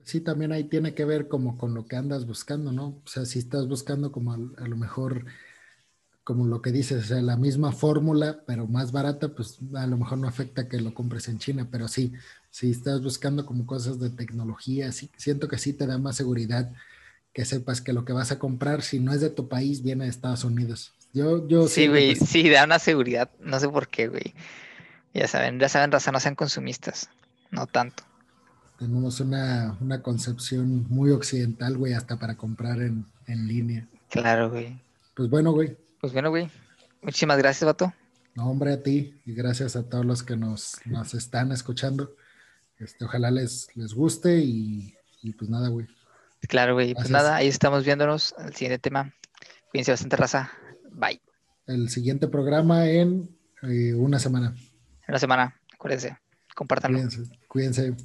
Sí, 0.04 0.22
también 0.22 0.52
ahí 0.52 0.66
tiene 0.66 0.94
que 0.94 1.06
ver 1.06 1.28
como 1.28 1.58
con 1.58 1.74
lo 1.74 1.86
que 1.86 1.96
andas 1.96 2.26
buscando, 2.26 2.72
¿no? 2.72 3.02
O 3.04 3.08
sea, 3.08 3.26
si 3.26 3.40
estás 3.40 3.68
buscando 3.68 4.12
como 4.12 4.34
a, 4.34 4.38
lo 4.38 4.76
mejor, 4.76 5.26
como 6.24 6.46
lo 6.48 6.62
que 6.62 6.72
dices, 6.72 7.10
la 7.10 7.38
misma 7.38 7.72
fórmula, 7.72 8.44
pero 8.46 8.68
más 8.68 8.92
barata, 8.92 9.30
pues 9.30 9.60
a 9.76 9.88
lo 9.88 9.98
mejor 9.98 10.18
no 10.18 10.28
afecta 10.28 10.68
que 10.68 10.82
lo 10.82 10.94
compres 10.94 11.28
en 11.28 11.40
China, 11.40 11.68
pero 11.72 11.88
sí, 11.88 12.14
si 12.50 12.72
estás 12.72 13.02
buscando 13.02 13.46
como 13.46 13.66
cosas 13.66 14.00
de 14.00 14.10
tecnología, 14.10 14.92
sí, 14.92 15.10
siento 15.16 15.48
que 15.48 15.58
sí 15.58 15.74
te 15.74 15.88
da 15.88 15.98
más 15.98 16.16
seguridad 16.18 16.72
que 17.34 17.46
sepas 17.46 17.82
que 17.82 17.94
lo 17.94 18.06
que 18.06 18.14
vas 18.14 18.32
a 18.32 18.40
comprar, 18.40 18.82
si 18.82 19.00
no 19.00 19.14
es 19.14 19.22
de 19.22 19.30
tu 19.30 19.48
país, 19.48 19.84
viene 19.84 20.06
de 20.06 20.10
Estados 20.10 20.44
Unidos. 20.44 20.94
Yo, 21.14 21.48
yo 21.48 21.68
sí, 21.68 21.88
güey, 21.88 22.16
sí, 22.16 22.50
da 22.50 22.66
una 22.66 22.80
seguridad, 22.80 23.30
no 23.40 23.60
sé 23.60 23.68
por 23.68 23.88
qué, 23.88 24.08
güey. 24.08 24.34
Ya 25.14 25.28
saben, 25.28 25.60
ya 25.60 25.70
saben, 25.70 25.92
raza, 25.92 26.12
no 26.12 26.20
sean 26.20 26.36
consumistas, 26.36 27.10
no 27.50 27.66
tanto. 27.66 28.04
Tenemos 28.78 29.20
una, 29.20 29.76
concepción 30.04 30.86
muy 30.88 31.12
occidental, 31.12 31.78
güey, 31.78 31.94
hasta 31.94 32.18
para 32.18 32.36
comprar 32.38 32.82
en, 32.82 33.06
en 33.28 33.48
línea. 33.48 33.88
Claro, 34.10 34.50
güey. 34.52 34.82
Pues 35.16 35.30
bueno, 35.30 35.52
güey. 35.52 35.76
Pues 36.00 36.14
bueno, 36.14 36.30
güey. 36.30 36.50
Muchísimas 37.02 37.38
gracias, 37.38 37.66
vato. 37.66 37.94
No, 38.36 38.50
hombre, 38.50 38.74
a 38.74 38.84
ti 38.84 39.20
y 39.26 39.34
gracias 39.34 39.76
a 39.76 39.90
todos 39.90 40.06
los 40.06 40.24
que 40.24 40.38
nos, 40.38 40.80
nos 40.86 41.14
están 41.14 41.52
escuchando. 41.52 42.16
Este, 42.78 43.04
ojalá 43.04 43.32
les, 43.32 43.68
les 43.76 43.94
guste 43.94 44.38
y, 44.38 44.96
pues 45.38 45.50
nada, 45.50 45.68
güey. 45.70 45.88
Claro, 46.48 46.76
güey. 46.76 46.94
Pues 46.94 47.10
nada, 47.10 47.36
ahí 47.36 47.48
estamos 47.48 47.84
viéndonos. 47.84 48.34
El 48.38 48.54
siguiente 48.54 48.80
tema. 48.80 49.14
Cuídense 49.72 49.92
bastante, 49.92 50.16
raza. 50.16 50.52
Bye. 50.92 51.22
El 51.68 51.90
siguiente 51.90 52.28
programa 52.28 52.88
en 52.88 53.30
eh, 53.64 53.94
una 53.94 54.20
semana. 54.20 54.56
En 55.08 55.10
una 55.10 55.20
semana, 55.20 55.62
acuérdense. 55.74 56.18
Compártanlo. 56.56 56.98
Cuídense. 56.98 57.32
Cuídense. 57.48 57.96